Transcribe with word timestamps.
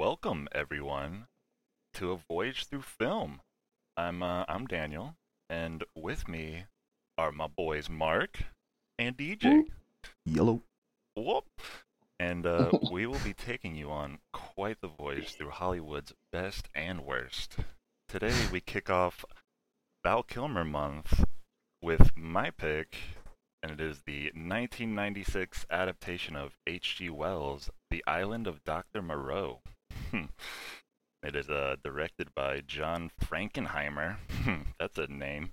welcome 0.00 0.48
everyone 0.52 1.26
to 1.92 2.10
a 2.10 2.16
voyage 2.16 2.64
through 2.64 2.80
film. 2.80 3.38
I'm 3.98 4.22
uh, 4.22 4.46
I'm 4.48 4.66
Daniel, 4.66 5.16
and 5.50 5.84
with 5.94 6.26
me 6.26 6.64
are 7.18 7.30
my 7.30 7.48
boys 7.48 7.90
Mark 7.90 8.44
and 8.98 9.14
DJ. 9.14 9.64
Yellow. 10.24 10.62
Whoop. 11.14 11.44
And 12.18 12.46
uh, 12.46 12.70
we 12.90 13.06
will 13.06 13.18
be 13.22 13.34
taking 13.34 13.76
you 13.76 13.90
on 13.90 14.20
quite 14.32 14.80
the 14.80 14.88
voyage 14.88 15.34
through 15.34 15.50
Hollywood's 15.50 16.14
best 16.32 16.70
and 16.74 17.04
worst. 17.04 17.56
Today 18.08 18.46
we 18.50 18.62
kick 18.62 18.88
off 18.88 19.26
Val 20.02 20.22
Kilmer 20.22 20.64
month 20.64 21.24
with 21.82 22.16
my 22.16 22.48
pick, 22.48 22.96
and 23.62 23.70
it 23.70 23.82
is 23.82 24.00
the 24.06 24.28
1996 24.28 25.66
adaptation 25.70 26.36
of 26.36 26.56
H.G. 26.66 27.10
Wells' 27.10 27.68
The 27.90 28.02
Island 28.06 28.46
of 28.46 28.64
Dr. 28.64 29.02
Moreau. 29.02 29.60
It 31.22 31.36
is 31.36 31.50
uh, 31.50 31.76
directed 31.84 32.34
by 32.34 32.62
John 32.66 33.10
Frankenheimer. 33.22 34.16
That's 34.80 34.96
a 34.96 35.06
name. 35.06 35.52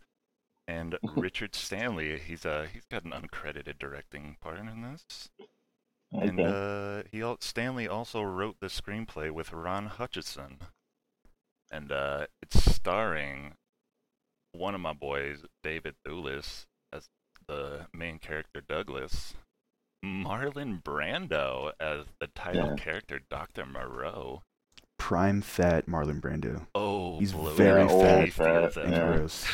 And 0.67 0.97
Richard 1.15 1.55
Stanley. 1.55 2.19
He's 2.19 2.45
uh 2.45 2.67
he's 2.71 2.85
got 2.85 3.03
an 3.03 3.11
uncredited 3.11 3.77
directing 3.77 4.37
part 4.41 4.59
in 4.59 4.81
this. 4.81 5.29
And 6.11 6.39
uh, 6.39 7.03
he 7.11 7.21
Stanley 7.41 7.87
also 7.87 8.21
wrote 8.21 8.57
the 8.61 8.67
screenplay 8.67 9.29
with 9.29 9.51
Ron 9.51 9.87
Hutchinson, 9.87 10.59
and 11.69 11.91
uh, 11.91 12.27
it's 12.41 12.63
starring 12.63 13.55
one 14.53 14.73
of 14.73 14.79
my 14.79 14.93
boys, 14.93 15.43
David 15.63 15.95
Thewlis, 16.05 16.65
as 16.93 17.09
the 17.45 17.87
main 17.93 18.19
character 18.19 18.61
Douglas, 18.61 19.35
Marlon 20.07 20.81
Brando 20.83 21.71
as 21.79 22.05
the 22.19 22.27
title 22.35 22.69
Yeah. 22.69 22.75
character 22.75 23.19
Doctor 23.29 23.65
Moreau. 23.65 24.41
Prime 24.97 25.41
fat 25.41 25.85
Marlon 25.87 26.19
Brando. 26.19 26.65
Oh, 26.73 27.19
He's 27.19 27.31
bloated 27.33 27.57
very 27.57 28.29
fat 28.29 28.73
tasty 28.73 28.81
and. 28.81 28.91
Yeah. 28.91 29.15
gross. 29.17 29.45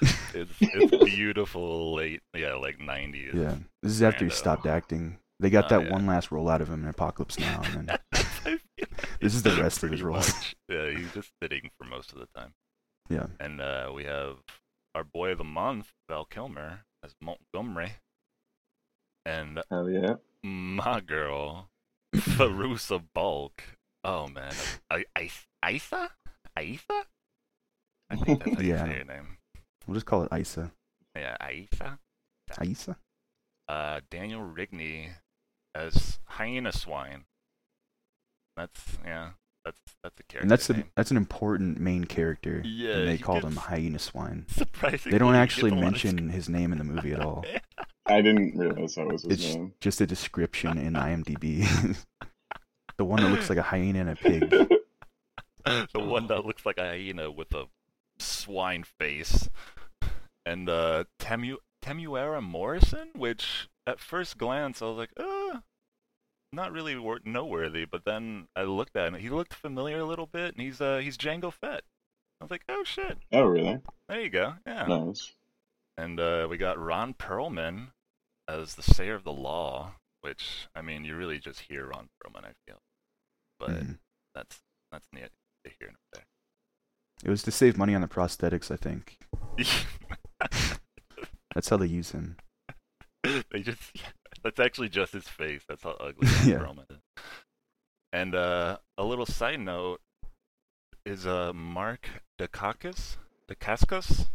it's 0.34 0.52
it's 0.60 1.04
beautiful 1.04 1.94
late, 1.94 2.20
yeah, 2.34 2.54
like 2.54 2.78
'90s. 2.78 3.32
Yeah. 3.34 3.56
This 3.82 3.92
is 3.92 4.02
after 4.02 4.24
he 4.24 4.30
stopped 4.30 4.66
acting. 4.66 5.18
They 5.38 5.50
got 5.50 5.66
Oh, 5.66 5.78
that 5.78 5.86
yeah. 5.86 5.92
one 5.92 6.06
last 6.06 6.30
role 6.32 6.48
out 6.48 6.60
of 6.60 6.68
him 6.68 6.82
in 6.82 6.88
Apocalypse 6.88 7.38
Now, 7.38 7.60
and 7.64 7.88
then 7.88 7.98
I 8.12 8.16
feel 8.22 8.52
like 8.78 8.90
This 9.20 9.34
is 9.34 9.42
the 9.42 9.56
rest 9.60 9.82
of 9.82 9.90
his 9.90 10.02
roles. 10.02 10.28
much. 10.34 10.56
Yeah, 10.68 10.90
he's 10.90 11.12
just 11.12 11.30
sitting 11.42 11.70
for 11.78 11.84
most 11.86 12.12
of 12.12 12.18
the 12.18 12.26
time. 12.36 12.52
yeah. 13.08 13.26
And 13.40 13.60
uh, 13.60 13.90
we 13.94 14.04
have 14.04 14.36
our 14.94 15.04
boy 15.04 15.30
of 15.32 15.38
the 15.38 15.44
month, 15.44 15.92
Val 16.08 16.24
Kilmer, 16.24 16.80
as 17.04 17.14
Montgomery. 17.20 17.92
And 19.24 19.62
Hell 19.70 19.88
yeah. 19.88 20.14
my 20.42 21.00
girl, 21.00 21.68
Fairuza 22.14 23.02
Balk. 23.14 23.62
Oh 24.04 24.28
man, 24.28 24.52
I, 24.90 25.04
I, 25.16 25.30
Isa? 25.70 26.10
Isa? 26.60 27.04
I 28.10 28.16
think 28.16 28.44
that's 28.44 28.56
how 28.56 28.62
you 28.62 28.76
say 28.76 28.96
your 28.96 29.04
name. 29.04 29.38
We'll 29.86 29.94
just 29.94 30.06
call 30.06 30.24
it 30.24 30.32
Isa. 30.36 30.72
Yeah, 31.16 31.36
Isa. 31.50 31.98
Isa? 32.62 32.96
Uh, 33.68 34.00
Daniel 34.10 34.40
Rigney 34.42 35.10
as 35.74 36.18
Hyena 36.24 36.72
Swine. 36.72 37.24
That's 38.56 38.80
yeah, 39.04 39.30
that's 39.64 39.78
that's 40.02 40.20
a 40.20 40.22
character 40.24 40.38
And 40.40 40.50
that's 40.50 40.68
a, 40.70 40.84
that's 40.96 41.10
an 41.10 41.16
important 41.16 41.80
main 41.80 42.04
character. 42.04 42.60
Yeah, 42.64 42.96
And 42.96 43.08
they 43.08 43.16
he 43.16 43.22
called 43.22 43.44
him 43.44 43.56
Hyena 43.56 43.98
Swine. 43.98 44.46
Surprisingly, 44.48 45.12
They 45.12 45.18
don't 45.18 45.34
actually 45.34 45.70
gets 45.70 45.80
a 45.80 45.84
lot 45.84 45.86
of 45.86 45.92
mention 46.04 46.28
his 46.30 46.48
name 46.48 46.72
in 46.72 46.78
the 46.78 46.84
movie 46.84 47.12
at 47.12 47.20
all. 47.20 47.44
I 48.12 48.20
didn't 48.22 48.56
realize 48.58 48.94
that 48.96 49.06
was 49.06 49.22
his 49.22 49.32
It's 49.32 49.54
name. 49.54 49.72
just 49.80 50.00
a 50.00 50.06
description 50.06 50.78
in 50.78 50.94
IMDb. 50.94 51.66
the 52.98 53.04
one 53.04 53.22
that 53.22 53.30
looks 53.30 53.48
like 53.48 53.58
a 53.58 53.62
hyena 53.62 54.00
and 54.00 54.10
a 54.10 54.16
pig. 54.16 54.50
the 55.94 56.00
one 56.00 56.26
that 56.28 56.44
looks 56.44 56.66
like 56.66 56.78
a 56.78 56.86
hyena 56.88 57.30
with 57.30 57.54
a 57.54 57.64
swine 58.18 58.84
face, 58.84 59.48
and 60.44 60.68
uh, 60.68 61.04
Temu 61.18 61.56
Temuera 61.84 62.42
Morrison, 62.42 63.08
which 63.14 63.68
at 63.86 63.98
first 64.00 64.38
glance 64.38 64.82
I 64.82 64.86
was 64.86 64.96
like, 64.98 65.10
uh, 65.16 65.60
not 66.52 66.72
really 66.72 66.96
wor- 66.96 67.20
noteworthy, 67.24 67.84
but 67.84 68.04
then 68.04 68.46
I 68.54 68.62
looked 68.64 68.94
at 68.96 69.08
him, 69.08 69.14
he 69.14 69.30
looked 69.30 69.54
familiar 69.54 69.98
a 70.00 70.04
little 70.04 70.26
bit, 70.26 70.54
and 70.54 70.62
he's 70.62 70.80
uh 70.80 70.98
he's 70.98 71.16
Jango 71.16 71.52
Fett. 71.52 71.82
I 72.40 72.44
was 72.44 72.50
like, 72.50 72.64
oh 72.68 72.82
shit, 72.84 73.18
oh, 73.32 73.42
really? 73.44 73.78
there 74.08 74.20
you 74.20 74.28
go, 74.30 74.54
yeah. 74.66 74.84
Nice. 74.86 75.32
And 75.96 76.18
uh, 76.18 76.46
we 76.50 76.56
got 76.56 76.78
Ron 76.78 77.14
Perlman 77.14 77.88
as 78.60 78.74
the 78.74 78.82
Sayer 78.82 79.14
of 79.14 79.24
the 79.24 79.32
Law, 79.32 79.92
which 80.20 80.68
I 80.74 80.82
mean, 80.82 81.04
you 81.04 81.16
really 81.16 81.38
just 81.38 81.60
hear 81.60 81.86
Ron 81.86 82.08
Perlman, 82.22 82.44
I 82.44 82.52
feel, 82.66 82.78
but 83.58 83.70
Mhm. 83.70 83.98
that's 84.34 84.60
that's 84.90 85.06
neat 85.12 85.30
to 85.64 85.70
hear 85.78 85.88
him 85.88 85.96
there. 86.12 86.24
It 87.24 87.30
was 87.30 87.42
to 87.44 87.50
save 87.50 87.78
money 87.78 87.94
on 87.94 88.00
the 88.02 88.08
prosthetics, 88.08 88.70
I 88.70 88.76
think. 88.76 89.18
That's 91.54 91.68
how 91.68 91.76
they 91.76 91.86
use 91.86 92.12
him. 92.12 92.36
they 93.22 93.60
just 93.62 93.80
that's 94.42 94.58
actually 94.58 94.88
just 94.88 95.12
his 95.12 95.28
face. 95.28 95.62
That's 95.68 95.82
how 95.82 95.90
ugly 95.92 96.28
Yeah. 96.44 96.58
Perlman 96.58 96.90
is. 96.90 96.98
And 98.12 98.34
uh, 98.34 98.78
a 98.98 99.04
little 99.04 99.26
side 99.26 99.60
note 99.60 100.00
is 101.06 101.26
uh, 101.26 101.52
Mark 101.52 102.08
Dacascos, 102.40 103.16
Dacascos, 103.50 104.26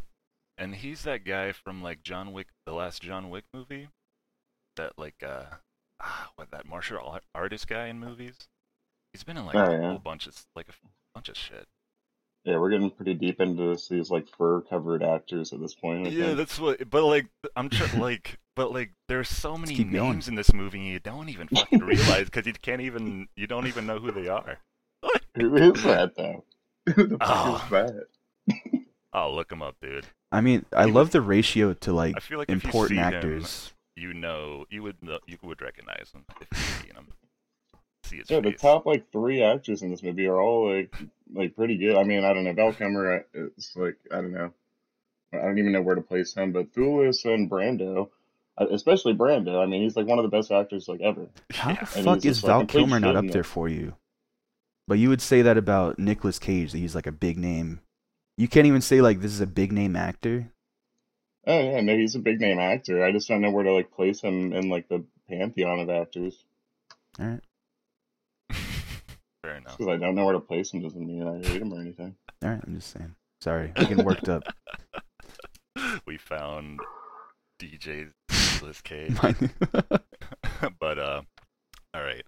and 0.58 0.76
he's 0.76 1.04
that 1.04 1.26
guy 1.26 1.52
from 1.52 1.82
like 1.84 2.04
John 2.04 2.32
Wick, 2.34 2.48
the 2.66 2.74
last 2.74 3.02
John 3.02 3.30
Wick 3.30 3.46
movie, 3.54 3.90
that 4.78 4.94
like 4.98 5.22
uh, 5.26 5.44
ah, 6.02 6.30
what 6.36 6.50
that 6.52 6.68
martial 6.68 7.20
artist 7.36 7.68
guy 7.68 7.88
in 7.88 8.00
movies. 8.00 8.36
He's 9.14 9.24
been 9.24 9.38
in 9.38 9.46
like 9.46 9.56
Oh, 9.56 9.64
a 9.64 9.72
yeah. 9.80 9.90
whole 9.90 10.00
bunch 10.00 10.28
of 10.28 10.36
like 10.56 10.68
a 10.70 10.74
bunch 11.14 11.30
of 11.30 11.38
shit. 11.38 11.66
Yeah, 12.46 12.58
we're 12.60 12.70
getting 12.70 12.92
pretty 12.92 13.14
deep 13.14 13.42
into 13.42 13.72
this, 13.72 13.90
these 13.90 14.10
like 14.10 14.26
fur 14.38 14.62
covered 14.62 15.04
actors 15.04 15.52
at 15.52 15.60
this 15.60 15.74
point. 15.74 16.08
I 16.08 16.10
Yeah, 16.12 16.26
think. 16.28 16.38
that's 16.38 16.60
what. 16.60 16.90
But 16.90 17.04
like, 17.04 17.28
I'm 17.58 17.70
tr- 17.70 17.98
like, 18.00 18.38
but 18.56 18.72
like, 18.72 18.92
there's 19.10 19.28
so 19.28 19.58
many 19.58 19.76
keep 19.76 19.92
going. 19.92 20.12
names 20.12 20.28
in 20.30 20.36
this 20.36 20.54
movie, 20.54 20.80
you 20.80 21.00
don't 21.00 21.28
even 21.30 21.48
fucking 21.50 21.80
realize 21.80 22.26
because 22.26 22.46
you 22.46 22.54
can't 22.54 22.82
even, 22.82 23.28
you 23.36 23.48
don't 23.48 23.68
even 23.68 23.86
know 23.86 24.00
who 24.00 24.12
they 24.14 24.28
are. 24.30 24.60
Who 25.36 25.56
is 25.58 25.84
that 25.84 26.16
though? 26.16 26.44
Who 26.96 27.08
the 27.08 27.18
fuck 27.18 27.28
Oh. 27.30 27.64
is 27.66 27.70
that? 27.72 28.08
I'll 29.14 29.36
look 29.36 29.52
him 29.52 29.62
up, 29.62 29.76
dude. 29.82 30.06
I 30.32 30.42
mean, 30.42 30.66
I 30.74 30.86
love 30.86 31.12
the 31.12 31.22
ratio 31.22 31.74
to 31.74 31.92
like 31.94 32.14
I 32.16 32.20
feel 32.20 32.38
like 32.40 32.50
important 32.50 32.98
see 32.98 33.04
them- 33.04 33.14
actors. 33.14 33.74
You 33.98 34.14
know, 34.14 34.66
you 34.70 34.84
would, 34.84 35.02
know, 35.02 35.18
you 35.26 35.38
would 35.42 35.60
recognize 35.60 36.12
them 36.12 36.24
if 36.40 36.48
you 36.52 36.58
see 36.88 36.94
them. 36.94 37.08
See 38.04 38.18
his 38.18 38.30
Yeah, 38.30 38.42
the 38.42 38.52
top 38.52 38.86
like 38.86 39.12
three 39.12 39.42
actors 39.42 39.82
in 39.82 39.90
this 39.90 40.04
movie 40.04 40.28
are 40.28 40.40
all 40.40 40.72
like 40.72 40.94
like 41.34 41.56
pretty 41.56 41.78
good. 41.78 41.96
I 41.96 42.04
mean, 42.04 42.24
I 42.24 42.32
don't 42.32 42.44
know. 42.44 42.54
Val 42.54 42.74
Kilmer 42.74 43.26
It's 43.34 43.76
like 43.76 43.98
I 44.12 44.18
don't 44.18 44.34
know. 44.34 44.54
I 45.34 45.38
don't 45.38 45.58
even 45.58 45.72
know 45.72 45.82
where 45.82 45.96
to 45.96 46.02
place 46.02 46.36
him, 46.36 46.52
but 46.52 46.72
Thewlis 46.74 47.26
and 47.26 47.50
Brando, 47.50 48.10
uh, 48.60 48.68
especially 48.70 49.16
Brando. 49.16 49.62
I 49.62 49.66
mean, 49.66 49.82
he's 49.82 49.96
like 49.96 50.06
one 50.06 50.20
of 50.20 50.24
the 50.24 50.30
best 50.30 50.52
actors 50.52 50.88
like 50.88 51.02
ever. 51.02 51.28
How 51.54 51.72
Yeah. 51.72 51.80
the 51.80 51.98
And 51.98 52.06
fuck 52.06 52.18
is 52.18 52.24
just, 52.24 52.44
like, 52.44 52.52
Val 52.52 52.66
Kilmer 52.68 53.00
not 53.00 53.16
up 53.16 53.28
there 53.30 53.44
for 53.44 53.68
you? 53.68 53.96
But 54.88 55.00
you 55.00 55.10
would 55.10 55.22
say 55.22 55.42
that 55.42 55.58
about 55.58 55.98
Nicolas 55.98 56.38
Cage, 56.38 56.72
that 56.72 56.78
he's 56.78 56.96
like 56.96 57.08
a 57.08 57.12
big 57.12 57.38
name. 57.38 57.82
You 58.38 58.48
can't 58.48 58.68
even 58.68 58.82
say 58.82 59.02
like 59.02 59.22
this 59.22 59.32
is 59.32 59.42
a 59.42 59.48
big 59.48 59.72
name 59.72 59.96
actor. 59.96 60.52
Oh 61.48 61.60
yeah, 61.60 61.80
no, 61.82 61.96
he's 61.96 62.16
a 62.16 62.20
big 62.20 62.42
name 62.42 62.60
actor. 62.60 63.04
I 63.04 63.12
just 63.12 63.28
don't 63.28 63.42
know 63.42 63.52
where 63.52 63.64
to 63.64 63.72
like 63.74 63.92
place 63.92 64.20
him 64.22 64.54
in 64.54 64.70
like 64.70 64.90
the 64.90 65.04
pantheon 65.30 65.80
of 65.80 65.90
actors. 65.90 66.44
All 67.20 67.26
right, 67.26 67.40
Fair 69.44 69.56
enough. 69.56 69.78
Because 69.78 69.88
I 69.94 69.98
don't 69.98 70.16
know 70.16 70.26
where 70.26 70.34
to 70.34 70.40
place 70.42 70.72
him 70.72 70.82
doesn't 70.82 71.08
mean 71.08 71.26
I 71.26 71.38
hate 71.38 71.62
him 71.62 71.74
or 71.74 71.80
anything. 71.80 72.16
all 72.44 72.50
right. 72.50 72.62
I'm 72.68 72.76
just 72.76 72.92
saying. 72.92 73.16
Sorry, 73.42 73.72
I'm 73.76 73.86
getting 73.88 74.06
worked 74.06 74.28
up. 74.30 74.44
we 76.06 76.18
found 76.18 76.80
DJ's 77.62 78.12
Nicolas 78.54 78.82
Cage. 78.82 79.16
But 80.80 80.98
uh 81.00 81.22
all 81.94 82.02
right 82.02 82.24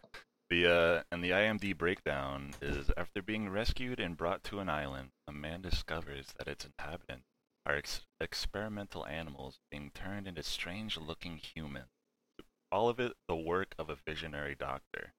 the 0.50 0.68
uh 0.72 1.04
and 1.12 1.24
the 1.24 1.32
imd 1.32 1.78
breakdown 1.78 2.52
is 2.62 2.90
after 2.96 3.22
being 3.22 3.50
rescued 3.50 4.00
and 4.00 4.16
brought 4.16 4.44
to 4.44 4.60
an 4.60 4.70
island 4.70 5.10
a 5.28 5.32
man 5.32 5.62
discovers 5.62 6.28
that 6.38 6.48
its 6.48 6.66
inhabitants 6.66 7.26
are 7.66 7.76
ex- 7.76 8.06
experimental 8.20 9.06
animals 9.06 9.60
being 9.72 9.92
turned 9.94 10.28
into 10.28 10.44
strange 10.44 10.98
looking 10.98 11.38
humans 11.38 11.88
all 12.72 12.90
of 12.90 13.00
it 13.00 13.14
the 13.28 13.36
work 13.36 13.74
of 13.78 13.90
a 13.90 13.98
visionary 14.08 14.56
doctor 14.58 15.14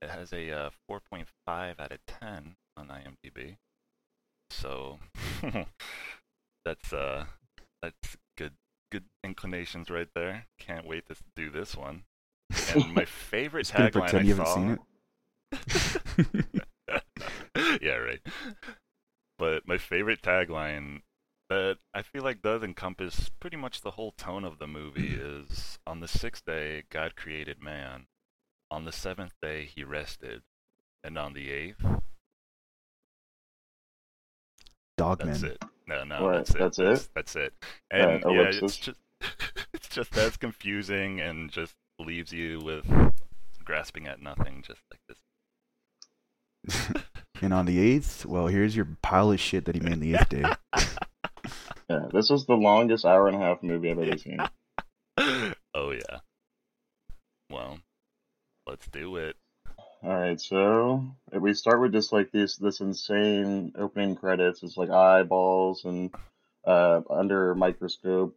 it 0.00 0.10
has 0.10 0.32
a 0.32 0.50
uh, 0.50 0.70
4.5 0.90 1.24
out 1.48 1.92
of 1.92 1.98
10 2.06 2.56
on 2.76 2.88
imdb 2.88 3.56
so 4.50 4.98
that's 6.64 6.92
uh 6.92 7.24
that's 7.82 8.16
good 8.36 8.52
good 8.90 9.04
inclinations 9.22 9.90
right 9.90 10.08
there 10.14 10.46
can't 10.58 10.86
wait 10.86 11.06
to 11.06 11.16
do 11.36 11.50
this 11.50 11.76
one 11.76 12.04
and 12.74 12.94
my 12.94 13.04
favorite 13.30 13.66
tagline 13.66 14.14
I 14.14 14.20
you 14.20 14.34
haven't 14.34 14.46
saw. 14.46 14.54
seen 14.54 14.70
it. 14.70 14.80
yeah, 17.82 17.96
right. 17.96 18.20
But 19.38 19.66
my 19.66 19.78
favorite 19.78 20.22
tagline 20.22 21.02
that 21.48 21.78
I 21.94 22.02
feel 22.02 22.22
like 22.22 22.42
does 22.42 22.62
encompass 22.62 23.30
pretty 23.40 23.56
much 23.56 23.80
the 23.80 23.92
whole 23.92 24.12
tone 24.12 24.44
of 24.44 24.58
the 24.58 24.66
movie 24.66 25.14
is 25.20 25.78
on 25.86 26.00
the 26.00 26.08
sixth 26.08 26.44
day 26.44 26.84
God 26.90 27.16
created 27.16 27.62
man. 27.62 28.06
On 28.70 28.84
the 28.84 28.92
seventh 28.92 29.32
day 29.40 29.64
he 29.64 29.82
rested. 29.84 30.42
And 31.04 31.16
on 31.16 31.32
the 31.32 31.50
eighth, 31.50 31.84
Dogman. 34.96 35.28
that's 35.28 35.42
it. 35.42 35.62
No, 35.86 36.04
no, 36.04 36.24
What, 36.24 36.32
that's 36.34 36.50
it. 36.50 36.58
that's 36.58 36.78
it? 36.78 36.84
That's, 36.84 37.08
that's 37.14 37.36
it. 37.36 37.52
Alright, 37.94 38.24
And 38.24 38.34
yeah, 38.34 38.42
it's 38.42 38.76
just 38.76 38.98
it's 39.72 39.88
just 39.88 40.16
as 40.18 40.36
confusing 40.36 41.20
and 41.20 41.50
just 41.50 41.74
leaves 42.00 42.32
you 42.32 42.58
with 42.60 42.84
grasping 43.64 44.06
at 44.06 44.20
nothing, 44.20 44.62
just 44.66 44.80
like 44.90 45.00
this. 45.08 45.18
and 47.42 47.54
on 47.54 47.64
the 47.66 47.78
eighth, 47.78 48.26
well, 48.26 48.48
here's 48.48 48.74
your 48.76 48.88
pile 49.02 49.30
of 49.30 49.40
shit 49.40 49.64
that 49.66 49.74
he 49.76 49.80
made 49.80 49.94
in 49.94 50.00
the 50.00 50.14
eighth 50.14 50.28
day. 50.28 50.44
Yeah, 51.88 52.06
this 52.12 52.28
was 52.28 52.44
the 52.44 52.54
longest 52.54 53.06
hour 53.06 53.28
and 53.28 53.36
a 53.36 53.40
half 53.40 53.62
movie 53.62 53.90
I've 53.90 53.98
ever 53.98 54.18
seen. 54.18 54.38
oh 55.74 55.90
yeah. 55.90 56.18
Well, 57.50 57.78
let's 58.66 58.86
do 58.88 59.16
it. 59.16 59.36
All 60.02 60.14
right, 60.14 60.40
so 60.40 61.04
we 61.32 61.54
start 61.54 61.80
with 61.80 61.92
just 61.92 62.12
like 62.12 62.30
this 62.30 62.56
this 62.56 62.80
insane 62.80 63.72
opening 63.76 64.16
credits. 64.16 64.62
It's 64.62 64.76
like 64.76 64.90
eyeballs 64.90 65.84
and 65.84 66.14
uh, 66.64 67.00
under 67.10 67.54
microscope 67.54 68.36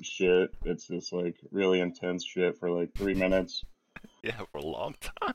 shit. 0.00 0.54
It's 0.64 0.86
just 0.86 1.12
like 1.12 1.36
really 1.50 1.80
intense 1.80 2.24
shit 2.24 2.58
for 2.58 2.70
like 2.70 2.94
three 2.94 3.14
minutes. 3.14 3.64
Yeah, 4.22 4.40
for 4.52 4.58
a 4.58 4.66
long 4.66 4.94
time. 5.00 5.34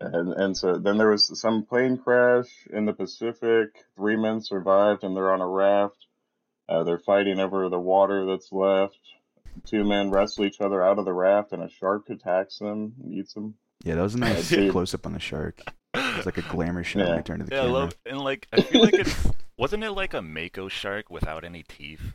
And 0.00 0.32
and 0.32 0.56
so 0.56 0.76
then 0.76 0.98
there 0.98 1.10
was 1.10 1.38
some 1.40 1.64
plane 1.64 1.96
crash 1.98 2.48
in 2.72 2.84
the 2.84 2.92
Pacific. 2.92 3.68
Three 3.96 4.16
men 4.16 4.40
survived, 4.40 5.04
and 5.04 5.16
they're 5.16 5.32
on 5.32 5.40
a 5.40 5.48
raft. 5.48 6.06
Uh, 6.68 6.82
they're 6.84 6.98
fighting 6.98 7.38
over 7.40 7.68
the 7.68 7.78
water 7.78 8.26
that's 8.26 8.50
left. 8.52 8.98
Two 9.66 9.84
men 9.84 10.10
wrestle 10.10 10.44
each 10.46 10.60
other 10.60 10.82
out 10.82 10.98
of 10.98 11.04
the 11.04 11.12
raft, 11.12 11.52
and 11.52 11.62
a 11.62 11.68
shark 11.70 12.10
attacks 12.10 12.58
them, 12.58 12.94
and 13.02 13.12
eats 13.14 13.34
them. 13.34 13.54
Yeah, 13.84 13.94
that 13.96 14.02
was 14.02 14.14
a 14.14 14.18
nice 14.20 14.48
close 14.70 14.94
up 14.94 15.06
on 15.06 15.12
the 15.12 15.20
shark. 15.20 15.60
It 15.94 16.16
was 16.16 16.26
like 16.26 16.38
a 16.38 16.42
glamour 16.42 16.82
shot 16.82 17.06
Yeah. 17.06 17.16
I 17.16 17.20
turned 17.20 17.40
to 17.40 17.46
the 17.46 17.54
Yeah, 17.54 17.62
I 17.62 17.64
camera. 17.66 17.78
love 17.80 17.94
and 18.06 18.18
like 18.20 18.48
I 18.52 18.62
feel 18.62 18.82
like 18.82 18.94
it's 18.98 19.30
wasn't 19.56 19.84
it 19.84 19.92
like 19.92 20.12
a 20.12 20.22
mako 20.22 20.68
shark 20.68 21.08
without 21.10 21.44
any 21.44 21.62
teeth? 21.62 22.14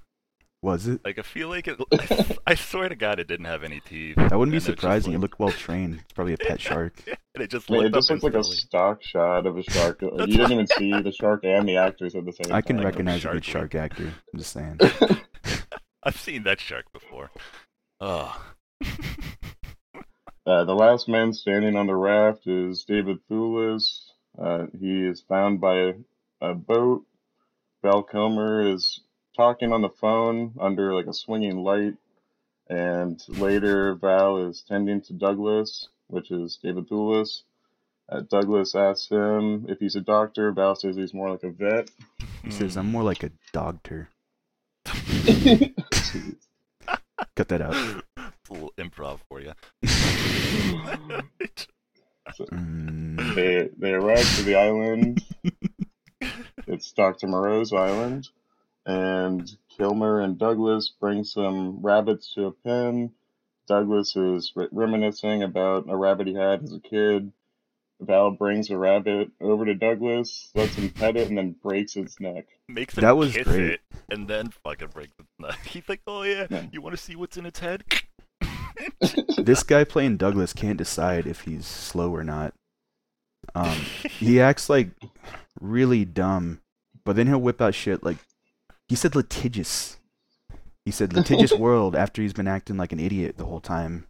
Was 0.62 0.88
it? 0.88 1.00
Like 1.06 1.18
I 1.18 1.22
feel 1.22 1.48
like 1.48 1.68
it. 1.70 1.80
I, 1.94 2.36
I 2.52 2.56
swear 2.56 2.90
to 2.90 2.96
God, 2.96 3.20
it 3.20 3.28
didn't 3.28 3.46
have 3.46 3.64
any 3.64 3.80
teeth. 3.80 4.18
That 4.18 4.32
wouldn't 4.38 4.42
And 4.42 4.52
be 4.52 4.58
it 4.58 4.60
just 4.60 4.66
surprising. 4.66 5.14
It 5.14 5.20
looked- 5.20 5.40
looked 5.40 5.40
well 5.40 5.52
trained. 5.52 6.00
It's 6.04 6.12
probably 6.14 6.34
a 6.34 6.38
pet 6.48 6.60
shark. 6.60 7.02
and 7.08 7.44
it 7.44 7.50
just 7.50 7.72
I 7.72 7.76
mean, 7.76 7.86
it 7.86 7.94
just 7.94 8.10
looks 8.10 8.24
like 8.24 8.34
a 8.34 8.44
stock 8.44 9.02
shot 9.02 9.46
of 9.46 9.58
a 9.58 9.64
shark. 9.64 10.02
You 10.02 10.28
didn't 10.28 10.52
even 10.52 10.68
see 10.68 10.92
the 11.02 11.14
shark 11.14 11.46
and 11.46 11.68
the 11.68 11.78
actors 11.78 12.14
at 12.16 12.26
the 12.26 12.34
same 12.34 12.46
time. 12.50 12.56
I 12.56 12.62
can 12.62 12.76
like 12.78 12.84
a 12.84 12.88
recognize 12.90 13.18
a 13.20 13.22
shark 13.22 13.34
good 13.36 13.46
shark 13.46 13.76
actor. 13.76 14.14
I'm 14.34 14.40
just 14.40 14.52
saying. 14.52 14.80
I've 16.04 16.20
seen 16.20 16.44
that 16.44 16.60
shark 16.60 16.92
before. 16.92 17.32
Oh. 18.02 18.42
Uh, 20.46 20.64
the 20.64 20.74
last 20.74 21.08
man 21.08 21.32
standing 21.34 21.76
on 21.76 21.86
the 21.88 21.96
raft 21.96 22.48
is 22.48 22.84
David 22.86 23.20
Thewlis. 23.30 23.84
Uh, 24.42 24.66
he 24.80 25.06
is 25.06 25.22
found 25.22 25.62
by 25.62 25.94
a 26.42 26.54
boat. 26.54 27.06
Val 27.84 28.04
Kilmer 28.04 28.74
is 28.74 29.02
talking 29.40 29.72
on 29.72 29.82
the 29.82 29.88
phone 29.90 30.52
under 30.60 30.94
like 30.94 31.08
a 31.08 31.14
swinging 31.14 31.64
light, 31.64 31.94
and 32.70 33.24
later 33.30 33.96
Val 33.96 34.36
is 34.50 34.66
tending 34.68 35.00
to 35.04 35.14
Douglas, 35.14 35.88
which 36.08 36.30
is 36.30 36.60
David 36.62 36.90
Thewlis. 36.90 37.44
Uh, 38.10 38.20
Douglas 38.30 38.76
asks 38.76 39.08
him 39.10 39.66
if 39.70 39.80
he's 39.80 39.96
a 39.96 40.02
doctor. 40.02 40.52
Val 40.52 40.76
says 40.76 40.98
he's 40.98 41.14
more 41.14 41.32
like 41.32 41.44
a 41.44 41.52
vet. 41.52 41.90
He 42.44 42.52
says, 42.52 42.76
"I'm 42.76 42.92
more 42.92 43.04
like 43.04 43.24
a 43.24 43.32
doctor." 43.54 44.10
Cut 47.36 47.48
that 47.48 47.62
out. 47.62 47.76
It's 48.18 48.50
a 48.50 48.54
little 48.54 48.74
improv 48.78 49.20
for 49.30 49.40
you. 49.40 49.54
Mm, 52.52 53.36
They 53.36 53.70
they 53.78 53.92
arrive 53.92 54.24
to 54.38 54.44
the 54.44 54.56
island. 54.56 55.22
it's 56.68 56.92
Dr. 56.92 57.26
Moreau's 57.28 57.74
island, 57.74 58.30
and 58.86 59.50
Kilmer 59.76 60.22
and 60.22 60.38
Douglas 60.38 60.92
bring 61.00 61.24
some 61.24 61.80
rabbits 61.82 62.34
to 62.34 62.46
a 62.48 62.52
pen. 62.52 63.12
Douglas 63.68 64.16
is 64.16 64.52
re- 64.56 64.68
reminiscing 64.72 65.44
about 65.44 65.86
a 65.90 65.96
rabbit 65.96 66.28
he 66.28 66.34
had 66.34 66.64
as 66.64 66.74
a 66.74 66.80
kid. 66.80 67.32
Val 68.02 68.32
brings 68.32 68.70
a 68.70 68.78
rabbit 68.78 69.30
over 69.42 69.66
to 69.66 69.76
Douglas, 69.76 70.50
lets 70.56 70.76
him 70.76 70.90
pet 70.90 71.18
it, 71.18 71.28
and 71.28 71.38
then 71.38 71.52
breaks 71.62 71.98
its 71.98 72.20
neck. 72.20 72.48
Makes 72.70 72.98
him 72.98 73.02
That 73.02 73.18
was 73.18 73.34
kiss 73.34 73.46
great. 73.46 73.72
it, 73.72 73.82
and 74.10 74.28
then 74.28 74.50
fucking 74.64 74.88
breaks 74.88 75.12
its 75.20 75.28
neck. 75.38 75.60
He's 75.66 75.88
like, 75.90 76.02
"Oh 76.08 76.24
yeah, 76.24 76.48
Yeah. 76.50 76.66
you 76.72 76.82
want 76.82 76.96
to 76.96 77.02
see 77.02 77.16
what's 77.18 77.36
in 77.36 77.46
its 77.46 77.60
head?" 77.60 77.84
this 79.38 79.64
guy 79.64 79.84
playing 79.84 80.18
Douglas 80.18 80.54
can't 80.54 80.78
decide 80.78 81.28
if 81.28 81.42
he's 81.42 81.66
slow 81.66 82.14
or 82.16 82.24
not. 82.24 82.54
Um, 83.54 83.76
he 84.10 84.40
acts 84.42 84.70
like 84.70 84.90
really 85.60 86.06
dumb, 86.06 86.62
but 87.04 87.16
then 87.18 87.28
he'll 87.28 87.42
whip 87.42 87.62
out 87.62 87.76
shit 87.76 88.02
like 88.04 88.18
he 88.90 88.96
said 88.96 89.16
litigious. 89.16 89.98
He 90.84 90.92
said 90.92 91.14
litigious 91.14 91.54
world 91.58 91.96
after 91.96 92.22
he's 92.22 92.34
been 92.34 92.48
acting 92.48 92.76
like 92.78 92.92
an 92.92 93.00
idiot 93.00 93.38
the 93.38 93.46
whole 93.46 93.62
time. 93.62 94.08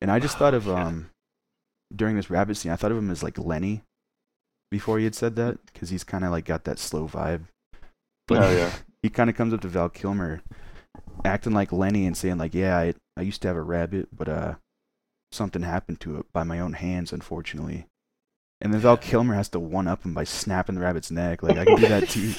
And 0.00 0.10
I 0.10 0.18
just 0.18 0.36
thought 0.36 0.54
of 0.54 0.68
Oh, 0.68 0.76
um 0.76 1.10
during 1.94 2.16
this 2.16 2.28
rabbit 2.28 2.56
scene, 2.56 2.72
I 2.72 2.76
thought 2.76 2.92
of 2.92 2.98
him 2.98 3.10
as 3.10 3.22
like 3.22 3.38
Lenny 3.38 3.82
before 4.70 4.98
he 4.98 5.04
had 5.04 5.14
said 5.14 5.36
that 5.36 5.58
because 5.66 5.88
he's 5.88 6.04
kind 6.04 6.24
of 6.24 6.30
like 6.30 6.44
got 6.44 6.64
that 6.64 6.78
slow 6.78 7.06
vibe. 7.08 7.44
But 8.26 8.42
Oh, 8.42 8.50
yeah. 8.50 8.72
he 9.02 9.08
kind 9.08 9.30
of 9.30 9.36
comes 9.36 9.54
up 9.54 9.60
to 9.62 9.68
Val 9.68 9.88
Kilmer 9.88 10.42
acting 11.24 11.52
like 11.54 11.72
Lenny 11.72 12.06
and 12.06 12.16
saying 12.16 12.38
like, 12.38 12.54
"Yeah, 12.54 12.76
I 12.76 12.94
I 13.16 13.22
used 13.22 13.40
to 13.42 13.48
have 13.48 13.56
a 13.56 13.62
rabbit, 13.62 14.08
but 14.12 14.28
uh 14.28 14.54
something 15.32 15.62
happened 15.62 16.00
to 16.00 16.18
it 16.18 16.26
by 16.32 16.42
my 16.42 16.58
own 16.58 16.72
hands, 16.74 17.12
unfortunately." 17.12 17.86
And 18.60 18.74
then 18.74 18.80
Val 18.80 18.96
Kilmer 19.08 19.34
has 19.34 19.48
to 19.50 19.60
one 19.60 19.86
up 19.86 20.04
him 20.04 20.14
by 20.14 20.24
snapping 20.24 20.74
the 20.74 20.80
rabbit's 20.80 21.10
neck. 21.10 21.42
Like 21.42 21.56
I 21.56 21.64
can 21.64 21.76
do 21.76 21.88
that 21.88 22.08
too. 22.08 22.32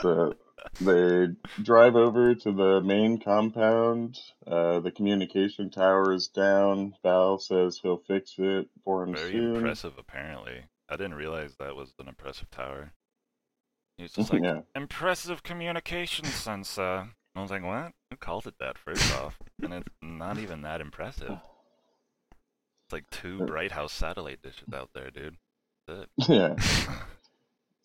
So 0.00 0.34
they 0.80 1.28
drive 1.62 1.94
over 1.96 2.34
to 2.34 2.52
the 2.52 2.80
main 2.80 3.18
compound. 3.20 4.18
Uh, 4.46 4.80
the 4.80 4.90
communication 4.90 5.70
tower 5.70 6.12
is 6.12 6.28
down. 6.28 6.94
Val 7.02 7.38
says 7.38 7.78
he'll 7.82 8.02
fix 8.06 8.34
it 8.38 8.68
for 8.84 9.02
him 9.02 9.14
Very 9.14 9.32
soon. 9.32 9.56
impressive, 9.56 9.94
apparently. 9.98 10.64
I 10.88 10.96
didn't 10.96 11.14
realize 11.14 11.56
that 11.58 11.76
was 11.76 11.92
an 11.98 12.08
impressive 12.08 12.50
tower. 12.50 12.92
He's 13.98 14.12
just 14.12 14.32
like, 14.32 14.42
yeah. 14.42 14.60
impressive 14.74 15.42
communication 15.42 16.24
sensor. 16.24 17.10
I 17.36 17.42
was 17.42 17.50
like, 17.50 17.62
what? 17.64 17.92
Who 18.10 18.16
called 18.16 18.46
it 18.46 18.54
that, 18.58 18.76
first 18.78 19.14
off? 19.14 19.38
And 19.62 19.72
it's 19.74 19.88
not 20.02 20.38
even 20.38 20.62
that 20.62 20.80
impressive. 20.80 21.38
It's 22.86 22.92
like 22.92 23.10
two 23.10 23.46
Bright 23.46 23.70
House 23.70 23.92
satellite 23.92 24.42
dishes 24.42 24.74
out 24.74 24.90
there, 24.94 25.12
dude. 25.12 25.36
That's 25.86 26.08
yeah. 26.28 26.56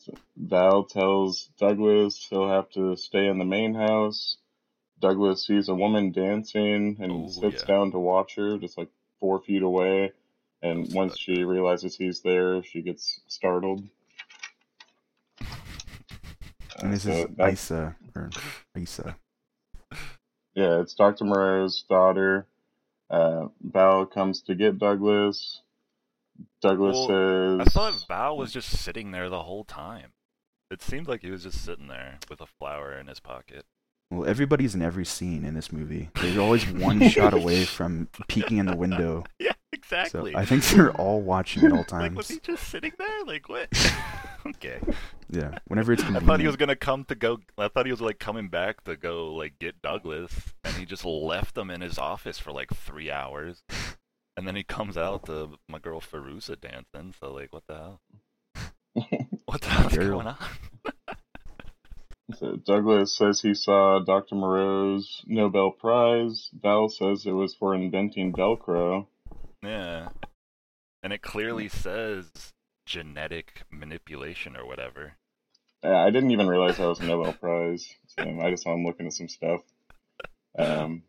it. 0.07 0.15
So 0.15 0.21
Val 0.37 0.83
tells 0.85 1.49
Douglas 1.59 2.27
he'll 2.29 2.49
have 2.49 2.69
to 2.71 2.95
stay 2.95 3.27
in 3.27 3.39
the 3.39 3.45
main 3.45 3.73
house. 3.75 4.37
Douglas 4.99 5.45
sees 5.45 5.69
a 5.69 5.75
woman 5.75 6.11
dancing 6.11 6.97
and 6.99 7.29
Ooh, 7.29 7.29
sits 7.29 7.61
yeah. 7.61 7.67
down 7.67 7.91
to 7.91 7.99
watch 7.99 8.35
her, 8.35 8.57
just 8.57 8.77
like 8.77 8.89
four 9.19 9.41
feet 9.41 9.63
away. 9.63 10.13
And 10.61 10.87
That's 10.87 10.93
once 10.93 11.11
fucked 11.11 11.19
she 11.19 11.43
realizes 11.43 11.95
he's 11.95 12.21
there, 12.21 12.63
she 12.63 12.81
gets 12.81 13.21
startled. 13.27 13.83
and 16.79 16.93
this 16.93 17.05
So 17.05 17.13
is 17.21 17.27
Isa 17.39 17.95
or 18.15 18.29
Isa. 18.77 19.17
Yeah, 20.55 20.81
it's 20.81 20.93
Dr. 20.95 21.25
Moreau's 21.25 21.83
daughter. 21.89 22.47
Uh, 23.09 23.47
Val 23.61 24.05
comes 24.05 24.41
to 24.43 24.55
get 24.55 24.79
Douglas. 24.79 25.61
Douglas 26.61 26.97
Well, 27.07 27.61
I 27.61 27.65
thought 27.65 28.05
Val 28.07 28.37
was 28.37 28.51
just 28.51 28.69
sitting 28.69 29.11
there 29.11 29.29
the 29.29 29.43
whole 29.43 29.63
time. 29.63 30.11
It 30.71 30.81
seemed 30.81 31.07
like 31.07 31.21
he 31.21 31.29
was 31.31 31.43
just 31.43 31.63
sitting 31.63 31.87
there 31.87 32.19
with 32.29 32.41
a 32.41 32.45
flower 32.47 32.93
in 32.97 33.07
his 33.07 33.19
pocket. 33.19 33.65
Well, 34.11 34.27
everybody's 34.27 34.75
in 34.75 34.81
every 34.81 35.05
scene 35.05 35.45
in 35.45 35.53
this 35.53 35.71
movie. 35.71 36.09
They're 36.15 36.39
always 36.41 36.67
one 36.69 37.07
shot 37.09 37.33
away 37.33 37.65
from 37.65 38.07
peeking 38.27 38.57
in 38.57 38.65
the 38.65 38.75
window. 38.75 39.23
Yeah, 39.39 39.51
So 39.51 39.55
exactly. 39.73 40.35
I 40.35 40.45
think 40.45 40.63
they're 40.65 40.91
all 40.93 41.21
watching 41.21 41.63
at 41.65 41.71
all 41.71 41.85
like, 41.91 42.15
was 42.15 42.27
times. 42.27 42.29
he 42.29 42.39
just 42.39 42.67
sitting 42.67 42.93
there? 42.97 43.23
Like, 43.25 43.49
what? 43.49 43.67
okay. 44.47 44.79
Yeah, 45.29 45.57
whenever 45.67 45.91
it's 45.93 46.03
I 46.03 46.05
convenient. 46.05 46.27
thought 46.27 46.39
he 46.39 46.45
was 46.47 46.55
gonna 46.55 46.75
come 46.75 47.03
to 47.05 47.15
go. 47.15 47.39
I 47.57 47.67
thought 47.67 47.85
he 47.87 47.91
was 47.91 48.01
like 48.01 48.19
coming 48.19 48.47
back 48.49 48.83
to 48.83 48.95
go 48.95 49.33
like 49.33 49.57
get 49.59 49.81
Douglas, 49.81 50.53
and 50.63 50.75
he 50.75 50.85
just 50.85 51.03
left 51.03 51.55
them 51.55 51.71
in 51.71 51.81
his 51.81 51.97
office 51.97 52.37
for 52.37 52.51
like 52.51 52.71
three 52.73 53.09
hours, 53.09 53.63
and 54.37 54.47
then 54.47 54.55
he 54.55 54.63
comes 54.63 54.97
out 54.97 55.25
to 55.25 55.57
my 55.67 55.79
girl 55.79 56.01
Fairuza 56.01 56.59
dancing. 56.59 57.13
So 57.19 57.31
like, 57.33 57.53
what 57.53 57.63
the 57.67 57.75
hell? 57.75 58.01
What 59.45 59.61
the 59.61 59.67
hell's 59.67 59.93
Girl. 59.93 60.09
going 60.21 60.27
on? 60.27 60.37
so 62.39 62.55
Douglas 62.55 63.15
says 63.15 63.41
he 63.41 63.53
saw 63.53 63.99
Dr. 63.99 64.35
Moreau's 64.35 65.21
Nobel 65.27 65.71
Prize. 65.71 66.49
Val 66.53 66.89
says 66.89 67.25
it 67.25 67.31
was 67.31 67.53
for 67.53 67.75
inventing 67.75 68.33
Velcro. 68.33 69.05
Yeah, 69.61 70.09
and 71.03 71.13
it 71.13 71.21
clearly 71.21 71.69
says 71.69 72.31
genetic 72.85 73.63
manipulation 73.71 74.55
or 74.57 74.65
whatever. 74.65 75.13
Yeah, 75.83 76.03
I 76.03 76.09
didn't 76.09 76.31
even 76.31 76.47
realize 76.47 76.77
that 76.77 76.87
was 76.87 76.99
a 76.99 77.05
Nobel 77.05 77.33
Prize. 77.33 77.87
So 78.07 78.23
I 78.41 78.49
just 78.49 78.63
saw 78.63 78.73
him 78.73 78.85
looking 78.85 79.05
at 79.07 79.13
some 79.13 79.29
stuff. 79.29 79.61
Um, 80.57 81.03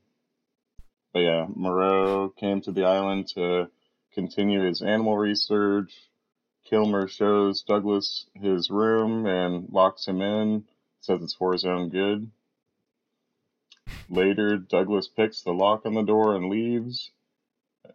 but 1.16 1.22
yeah, 1.22 1.46
Moreau 1.54 2.28
came 2.28 2.60
to 2.60 2.70
the 2.72 2.84
island 2.84 3.26
to 3.28 3.70
continue 4.12 4.60
his 4.62 4.82
animal 4.82 5.16
research. 5.16 5.90
Kilmer 6.68 7.08
shows 7.08 7.62
Douglas 7.62 8.26
his 8.34 8.68
room 8.68 9.24
and 9.24 9.66
locks 9.72 10.06
him 10.06 10.20
in, 10.20 10.64
says 11.00 11.22
it's 11.22 11.32
for 11.32 11.54
his 11.54 11.64
own 11.64 11.88
good. 11.88 12.30
Later, 14.10 14.58
Douglas 14.58 15.08
picks 15.08 15.40
the 15.40 15.52
lock 15.52 15.86
on 15.86 15.94
the 15.94 16.02
door 16.02 16.36
and 16.36 16.50
leaves. 16.50 17.10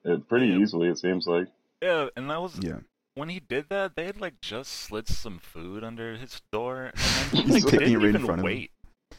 It 0.04 0.28
pretty 0.28 0.48
Yeah. 0.48 0.58
easily, 0.58 0.88
it 0.88 0.98
seems 0.98 1.28
like. 1.28 1.48
Yeah, 1.80 2.08
and 2.16 2.28
that 2.32 2.42
was 2.42 2.58
Yeah. 2.60 2.80
when 3.14 3.30
he 3.30 3.40
did 3.40 3.70
that. 3.70 3.96
They 3.96 4.06
had 4.06 4.20
like 4.20 4.42
just 4.42 4.72
slid 4.72 5.08
some 5.08 5.38
food 5.38 5.84
under 5.84 6.16
his 6.16 6.42
door, 6.52 6.86
and 6.96 6.96
then 6.96 7.30
he 7.30 7.42
He's 7.54 7.66
like, 7.66 7.72
picking 7.74 7.80
didn't 7.80 7.94
it 7.94 7.98
right 7.98 8.04
in 8.04 8.10
even 8.16 8.26
front 8.26 8.40
of 8.40 8.46
him. 8.48 8.52
wait. 8.52 8.72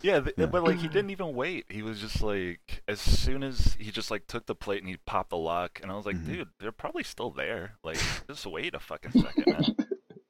Yeah, 0.02 0.20
th- 0.20 0.34
Yeah. 0.36 0.46
but 0.46 0.62
like 0.64 0.78
he 0.78 0.88
didn't 0.88 1.10
even 1.10 1.34
wait. 1.34 1.66
He 1.68 1.82
was 1.82 2.00
just 2.00 2.22
like, 2.22 2.82
as 2.88 3.00
soon 3.00 3.42
as 3.42 3.74
he 3.74 3.90
just 3.90 4.10
like 4.10 4.26
took 4.26 4.46
the 4.46 4.54
plate 4.54 4.80
and 4.80 4.88
he 4.88 4.96
popped 5.06 5.30
the 5.30 5.36
lock, 5.36 5.80
and 5.82 5.90
I 5.90 5.96
was 5.96 6.06
like, 6.06 6.16
Mhm. 6.16 6.26
dude, 6.26 6.48
they're 6.60 6.72
probably 6.72 7.02
still 7.04 7.30
there. 7.30 7.74
Like, 7.84 7.98
just 8.28 8.46
wait 8.46 8.74
a 8.74 8.80
fucking 8.80 9.12
second, 9.12 9.46
man. 9.46 9.76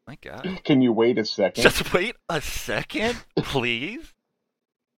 My 0.06 0.16
God, 0.20 0.60
Can 0.64 0.82
you 0.82 0.92
wait 0.92 1.18
a 1.18 1.24
second? 1.24 1.62
just 1.62 1.92
wait 1.94 2.16
a 2.28 2.40
second, 2.40 3.24
please. 3.36 4.12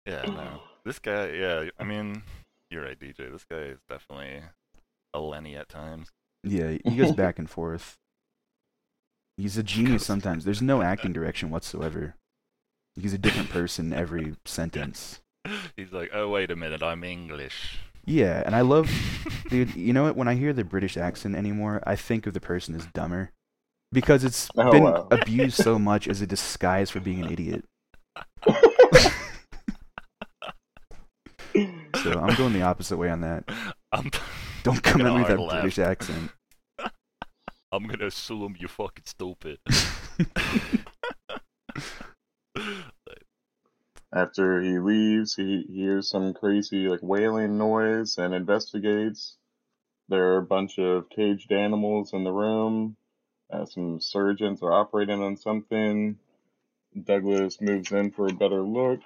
Yeah, 0.07 0.23
no, 0.23 0.63
this 0.85 0.99
guy. 0.99 1.29
Yeah, 1.31 1.69
I 1.79 1.85
mean, 1.85 2.23
you're 2.71 2.83
right, 2.85 2.99
DJ. 2.99 3.31
This 3.31 3.45
guy 3.45 3.59
is 3.59 3.79
definitely 3.89 4.43
a 5.13 5.21
Lenny 5.21 5.57
at 5.57 5.69
times. 5.69 6.09
Yeah, 6.43 6.77
he 6.85 6.97
goes 6.97 7.13
back 7.17 7.39
and 7.39 7.49
forth. 7.49 7.97
He's 9.37 9.57
a 9.57 9.63
genius 9.63 10.07
sometimes. 10.07 10.45
There's 10.45 10.63
no 10.63 10.81
acting 10.83 11.13
direction 11.13 11.51
whatsoever. 11.51 12.15
He's 12.97 13.13
a 13.15 13.19
different 13.19 13.51
person 13.51 13.93
every 13.93 14.35
sentence. 14.45 15.21
He's 15.77 15.93
like, 15.93 16.11
oh 16.15 16.29
wait 16.29 16.51
a 16.51 16.57
minute, 16.57 16.83
I'm 16.83 17.05
English. 17.05 17.79
Yeah, 18.07 18.43
and 18.45 18.55
I 18.55 18.61
love, 18.61 18.91
dude. 19.49 19.75
You 19.75 19.93
know 19.93 20.05
what? 20.05 20.17
When 20.17 20.29
I 20.29 20.35
hear 20.35 20.53
the 20.53 20.65
British 20.65 20.97
accent 20.97 21.35
anymore, 21.35 21.83
I 21.87 21.97
think 21.97 22.27
of 22.27 22.35
the 22.35 22.41
person 22.41 22.75
as 22.75 22.87
dumber, 22.95 23.31
because 23.93 24.25
it's 24.25 24.49
Oh, 24.57 24.71
been 24.71 24.85
wow. 24.85 25.09
abused 25.11 25.57
so 25.57 25.79
much 25.91 26.07
as 26.07 26.21
a 26.21 26.27
disguise 26.27 26.91
for 26.91 27.01
being 27.01 27.23
an 27.25 27.33
idiot. 27.33 27.65
So 32.03 32.19
I'm 32.21 32.35
going 32.37 32.53
the 32.53 32.63
opposite 32.63 32.97
way 32.99 33.09
on 33.11 33.21
that. 33.23 33.45
I'm, 33.93 34.11
Don't 34.65 34.83
come 34.83 35.01
at 35.03 35.13
me 35.15 35.19
with 35.21 35.29
that 35.29 35.39
hard 35.39 35.41
laugh. 35.41 35.61
British 35.63 35.79
accent. 35.79 36.31
I'm 37.73 37.87
gonna 37.87 38.07
assume 38.07 38.57
you're 38.59 38.69
fucking 38.69 39.05
stupid. 39.07 39.59
After 44.15 44.63
he 44.63 44.79
leaves, 44.79 45.35
he 45.35 45.65
hears 45.69 46.09
some 46.09 46.35
crazy 46.35 46.87
like 46.87 47.01
wailing 47.03 47.59
noise 47.59 48.17
and 48.17 48.33
investigates. 48.33 49.37
There 50.09 50.35
are 50.35 50.39
a 50.39 50.43
bunch 50.43 50.79
of 50.79 51.11
caged 51.11 51.51
animals 51.51 52.13
in 52.13 52.23
the 52.23 52.33
room. 52.33 52.97
Uh, 53.51 53.67
some 53.67 54.01
surgeons 54.01 54.63
are 54.63 54.73
operating 54.73 55.21
on 55.21 55.37
something. 55.37 56.17
Douglas 57.03 57.61
moves 57.61 57.91
in 57.91 58.13
for 58.13 58.29
a 58.29 58.33
better 58.33 58.63
look. 58.63 59.01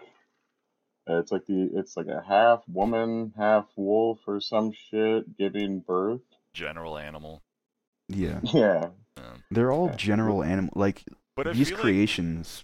Uh, 1.09 1.21
it's 1.21 1.33
like 1.33 1.47
the 1.47 1.71
it's 1.75 1.97
like 1.97 2.09
a 2.09 2.23
half 2.27 2.63
woman, 2.69 3.33
half 3.37 3.65
wolf 3.77 4.19
or 4.27 4.41
some 4.43 4.73
shit 4.73 5.39
giving 5.39 5.81
birth. 5.81 6.21
General 6.53 6.99
animal. 6.99 7.43
Yeah, 8.09 8.41
Yeah. 8.53 8.91
Um, 9.17 9.43
they're 9.51 9.73
all 9.73 9.89
general 9.97 10.43
animal. 10.43 10.73
Like 10.77 11.05
but 11.35 11.47
I 11.47 11.53
these 11.53 11.71
feel 11.71 11.79
creations. 11.79 12.63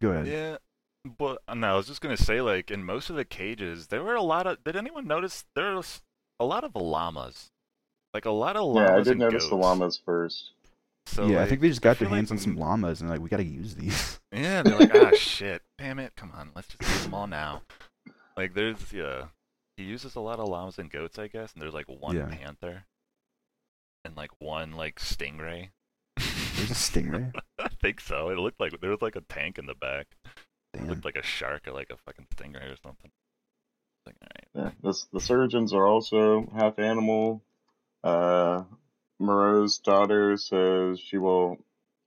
Go 0.00 0.10
ahead. 0.10 0.26
yeah. 0.26 0.56
But 1.04 1.40
no, 1.54 1.74
I 1.74 1.76
was 1.76 1.86
just 1.86 2.00
gonna 2.00 2.16
say, 2.16 2.40
like 2.40 2.70
in 2.70 2.84
most 2.84 3.08
of 3.10 3.16
the 3.16 3.24
cages, 3.24 3.86
there 3.86 4.02
were 4.02 4.14
a 4.14 4.22
lot 4.22 4.46
of. 4.46 4.62
Did 4.64 4.76
anyone 4.76 5.06
notice 5.06 5.44
there 5.54 5.74
was 5.74 6.02
a 6.38 6.44
lot 6.44 6.62
of 6.64 6.74
llamas? 6.74 7.50
Like 8.12 8.26
a 8.26 8.30
lot 8.30 8.56
of 8.56 8.64
llamas. 8.64 8.90
Yeah, 8.90 8.96
I 8.96 9.00
did 9.04 9.10
and 9.12 9.20
notice 9.20 9.48
the 9.48 9.56
llamas 9.56 10.00
first. 10.04 10.50
So, 11.06 11.26
yeah, 11.26 11.42
I 11.42 11.46
think 11.46 11.60
they 11.60 11.68
just 11.68 11.80
got 11.82 11.98
their 11.98 12.06
feel 12.06 12.10
like 12.10 12.16
hands 12.16 12.30
on 12.30 12.38
some 12.38 12.56
llamas 12.56 13.00
and 13.00 13.10
like, 13.10 13.20
we 13.20 13.28
gotta 13.28 13.44
use 13.44 13.74
these. 13.74 14.18
Yeah, 14.32 14.62
they're 14.62 14.76
like, 14.76 14.94
ah, 14.94 15.10
shit, 15.16 15.62
damn 15.76 15.98
it, 15.98 16.12
come 16.14 16.30
on, 16.36 16.50
let's 16.54 16.68
just 16.68 16.88
use 16.88 17.02
them 17.02 17.14
all 17.14 17.26
now. 17.26 17.62
Like, 18.36 18.54
there's 18.54 18.92
yeah, 18.92 19.24
he 19.76 19.82
uses 19.82 20.14
a 20.14 20.20
lot 20.20 20.38
of 20.38 20.48
llamas 20.48 20.78
and 20.78 20.88
goats, 20.88 21.18
I 21.18 21.26
guess, 21.26 21.52
and 21.52 21.60
there's 21.60 21.74
like 21.74 21.88
one 21.88 22.16
Yeah. 22.16 22.26
panther 22.26 22.84
and 24.04 24.16
like 24.16 24.30
one 24.38 24.72
like 24.72 25.00
stingray. 25.00 25.70
There's 26.16 26.70
a 26.70 26.74
stingray. 26.74 27.32
I 27.58 27.68
think 27.68 28.00
so. 28.00 28.28
It 28.28 28.38
looked 28.38 28.60
like 28.60 28.80
there 28.80 28.90
was 28.90 29.02
like 29.02 29.16
a 29.16 29.22
tank 29.22 29.58
in 29.58 29.66
the 29.66 29.74
back. 29.74 30.06
It 30.74 30.78
Damn. 30.78 30.88
looked 30.88 31.04
like 31.04 31.16
a 31.16 31.22
shark 31.22 31.66
or 31.66 31.72
like 31.72 31.90
a 31.90 31.96
fucking 31.96 32.26
stingray 32.36 32.72
or 32.72 32.76
something. 32.82 33.10
Like, 34.06 34.16
all 34.22 34.28
right. 34.34 34.64
Yeah, 34.66 34.70
this, 34.88 35.06
the 35.12 35.20
surgeons 35.20 35.72
are 35.72 35.86
also 35.86 36.48
half 36.56 36.78
animal. 36.78 37.42
Uh, 38.02 38.62
Moreau's 39.18 39.78
daughter 39.78 40.36
says 40.36 40.98
she 41.00 41.18
will 41.18 41.58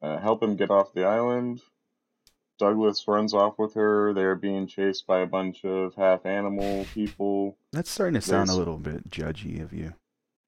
uh, 0.01 0.17
help 0.19 0.41
him 0.41 0.55
get 0.55 0.71
off 0.71 0.93
the 0.93 1.03
island. 1.05 1.61
Douglas 2.59 3.03
runs 3.07 3.33
off 3.33 3.59
with 3.59 3.73
her. 3.73 4.13
They're 4.13 4.35
being 4.35 4.67
chased 4.67 5.05
by 5.05 5.19
a 5.19 5.25
bunch 5.27 5.65
of 5.65 5.95
half 5.95 6.25
animal 6.25 6.85
people. 6.93 7.57
That's 7.71 7.89
starting 7.89 8.13
to 8.15 8.21
sound 8.21 8.49
a 8.49 8.55
little 8.55 8.77
bit 8.77 9.09
judgy 9.09 9.61
of 9.61 9.73
you. 9.73 9.93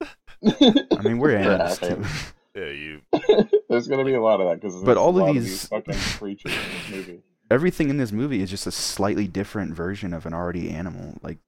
I 0.00 1.02
mean, 1.02 1.18
we're 1.18 1.36
animals 1.36 1.78
half 1.78 1.88
too. 1.96 2.04
Yeah, 2.56 2.70
you. 2.70 3.02
There's 3.68 3.86
gonna 3.86 4.04
be 4.06 4.14
a 4.14 4.22
lot 4.22 4.40
of 4.40 4.48
that 4.48 4.58
because 4.62 4.82
But 4.82 4.96
all 4.96 5.10
of 5.20 5.28
of 5.28 5.34
these- 5.34 5.44
these 5.44 5.66
fucking 5.68 5.94
creatures 5.94 6.52
in 6.52 6.58
this 6.72 6.90
movie. 7.06 7.22
Everything 7.50 7.90
in 7.90 7.96
this 7.96 8.12
movie 8.12 8.42
is 8.42 8.50
just 8.50 8.66
a 8.66 8.72
slightly 8.72 9.28
different 9.28 9.74
version 9.74 10.12
of 10.12 10.26
an 10.26 10.34
already 10.34 10.70
animal. 10.70 11.16
Like, 11.22 11.38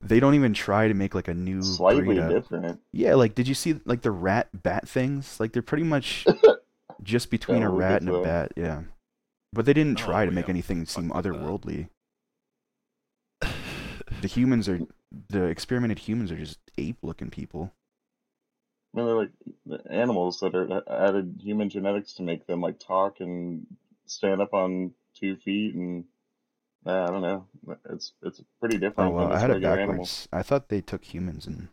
they 0.00 0.20
don't 0.20 0.34
even 0.34 0.54
try 0.54 0.88
to 0.88 0.94
make 0.94 1.14
like 1.14 1.28
a 1.28 1.34
new 1.34 1.76
Slightly 1.76 2.02
breed 2.02 2.26
different. 2.26 2.80
Yeah, 2.92 3.14
like 3.16 3.34
did 3.34 3.48
you 3.48 3.54
see 3.54 3.80
like 3.86 4.02
the 4.02 4.10
rat 4.12 4.48
bat 4.62 4.88
things? 4.88 5.40
Like 5.40 5.52
they're 5.52 5.62
pretty 5.62 5.84
much 5.84 6.30
just 7.02 7.30
between 7.30 7.62
Yeah, 7.62 7.64
a 7.64 7.70
rat 7.70 8.00
get 8.00 8.02
and 8.02 8.10
a 8.10 8.14
bat. 8.14 8.52
Yeah, 8.56 8.84
but 9.52 9.66
they 9.66 9.74
didn't 9.74 9.98
Oh, 9.98 9.98
try 9.98 10.26
to 10.26 10.32
yeah, 10.32 10.32
make 10.32 10.48
anything 10.50 10.86
seem 10.86 11.10
otherworldly. 11.10 11.88
The 14.20 14.28
humans 14.28 14.68
are 14.68 14.82
the 15.28 15.44
experimented 15.44 15.98
humans 16.00 16.30
are 16.30 16.36
just 16.36 16.58
ape-looking 16.78 17.30
people. 17.30 17.72
I 18.94 18.98
mean, 18.98 19.06
they're 19.06 19.16
like 19.16 19.32
the 19.66 19.92
animals 19.92 20.40
that 20.40 20.54
are 20.54 20.82
added 20.88 21.40
human 21.40 21.68
genetics 21.70 22.14
to 22.14 22.22
make 22.22 22.46
them 22.46 22.60
like 22.60 22.78
talk 22.80 23.20
and 23.20 23.66
stand 24.06 24.40
up 24.40 24.52
on 24.52 24.94
two 25.20 25.36
feet 25.36 25.74
and 25.74 26.04
uh, 26.86 27.04
I 27.04 27.06
don't 27.08 27.22
know. 27.22 27.46
It's 27.90 28.12
it's 28.22 28.42
pretty 28.60 28.78
Oh 28.78 28.80
different 28.80 29.16
well, 29.16 29.32
I 29.32 29.38
had 29.38 29.50
it 29.50 29.62
backwards. 29.62 29.78
animals. 29.80 30.28
I 30.32 30.42
thought 30.42 30.68
they 30.68 30.80
took 30.80 31.04
humans 31.04 31.46
and 31.46 31.68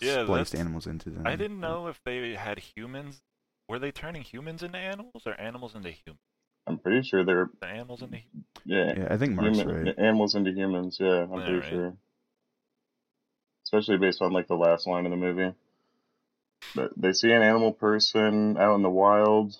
Yeah, 0.00 0.22
spliced 0.24 0.54
animals 0.54 0.86
into 0.86 1.10
them. 1.10 1.26
I 1.26 1.36
didn't 1.36 1.60
know 1.60 1.86
if 1.88 2.00
they 2.04 2.34
had 2.34 2.58
humans. 2.58 3.20
Were 3.68 3.78
they 3.78 3.92
turning 3.92 4.22
humans 4.22 4.62
into 4.62 4.78
animals 4.78 5.22
or 5.26 5.40
animals 5.40 5.74
into 5.74 5.90
humans? 5.90 6.20
I'm 6.66 6.78
pretty 6.78 7.02
sure 7.02 7.24
they're 7.24 7.50
The 7.60 7.66
animals 7.66 8.02
into 8.02 8.18
yeah, 8.64 8.94
Yeah, 8.96 9.08
I 9.10 9.16
think 9.16 9.34
Mark's 9.34 9.58
human, 9.58 9.68
right. 9.68 9.98
animals 9.98 10.34
into 10.34 10.52
humans. 10.52 10.98
Yeah, 11.00 11.26
I'm 11.32 11.42
pretty 11.42 11.60
Alright. 11.60 11.68
sure. 11.68 11.96
Especially 13.64 13.96
based 13.96 14.20
on 14.20 14.32
like 14.32 14.48
the 14.48 14.54
last 14.54 14.86
line 14.86 15.06
of 15.06 15.10
the 15.12 15.16
movie. 15.16 15.54
But 16.74 16.92
they 16.96 17.12
see 17.12 17.30
an 17.30 17.42
animal 17.42 17.72
person 17.72 18.56
out 18.58 18.74
in 18.74 18.82
the 18.82 18.90
wild. 18.90 19.56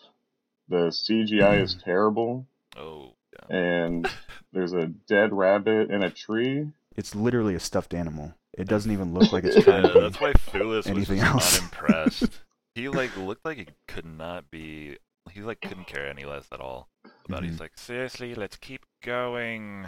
The 0.69 0.91
CGI 0.91 1.57
is 1.63 1.75
terrible, 1.85 2.47
Oh, 2.77 3.15
yeah. 3.51 3.57
and 3.57 4.09
there's 4.53 4.73
a 4.73 4.87
dead 4.87 5.33
rabbit 5.33 5.91
in 5.91 6.03
a 6.03 6.11
tree. 6.11 6.69
It's 6.97 7.15
literally 7.15 7.55
a 7.55 7.61
stuffed 7.61 7.95
animal. 7.95 8.35
It 8.59 8.67
doesn't 8.69 8.91
even 8.93 9.15
look 9.15 9.33
like 9.33 9.45
it's 9.45 9.57
Yeah, 9.59 9.63
trying 9.63 9.83
to 9.85 9.93
be. 9.95 10.01
that's 10.01 10.21
why 10.21 10.33
Thewlis 10.33 10.77
was 10.77 10.87
anything 10.89 11.19
just 11.19 11.33
else. 11.35 11.59
unimpressed. 11.59 12.41
he 12.75 12.89
like 12.89 13.17
looked 13.17 13.45
like 13.45 13.59
he 13.59 13.67
could 13.89 14.05
not 14.07 14.51
be. 14.51 14.99
He 15.31 15.41
like 15.41 15.61
couldn't 15.61 15.87
care 15.87 16.09
any 16.09 16.25
less 16.25 16.47
at 16.53 16.61
all 16.61 16.89
about. 17.29 17.43
it. 17.45 17.47
Mhm. 17.47 17.51
He's 17.51 17.61
like, 17.61 17.73
seriously, 17.77 18.35
let's 18.35 18.57
keep 18.57 18.85
going. 19.05 19.87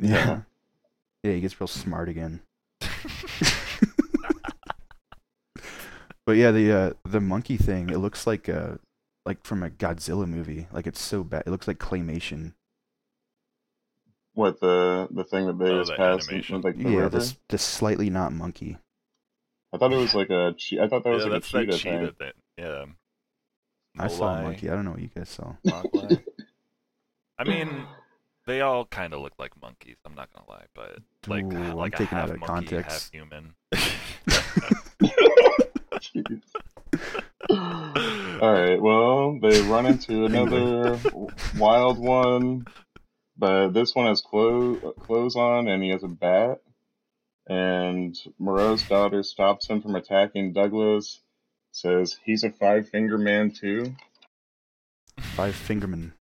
Yeah. 0.00 0.40
Yeah, 1.22 1.32
he 1.32 1.40
gets 1.40 1.60
real 1.60 1.66
smart 1.68 2.08
again. 2.08 2.40
But 6.26 6.36
yeah, 6.36 6.50
the 6.50 6.72
uh, 6.72 6.92
the 7.08 7.20
monkey 7.20 7.56
thing, 7.56 7.88
it 7.88 7.98
looks 7.98 8.26
like 8.26 8.48
uh 8.50 8.72
like 9.28 9.44
from 9.44 9.62
a 9.62 9.68
Godzilla 9.68 10.26
movie. 10.26 10.66
Like 10.72 10.86
it's 10.86 11.02
so 11.02 11.22
bad. 11.22 11.42
It 11.46 11.50
looks 11.50 11.68
like 11.68 11.76
claymation. 11.78 12.54
What 14.32 14.58
the 14.60 15.06
the 15.10 15.24
thing 15.24 15.46
that 15.46 15.58
they 15.58 15.70
Oh, 15.70 15.80
just 15.84 15.94
passed 15.96 16.28
animation. 16.28 16.62
like 16.62 16.78
the 16.78 16.88
yeah, 16.90 16.96
river? 16.96 17.10
this 17.18 17.36
this 17.50 17.62
slightly 17.62 18.08
not 18.08 18.32
monkey. 18.32 18.78
I 19.72 19.76
thought 19.76 19.92
it 19.92 19.98
was 19.98 20.14
like 20.14 20.30
a 20.30 20.54
che- 20.56 20.80
I 20.80 20.88
thought 20.88 21.04
that 21.04 21.10
was 21.10 21.24
yeah, 21.26 21.30
like 21.30 21.30
a 21.30 21.32
that's 21.40 21.52
that 21.52 21.66
cheetah 21.66 21.76
cheetah 21.78 22.12
thing. 22.12 22.14
thing. 22.18 22.32
Yeah. 22.56 22.84
I 23.98 24.08
saw 24.08 24.38
a 24.38 24.42
monkey. 24.42 24.70
I 24.70 24.74
don't 24.74 24.86
know 24.86 24.92
what 24.92 25.02
you 25.02 25.10
guys 25.14 25.28
saw. 25.28 25.52
I 27.38 27.44
mean, 27.44 27.68
they 28.46 28.62
all 28.62 28.86
kind 28.86 29.12
of 29.12 29.20
look 29.20 29.34
like 29.38 29.60
monkeys. 29.60 29.96
I'm 30.06 30.14
not 30.14 30.30
gonna 30.32 30.48
lie, 30.48 30.64
but 30.74 31.00
like 31.26 31.44
Ooh, 31.44 31.54
I'm 31.56 31.74
like 31.76 31.94
a 31.94 31.98
taking 31.98 32.16
half 32.16 32.30
out 32.30 32.36
of 32.36 32.40
monkey, 32.40 32.76
context. 32.76 32.90
half 32.90 33.10
human. 33.12 33.54
Jeez. 37.50 38.42
All 38.42 38.52
right. 38.52 38.80
Well, 38.80 39.38
they 39.40 39.60
run 39.62 39.86
into 39.86 40.24
another 40.26 40.98
wild 41.56 41.98
one, 41.98 42.66
but 43.36 43.70
this 43.70 43.94
one 43.94 44.06
has 44.06 44.20
clothes 44.20 44.82
clothes 45.00 45.36
on, 45.36 45.68
and 45.68 45.82
he 45.82 45.90
has 45.90 46.02
a 46.02 46.08
bat. 46.08 46.60
and 47.48 48.16
Moreau's 48.38 48.82
daughter 48.84 49.22
stops 49.22 49.68
him 49.68 49.80
from 49.82 49.94
attacking 49.96 50.52
Douglas. 50.52 51.20
Says 51.72 52.18
he's 52.24 52.44
a 52.44 52.50
five 52.50 52.88
finger 52.88 53.18
man 53.18 53.50
too. 53.52 53.94
Five 55.18 55.54
Fingerman. 55.54 56.12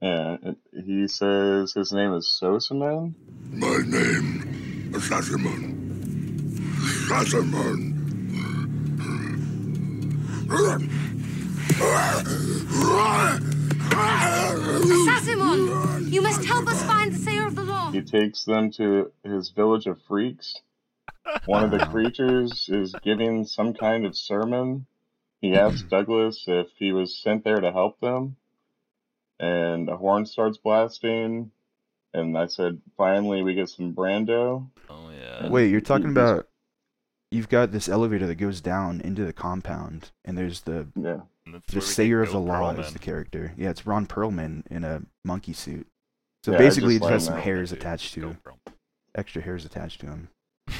Yeah, 0.00 0.36
and 0.42 0.56
he 0.84 1.08
says 1.08 1.72
his 1.72 1.92
name 1.92 2.12
is 2.12 2.38
Sosaman. 2.40 3.14
My 3.50 3.78
name 3.86 4.92
is 4.94 5.02
Sassamon. 5.08 5.74
Sassamon. 7.08 7.95
Sassimon, 15.06 16.12
you 16.12 16.22
must 16.22 16.44
help 16.44 16.68
us 16.68 16.82
find 16.84 17.12
the 17.12 17.18
Sayer 17.18 17.46
of 17.46 17.56
the 17.56 17.64
Law. 17.64 17.90
He 17.90 18.02
takes 18.02 18.44
them 18.44 18.70
to 18.72 19.12
his 19.24 19.50
village 19.50 19.86
of 19.86 20.00
freaks. 20.02 20.60
One 21.46 21.64
of 21.64 21.70
the 21.70 21.86
creatures 21.90 22.68
is 22.68 22.94
giving 23.02 23.44
some 23.44 23.74
kind 23.74 24.06
of 24.06 24.16
sermon. 24.16 24.86
He 25.40 25.54
asks 25.54 25.82
hmm. 25.82 25.88
Douglas 25.88 26.44
if 26.46 26.68
he 26.76 26.92
was 26.92 27.18
sent 27.18 27.44
there 27.44 27.60
to 27.60 27.72
help 27.72 28.00
them, 28.00 28.36
and 29.38 29.88
a 29.88 29.96
horn 29.96 30.26
starts 30.26 30.58
blasting. 30.58 31.50
And 32.14 32.38
I 32.38 32.46
said, 32.46 32.80
finally, 32.96 33.42
we 33.42 33.54
get 33.54 33.68
some 33.68 33.94
Brando. 33.94 34.68
Oh 34.88 35.10
yeah. 35.10 35.48
Wait, 35.48 35.70
you're 35.70 35.80
talking 35.80 36.10
about 36.10 36.48
you've 37.36 37.48
got 37.48 37.72
this 37.72 37.88
elevator 37.88 38.26
that 38.26 38.34
goes 38.36 38.60
down 38.60 39.00
into 39.02 39.24
the 39.24 39.32
compound, 39.32 40.10
and 40.24 40.36
there's 40.36 40.62
the 40.62 40.88
Yeah, 40.96 41.20
the 41.72 41.80
Sayer 41.80 42.22
of 42.22 42.32
the 42.32 42.40
Law 42.40 42.72
Perlman. 42.74 42.80
is 42.80 42.92
the 42.92 42.98
character. 42.98 43.52
Yeah, 43.56 43.70
it's 43.70 43.86
Ron 43.86 44.06
Perlman 44.06 44.66
in 44.68 44.82
a 44.84 45.02
monkey 45.24 45.52
suit. 45.52 45.86
So 46.44 46.52
Yeah, 46.52 46.58
basically, 46.58 46.94
he 46.94 46.98
just 46.98 47.10
just 47.10 47.12
has 47.12 47.28
learned 47.28 47.36
some 47.38 47.44
hairs 47.44 47.70
Dude, 47.70 47.78
attached 47.80 48.14
to 48.14 48.20
Bill 48.20 48.30
him, 48.30 48.38
Perlman. 48.44 48.72
extra 49.14 49.42
hairs 49.42 49.64
attached 49.64 50.00
to 50.00 50.06
him. 50.06 50.28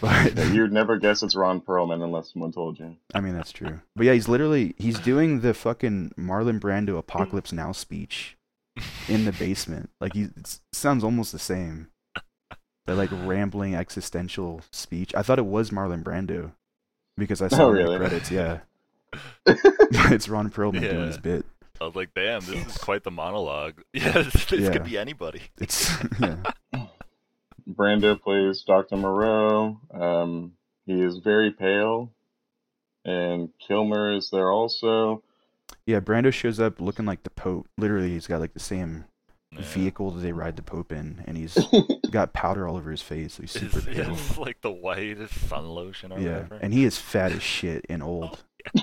But 0.00 0.34
Yeah, 0.36 0.52
you'd 0.52 0.72
never 0.72 0.98
guess 0.98 1.22
it's 1.22 1.36
Ron 1.36 1.60
Perlman 1.60 2.02
unless 2.02 2.32
someone 2.32 2.50
told 2.50 2.78
you. 2.80 2.96
I 3.14 3.20
mean, 3.20 3.34
that's 3.36 3.52
true. 3.52 3.80
But 3.94 4.06
yeah, 4.06 4.14
he's 4.14 4.28
literally 4.28 4.74
he's 4.76 4.98
doing 4.98 5.40
the 5.42 5.54
fucking 5.54 6.12
Marlon 6.18 6.58
Brando 6.58 6.98
Apocalypse 6.98 7.52
Now 7.52 7.70
speech 7.70 8.36
in 9.08 9.24
the 9.24 9.30
basement. 9.32 9.90
Like 10.00 10.14
he 10.14 10.22
it 10.22 10.58
sounds 10.72 11.04
almost 11.04 11.30
the 11.30 11.38
same. 11.38 11.88
The 12.86 12.94
like 12.96 13.10
rambling 13.12 13.74
existential 13.74 14.60
speech. 14.72 15.14
I 15.14 15.22
thought 15.22 15.38
it 15.38 15.46
was 15.46 15.70
Marlon 15.70 16.02
Brando 16.02 16.52
because 17.16 17.40
I 17.40 17.48
saw 17.48 17.64
Oh, 17.66 17.70
really? 17.70 17.92
the 17.92 17.98
credits. 17.98 18.30
Yeah, 18.30 18.60
it's 19.46 20.28
Ron 20.28 20.50
Perlman 20.50 20.80
doing 20.80 21.06
his 21.06 21.18
bit. 21.18 21.44
I 21.80 21.84
was 21.86 21.94
like, 21.96 22.14
damn, 22.14 22.40
this 22.40 22.66
is 22.66 22.78
quite 22.78 23.02
the 23.04 23.10
monologue. 23.10 23.82
Yeah, 23.92 24.12
this, 24.22 24.44
this 24.46 24.60
Yeah. 24.60 24.72
could 24.72 24.84
be 24.84 24.96
anybody. 24.98 25.42
It's 25.58 25.90
yeah. 26.20 26.36
Brando 27.68 28.20
plays 28.20 28.62
Dr. 28.62 28.96
Moreau. 28.96 29.78
Um, 29.92 30.52
he 30.86 31.00
is 31.00 31.18
very 31.18 31.50
pale. 31.50 32.10
And 33.04 33.48
Kilmer 33.58 34.12
is 34.12 34.30
there 34.30 34.50
also. 34.50 35.22
Yeah, 35.86 36.00
Brando 36.00 36.32
shows 36.32 36.60
up 36.60 36.80
looking 36.80 37.04
like 37.06 37.22
the 37.24 37.30
Pope. 37.30 37.66
Literally, 37.76 38.10
he's 38.10 38.26
got 38.28 38.40
like 38.40 38.54
the 38.54 38.60
same 38.60 39.04
Yeah. 39.52 39.60
vehicle 39.62 40.10
that 40.12 40.20
they 40.20 40.32
ride 40.32 40.56
the 40.56 40.62
Pope 40.62 40.92
in, 40.92 41.22
and 41.26 41.36
he's 41.36 41.58
got 42.10 42.32
powder 42.32 42.66
all 42.66 42.76
over 42.76 42.90
his 42.90 43.02
face. 43.02 43.34
So 43.34 43.42
he's 43.42 43.50
super 43.50 43.78
It's, 43.86 43.86
pale. 43.86 44.12
it's 44.14 44.38
like 44.38 44.60
the 44.62 44.70
whitest 44.72 45.34
sun 45.48 45.66
lotion 45.68 46.10
or 46.12 46.18
Yeah, 46.18 46.32
whatever. 46.42 46.54
and 46.62 46.72
he 46.72 46.84
is 46.84 46.96
fat 46.98 47.32
as 47.32 47.42
shit 47.42 47.84
and 47.90 48.02
old. 48.02 48.42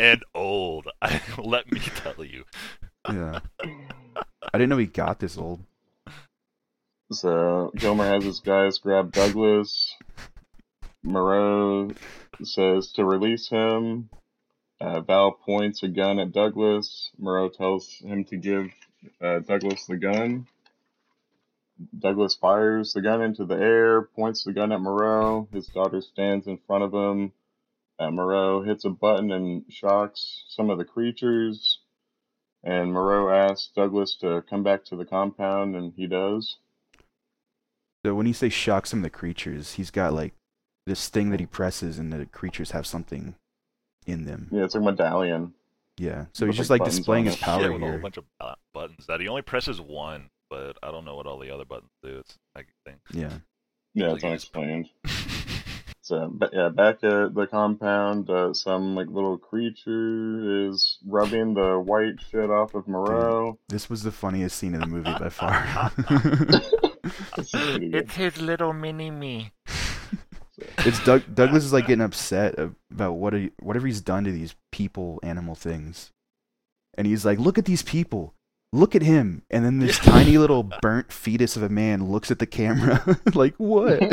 and 0.00 0.24
old. 0.34 0.86
Let 1.38 1.70
me 1.70 1.80
tell 1.80 2.24
you. 2.24 2.44
Yeah. 3.08 3.40
I 3.62 4.58
didn't 4.58 4.68
know 4.70 4.78
he 4.78 4.86
got 4.86 5.18
this 5.20 5.36
old. 5.36 5.60
So 7.12 7.70
Kilmer 7.76 8.04
has 8.06 8.24
his 8.24 8.40
guys 8.40 8.78
grab 8.78 9.12
Douglas. 9.12 9.94
Moreau 11.02 11.90
says 12.42 12.92
to 12.92 13.04
release 13.04 13.48
him. 13.48 14.08
Uh, 14.80 15.00
Val 15.00 15.32
points 15.32 15.82
a 15.82 15.88
gun 15.88 16.18
at 16.18 16.32
Douglas. 16.32 17.10
Moreau 17.18 17.48
tells 17.48 17.88
him 17.98 18.24
to 18.24 18.36
give 18.36 18.66
uh, 19.20 19.40
Douglas 19.40 19.86
the 19.86 19.96
gun. 19.96 20.46
Douglas 21.98 22.36
fires 22.36 22.92
the 22.92 23.02
gun 23.02 23.22
into 23.22 23.44
the 23.44 23.56
air, 23.56 24.02
points 24.02 24.44
the 24.44 24.52
gun 24.52 24.72
at 24.72 24.80
Moreau. 24.80 25.48
His 25.52 25.66
daughter 25.66 26.00
stands 26.00 26.46
in 26.46 26.58
front 26.66 26.84
of 26.84 26.94
him. 26.94 27.32
Uh, 27.98 28.10
Moreau 28.10 28.62
hits 28.62 28.84
a 28.84 28.90
button 28.90 29.32
and 29.32 29.64
shocks 29.68 30.44
some 30.48 30.70
of 30.70 30.78
the 30.78 30.84
creatures. 30.84 31.78
And 32.62 32.92
Moreau 32.92 33.28
asks 33.28 33.70
Douglas 33.74 34.16
to 34.20 34.42
come 34.48 34.62
back 34.62 34.84
to 34.86 34.96
the 34.96 35.04
compound, 35.04 35.76
and 35.76 35.92
he 35.96 36.06
does. 36.06 36.56
So 38.04 38.14
when 38.14 38.26
you 38.26 38.34
say 38.34 38.48
shocks 38.48 38.90
some 38.90 39.00
of 39.00 39.04
the 39.04 39.10
creatures, 39.10 39.74
he's 39.74 39.90
got 39.90 40.12
like 40.12 40.34
this 40.86 41.08
thing 41.08 41.30
that 41.30 41.40
he 41.40 41.46
presses, 41.46 41.98
and 41.98 42.12
the 42.12 42.26
creatures 42.26 42.70
have 42.70 42.86
something 42.86 43.34
in 44.06 44.24
them. 44.24 44.48
Yeah, 44.50 44.64
it's 44.64 44.74
like 44.74 44.82
a 44.82 44.84
medallion. 44.84 45.54
Yeah. 45.98 46.26
So 46.32 46.46
With, 46.46 46.54
he's 46.54 46.58
just 46.58 46.70
like, 46.70 46.80
like 46.80 46.90
displaying 46.90 47.26
his 47.26 47.36
power 47.36 47.62
yeah, 47.62 47.68
with 47.68 47.82
a 47.82 47.86
whole 47.86 47.98
bunch 47.98 48.16
of 48.16 48.24
buttons 48.72 49.06
that 49.06 49.20
he 49.20 49.28
only 49.28 49.42
presses 49.42 49.80
one, 49.80 50.30
but 50.50 50.76
I 50.82 50.90
don't 50.90 51.04
know 51.04 51.16
what 51.16 51.26
all 51.26 51.38
the 51.38 51.52
other 51.52 51.64
buttons 51.64 51.90
do. 52.02 52.18
It's 52.18 52.38
like 52.54 52.68
a 52.86 52.90
thing. 52.90 53.00
Yeah. 53.12 53.38
Yeah, 53.94 54.08
Like 54.08 54.14
it's 54.16 54.22
you 54.24 54.28
unexplained. 54.28 54.88
So, 56.04 56.28
but 56.30 56.50
yeah, 56.52 56.68
back 56.68 56.96
at 57.02 57.34
the 57.34 57.48
compound, 57.50 58.28
uh, 58.28 58.52
some 58.52 58.94
like 58.94 59.06
little 59.06 59.38
creature 59.38 60.68
is 60.68 60.98
rubbing 61.06 61.54
the 61.54 61.80
white 61.80 62.20
shit 62.30 62.50
off 62.50 62.74
of 62.74 62.86
Moreau. 62.86 63.58
This 63.70 63.88
was 63.88 64.02
the 64.02 64.12
funniest 64.12 64.58
scene 64.58 64.74
in 64.74 64.80
the 64.80 64.86
movie 64.86 65.14
by 65.18 65.30
far. 65.30 65.90
This 67.36 67.38
is 67.38 67.50
pretty 67.50 67.88
good. 67.88 68.10
his 68.12 68.40
little 68.40 68.72
mini 68.74 69.10
me. 69.10 69.52
It's 70.58 71.04
Doug 71.04 71.22
Douglas 71.34 71.64
is 71.64 71.72
like 71.72 71.86
getting 71.86 72.04
upset 72.04 72.58
about 72.58 73.14
what 73.14 73.32
he, 73.32 73.50
whatever 73.60 73.86
he's 73.86 74.00
done 74.00 74.24
to 74.24 74.32
these 74.32 74.54
people 74.72 75.18
animal 75.22 75.54
things. 75.54 76.10
And 76.96 77.06
he's 77.06 77.24
like, 77.24 77.38
"Look 77.38 77.58
at 77.58 77.64
these 77.64 77.82
people. 77.82 78.34
Look 78.72 78.94
at 78.94 79.02
him." 79.02 79.42
And 79.50 79.64
then 79.64 79.78
this 79.78 79.98
tiny 79.98 80.38
little 80.38 80.62
burnt 80.62 81.12
fetus 81.12 81.56
of 81.56 81.62
a 81.62 81.68
man 81.68 82.08
looks 82.10 82.30
at 82.30 82.38
the 82.38 82.46
camera 82.46 83.04
like, 83.34 83.54
"What?" 83.56 84.00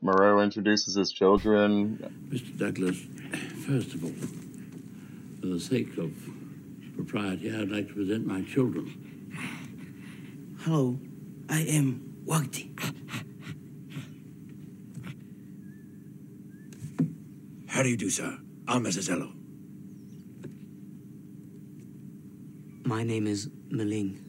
Moreau 0.00 0.40
introduces 0.40 0.94
his 0.94 1.12
children. 1.12 2.28
Mr. 2.28 2.56
Douglas, 2.58 2.98
first 3.66 3.94
of 3.94 4.04
all, 4.04 4.12
for 5.40 5.46
the 5.46 5.60
sake 5.60 5.96
of 5.98 6.12
propriety, 6.94 7.54
I'd 7.54 7.70
like 7.70 7.88
to 7.88 7.94
present 7.94 8.26
my 8.26 8.42
children. 8.42 9.30
Hello, 10.60 10.98
I 11.48 11.62
am 11.62 12.14
Wagti. 12.26 12.68
How 17.82 17.84
do 17.84 17.90
you 17.90 17.96
do, 17.96 18.10
sir? 18.10 18.38
I'm 18.68 18.84
Mezzazello. 18.84 19.32
My 22.86 23.02
name 23.02 23.26
is 23.26 23.48
M'Ling. 23.70 24.22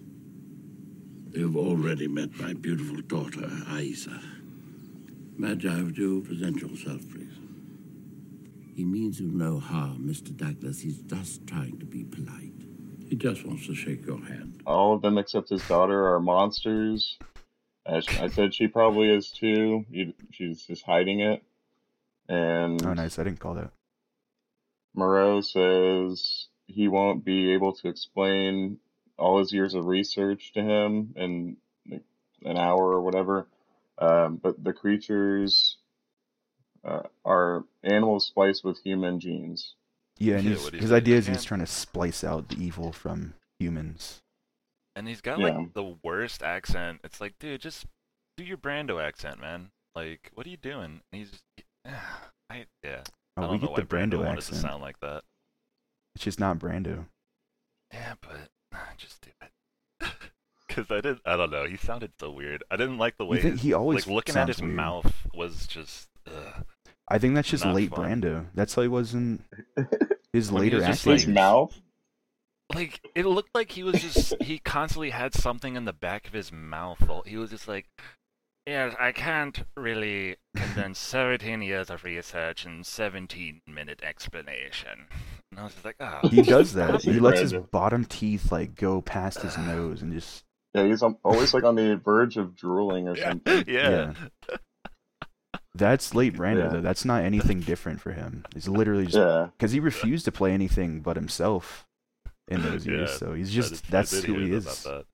You've 1.34 1.56
already 1.56 2.08
met 2.08 2.36
my 2.40 2.54
beautiful 2.54 3.00
daughter, 3.04 3.48
Aissa. 3.70 4.20
Majai, 5.40 5.86
would 5.86 5.96
you 5.96 6.24
present 6.24 6.62
yourself, 6.62 7.02
please? 7.12 7.38
He 8.76 8.84
means 8.84 9.20
you 9.20 9.28
no 9.28 9.60
harm, 9.60 10.00
Mr. 10.00 10.36
Douglas. 10.36 10.82
He's 10.82 11.04
just 11.04 11.46
trying 11.46 11.78
to 11.78 11.86
be 11.86 12.06
polite. 12.06 12.60
He 13.08 13.16
just 13.16 13.46
wants 13.46 13.68
to 13.68 13.76
shake 13.76 14.04
your 14.08 14.26
hand. 14.26 14.64
All 14.66 14.96
of 14.96 15.04
them 15.04 15.20
except 15.20 15.50
his 15.50 15.68
daughter 15.68 16.08
are 16.12 16.20
monsters. 16.20 17.20
As 17.86 18.08
I 18.20 18.30
said, 18.30 18.56
she 18.56 18.68
probably 18.68 19.12
is 19.12 19.30
too. 19.30 19.86
She's 20.32 20.66
just 20.66 20.84
hiding 20.88 21.20
it. 21.20 21.44
And 22.34 22.86
oh, 22.86 22.94
nice. 22.94 23.20
I 23.20 23.24
didn't 23.24 23.40
call 23.40 23.54
that. 23.56 23.72
Moreau 24.96 25.42
says 25.42 26.48
he 26.68 26.88
won't 26.88 27.24
be 27.26 27.52
able 27.54 27.74
to 27.74 27.88
explain 27.88 28.80
all 29.18 29.40
his 29.40 29.52
years 29.52 29.74
of 29.74 29.86
research 29.86 30.52
to 30.54 30.62
him 30.62 31.14
in 31.16 31.58
like, 31.90 32.04
an 32.44 32.58
hour 32.58 32.92
or 32.92 33.02
whatever. 33.02 33.48
Um, 34.00 34.40
but 34.42 34.64
the 34.64 34.74
creatures 34.74 35.78
uh, 36.84 37.04
are 37.24 37.66
animals 37.84 38.28
spliced 38.28 38.64
with 38.64 38.80
human 38.84 39.20
genes. 39.20 39.76
Yeah, 40.18 40.36
and 40.36 40.44
Yeah, 40.46 40.52
his, 40.52 40.64
what 40.64 40.74
he 40.74 40.80
his 40.80 40.90
said 40.90 40.96
idea 40.96 41.18
is 41.18 41.28
he's 41.28 41.44
trying 41.44 41.60
to 41.62 41.68
splice 41.68 42.24
out 42.24 42.50
the 42.50 42.64
evil 42.64 42.92
from 42.92 43.34
humans. 43.60 44.22
And 44.96 45.08
he's 45.08 45.22
got 45.22 45.40
Yeah. 45.40 45.58
like 45.58 45.74
the 45.74 45.96
worst 46.04 46.44
accent. 46.44 47.02
It's 47.04 47.20
like, 47.22 47.38
dude, 47.40 47.62
just 47.62 47.86
do 48.38 48.44
your 48.44 48.58
Brando 48.58 49.02
accent, 49.04 49.40
man. 49.40 49.72
Like, 49.96 50.32
what 50.34 50.46
are 50.48 50.50
you 50.50 50.58
doing? 50.58 51.02
And 51.12 51.20
he's 51.20 51.32
just, 51.32 51.44
I 52.50 52.66
yeah. 52.84 53.02
Oh, 53.38 53.42
I 53.42 53.46
Oh, 53.46 53.48
don't 53.48 53.52
we 53.52 53.58
know 53.58 53.62
get 53.62 53.70
why 53.72 53.80
the 53.80 53.86
Brando 53.86 54.18
wanted 54.20 54.42
to 54.42 54.48
accent. 54.48 54.62
sound 54.62 54.82
like 54.82 55.00
that. 55.02 55.24
It's 56.16 56.24
just 56.24 56.40
not 56.40 56.60
Brando. 56.60 57.06
Yeah, 57.94 58.14
but 58.22 58.50
just 58.98 59.22
do 59.22 59.30
it. 59.42 59.52
Because 60.68 60.90
I 60.90 61.02
did. 61.02 61.20
I 61.24 61.36
don't 61.38 61.52
know. 61.52 61.66
He 61.66 61.78
sounded 61.78 62.14
so 62.20 62.32
weird. 62.32 62.64
I 62.72 62.78
didn't 62.78 62.98
like 62.98 63.18
the 63.18 63.26
way 63.26 63.40
think 63.40 63.54
his- 63.56 63.62
he 63.62 63.74
always 63.74 64.08
like 64.08 64.16
looking 64.16 64.36
at 64.38 64.48
his 64.48 64.60
weird. 64.60 64.74
mouth 64.74 65.14
was 65.34 65.68
just. 65.68 66.08
Ugh. 66.26 66.66
I 67.08 67.20
think 67.20 67.36
that's 67.36 67.48
uh, 67.50 67.52
just 67.52 67.66
late 67.68 67.92
fun. 67.92 68.22
Brando. 68.22 68.46
That's 68.56 68.74
how 68.74 68.82
he 68.82 68.88
was 68.88 69.14
in 69.14 69.44
his 70.34 70.52
When 70.52 70.64
he 70.64 70.70
later 70.72 70.78
was 70.78 70.88
just 70.88 71.02
acting. 71.02 71.14
His 71.14 71.28
mouth? 71.28 71.80
like 72.74 73.02
it 73.14 73.26
looked 73.28 73.54
like 73.54 73.72
he 73.74 73.84
was 73.84 74.02
just 74.02 74.42
he 74.42 74.58
constantly 74.58 75.12
had 75.12 75.36
something 75.36 75.76
in 75.76 75.86
the 75.86 75.94
back 75.94 76.26
of 76.26 76.34
his 76.34 76.52
mouth. 76.52 76.98
He 77.28 77.38
was 77.38 77.52
just 77.52 77.68
like, 77.68 77.86
"Yes, 78.66 78.96
I 79.00 79.12
can't 79.12 79.64
really 79.76 80.38
condense 80.56 81.00
17 81.14 81.62
years 81.62 81.90
of 81.90 82.04
research 82.04 82.66
in 82.66 82.84
17 82.84 83.62
minute 83.68 84.02
explanation." 84.04 85.08
And 85.52 85.60
I 85.60 85.64
was 85.66 85.74
just 85.74 85.86
like, 85.86 85.98
"Oh, 86.00 86.28
He 86.30 86.42
does 86.42 86.74
that. 86.74 87.02
He 87.04 87.20
lets 87.20 87.40
his 87.42 87.54
bottom 87.54 88.06
teeth 88.06 88.52
like 88.52 88.76
go 88.76 89.02
past 89.02 89.42
his 89.42 89.58
nose 89.58 90.02
and 90.02 90.14
just 90.14 90.44
Yeah, 90.74 90.86
he's 90.86 91.04
um, 91.04 91.18
always 91.24 91.54
like 91.54 91.64
on 91.64 91.76
the 91.76 91.96
verge 92.04 92.38
of 92.38 92.56
drooling 92.56 93.08
or 93.08 93.16
something. 93.18 93.64
yeah, 93.68 94.14
that's 95.76 96.14
late 96.16 96.34
Brando 96.34 96.64
Yeah. 96.64 96.68
though. 96.70 96.82
That's 96.82 97.06
not 97.06 97.24
anything 97.24 97.60
different 97.60 98.00
for 98.02 98.12
him. 98.14 98.46
He's 98.54 98.68
literally 98.68 99.06
just 99.06 99.18
Yeah, 99.18 99.50
because 99.58 99.72
he 99.72 99.80
refused 99.80 100.26
to 100.26 100.32
play 100.32 100.52
anything 100.54 101.02
but 101.02 101.16
himself 101.16 101.86
in 102.48 102.62
those 102.62 102.86
years. 102.86 103.12
Yeah, 103.12 103.18
So 103.18 103.34
he's 103.34 103.52
just 103.52 103.84
did- 103.84 103.92
that's 103.92 104.22
who 104.24 104.34
hear 104.34 104.42
he 104.42 104.50
about 104.56 104.58
is. 104.72 104.84
that. 104.84 105.06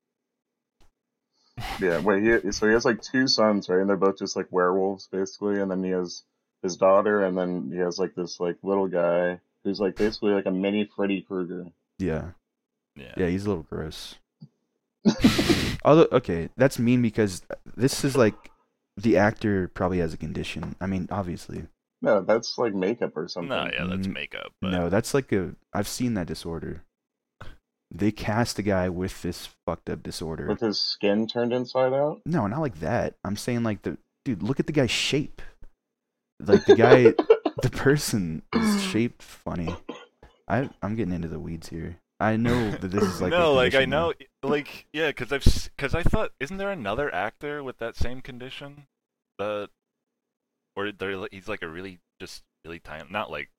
Yeah. 1.79 1.99
Wait, 1.99 2.23
he 2.43 2.51
so 2.51 2.67
he 2.67 2.73
has 2.73 2.85
like 2.85 3.01
two 3.01 3.27
sons, 3.27 3.69
right? 3.69 3.79
And 3.79 3.89
they're 3.89 3.97
both 3.97 4.17
just 4.19 4.35
like 4.35 4.47
werewolves, 4.51 5.07
basically. 5.11 5.59
And 5.59 5.69
then 5.71 5.83
he 5.83 5.91
has 5.91 6.23
his 6.63 6.75
daughter, 6.77 7.23
and 7.25 7.37
then 7.37 7.71
he 7.73 7.79
has 7.79 7.97
like 7.99 8.15
this 8.15 8.39
like 8.39 8.57
little 8.63 8.87
guy 8.87 9.39
who's 9.63 9.79
like 9.79 9.95
basically 9.95 10.31
like 10.31 10.45
a 10.45 10.51
mini 10.51 10.89
Freddy 10.95 11.21
Krueger. 11.21 11.65
Yeah, 11.97 12.31
Yeah, 12.95 13.13
yeah, 13.17 13.27
he's 13.27 13.45
a 13.45 13.49
little 13.49 13.63
gross. 13.63 14.15
Although, 15.85 16.07
okay, 16.11 16.49
that's 16.57 16.77
mean 16.79 17.01
because 17.01 17.41
this 17.75 18.03
is 18.03 18.15
like 18.17 18.51
the 18.97 19.17
actor 19.17 19.67
probably 19.69 19.99
has 19.99 20.13
a 20.13 20.17
condition. 20.17 20.75
I 20.81 20.87
mean, 20.87 21.07
obviously, 21.11 21.67
No, 22.01 22.21
that's 22.21 22.57
like 22.57 22.73
makeup 22.73 23.15
or 23.15 23.27
something. 23.27 23.49
no, 23.49 23.69
yeah, 23.71 23.85
that's 23.85 24.07
Mm, 24.07 24.13
makeup. 24.13 24.51
But 24.61 24.71
no, 24.71 24.89
that's 24.89 25.13
like 25.13 25.31
a. 25.31 25.55
I've 25.73 25.87
seen 25.87 26.13
that 26.15 26.27
disorder. 26.27 26.83
They 27.91 28.11
cast 28.11 28.59
a 28.59 28.61
guy 28.61 28.87
with 28.89 29.21
this 29.23 29.49
fucked 29.65 29.89
up 29.89 30.03
disorder. 30.03 30.47
With 30.47 30.59
his 30.59 30.79
skin 30.79 31.25
turned 31.27 31.51
inside 31.53 31.93
out. 31.93 32.21
No, 32.25 32.45
not 32.47 32.61
like 32.61 32.79
that. 32.81 33.15
I'm 33.23 33.35
saying 33.35 33.63
like 33.63 33.81
the 33.81 33.97
dude. 34.25 34.43
Look 34.43 34.59
at 34.59 34.67
the 34.67 34.73
guy's 34.73 34.91
shape. 34.91 35.41
Like 36.39 36.65
the 36.65 36.75
guy, 36.75 37.03
the 37.63 37.69
person 37.71 38.43
is 38.53 38.83
shaped 38.83 39.23
funny. 39.23 39.75
I 40.47 40.69
I'm 40.83 40.95
getting 40.95 41.13
into 41.13 41.27
the 41.27 41.39
weeds 41.39 41.69
here. 41.69 41.97
I 42.19 42.35
know 42.35 42.71
that 42.71 42.89
this 42.91 43.03
is 43.03 43.21
like 43.21 43.31
a 43.33 43.37
no, 43.37 43.53
like 43.53 43.73
I 43.73 43.81
condition, 43.85 43.89
though. 43.89 44.13
know, 44.43 44.49
like 44.49 44.85
yeah, 44.93 45.07
because 45.07 45.31
I've 45.31 45.43
because 45.75 45.95
I 45.95 46.03
thought 46.03 46.31
isn't 46.39 46.57
there 46.57 46.69
another 46.71 47.13
actor 47.13 47.63
with 47.63 47.77
that 47.79 47.95
same 47.95 48.21
condition 48.21 48.85
that, 49.39 49.69
or 50.75 50.91
they're 50.91 51.27
he's 51.31 51.47
like 51.47 51.61
a 51.63 51.67
really 51.67 51.99
just 52.19 52.43
really 52.65 52.79
tiny, 52.79 53.05
not 53.09 53.31
like 53.31 53.49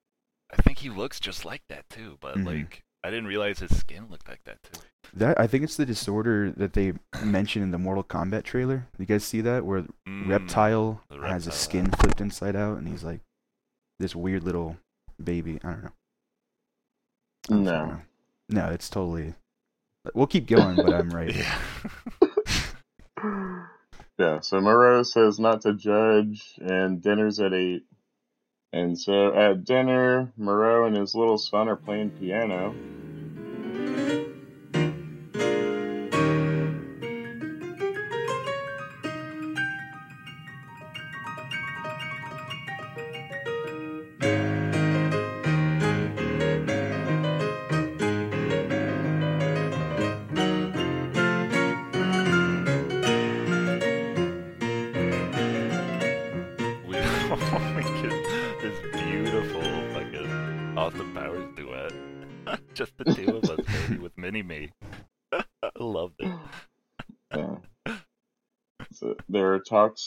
I 0.51 0.61
think 0.61 0.77
he 0.79 0.89
looks 0.89 1.19
just 1.19 1.43
like 1.43 1.63
that 1.69 1.89
too, 1.89 2.17
but 2.21 2.37
Mhm. 2.37 2.45
like 2.45 2.83
I 3.03 3.09
didn't 3.09 3.25
realize 3.27 3.59
his 3.59 3.75
skin 3.77 4.07
looked 4.09 4.27
like 4.29 4.43
that 4.45 4.61
too. 4.63 4.79
that. 5.15 5.39
I 5.39 5.47
think 5.47 5.63
it's 5.63 5.75
the 5.77 5.85
disorder 5.85 6.51
that 6.55 6.73
they 6.73 6.93
mentioned 7.23 7.63
in 7.63 7.71
the 7.71 7.77
Mortal 7.79 8.03
Kombat 8.03 8.43
trailer. 8.43 8.87
You 8.99 9.05
guys 9.05 9.23
see 9.23 9.41
that 9.41 9.65
where 9.65 9.85
Mm, 10.07 10.27
Reptile 10.29 11.01
the 11.09 11.17
has 11.27 11.47
a 11.47 11.51
skin 11.51 11.85
yeah. 11.85 11.95
flipped 11.97 12.21
inside 12.21 12.55
out, 12.55 12.77
and 12.77 12.87
he's 12.87 13.03
like 13.03 13.21
this 13.99 14.15
weird 14.15 14.43
little 14.43 14.77
baby. 15.23 15.59
I 15.63 15.71
don't 15.71 15.83
know. 15.83 15.91
I'm 17.49 17.65
sorry, 17.65 17.87
No. 17.89 18.01
no, 18.49 18.65
it's 18.69 18.89
totally. 18.89 19.33
We'll 20.13 20.27
keep 20.27 20.47
going, 20.47 20.75
but 20.75 20.93
I'm 20.93 21.09
right. 21.09 21.35
Yeah. 21.35 21.59
Yeah, 24.17 24.39
so 24.41 24.61
Moreau 24.61 25.01
says 25.01 25.39
not 25.39 25.61
to 25.61 25.73
judge, 25.73 26.53
and 26.61 27.01
dinner's 27.01 27.39
at 27.39 27.53
8. 27.53 27.83
And 28.73 28.99
so 28.99 29.33
at 29.33 29.63
dinner, 29.63 30.33
Moreau 30.37 30.85
and 30.85 30.95
his 30.95 31.15
little 31.15 31.37
son 31.37 31.69
are 31.69 31.77
playing 31.77 32.11
piano. 32.11 32.81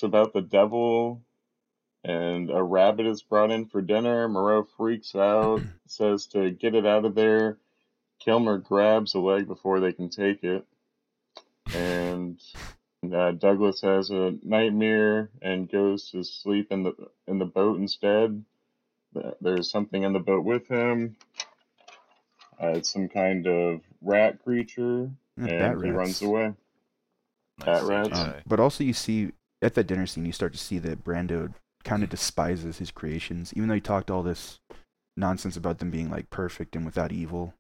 There 0.01 0.09
are 0.09 0.23
about 0.23 0.33
the 0.33 0.43
devil, 0.43 1.23
and 2.03 2.51
a 2.51 2.63
rabbit 2.63 3.07
is 3.07 3.23
brought 3.23 3.51
in 3.51 3.67
for 3.67 3.81
dinner. 3.81 4.29
Moreau 4.29 4.65
freaks 4.77 5.15
out, 5.15 5.63
says 5.87 6.27
to 6.29 6.51
get 6.51 6.75
it 6.75 6.87
out 6.87 7.05
of 7.05 7.15
there. 7.15 7.59
Kilmer 8.21 8.59
grabs 8.59 9.15
a 9.15 9.21
leg 9.21 9.47
before 9.47 9.81
they 9.81 9.93
can 9.93 10.09
take 10.09 10.45
it. 10.45 10.65
And 11.75 12.41
uh, 13.13 13.33
Douglas 13.33 13.81
has 13.83 14.11
a 14.11 14.35
nightmare 14.43 15.31
and 15.43 15.71
goes 15.71 16.11
to 16.11 16.23
sleep 16.23 16.69
in 16.71 16.85
the 16.85 16.95
in 17.27 17.39
the 17.39 17.45
boat 17.45 17.79
instead. 17.79 18.45
There's 19.41 19.71
something 19.71 20.03
in 20.03 20.13
the 20.13 20.19
boat 20.21 20.45
with 20.45 20.67
him. 20.69 21.17
Uh, 22.61 22.69
it's 22.69 22.93
some 22.93 23.09
kind 23.09 23.47
of 23.47 23.81
rat 24.01 24.43
creature, 24.43 25.11
Yeah, 25.37 25.73
and 25.73 25.85
he 25.85 25.91
rats. 25.91 25.97
runs 26.21 26.23
away. 26.23 26.55
Nice 27.59 27.67
Bat 27.67 27.83
rats. 27.85 28.09
CGI. 28.11 28.37
Um, 28.37 28.43
but 28.47 28.61
also, 28.61 28.85
you 28.85 28.93
see 28.93 29.33
at 29.64 29.74
that 29.74 29.87
dinner 29.87 30.07
scene, 30.07 30.27
you 30.27 30.33
start 30.33 30.53
to 30.53 30.59
see 30.59 30.79
that 30.79 31.05
Brando 31.05 31.53
kind 31.85 32.03
of 32.03 32.11
despises 32.11 32.79
his 32.79 32.90
creations, 32.90 33.53
even 33.55 33.68
though 33.68 33.74
he 33.74 33.81
talked 33.81 34.11
all 34.11 34.22
this 34.22 34.61
nonsense 35.16 35.57
about 35.57 35.79
them 35.79 35.90
being 35.90 36.11
like 36.11 36.31
perfect 36.31 36.77
and 36.77 36.85
without 36.85 37.12
evil. 37.12 37.55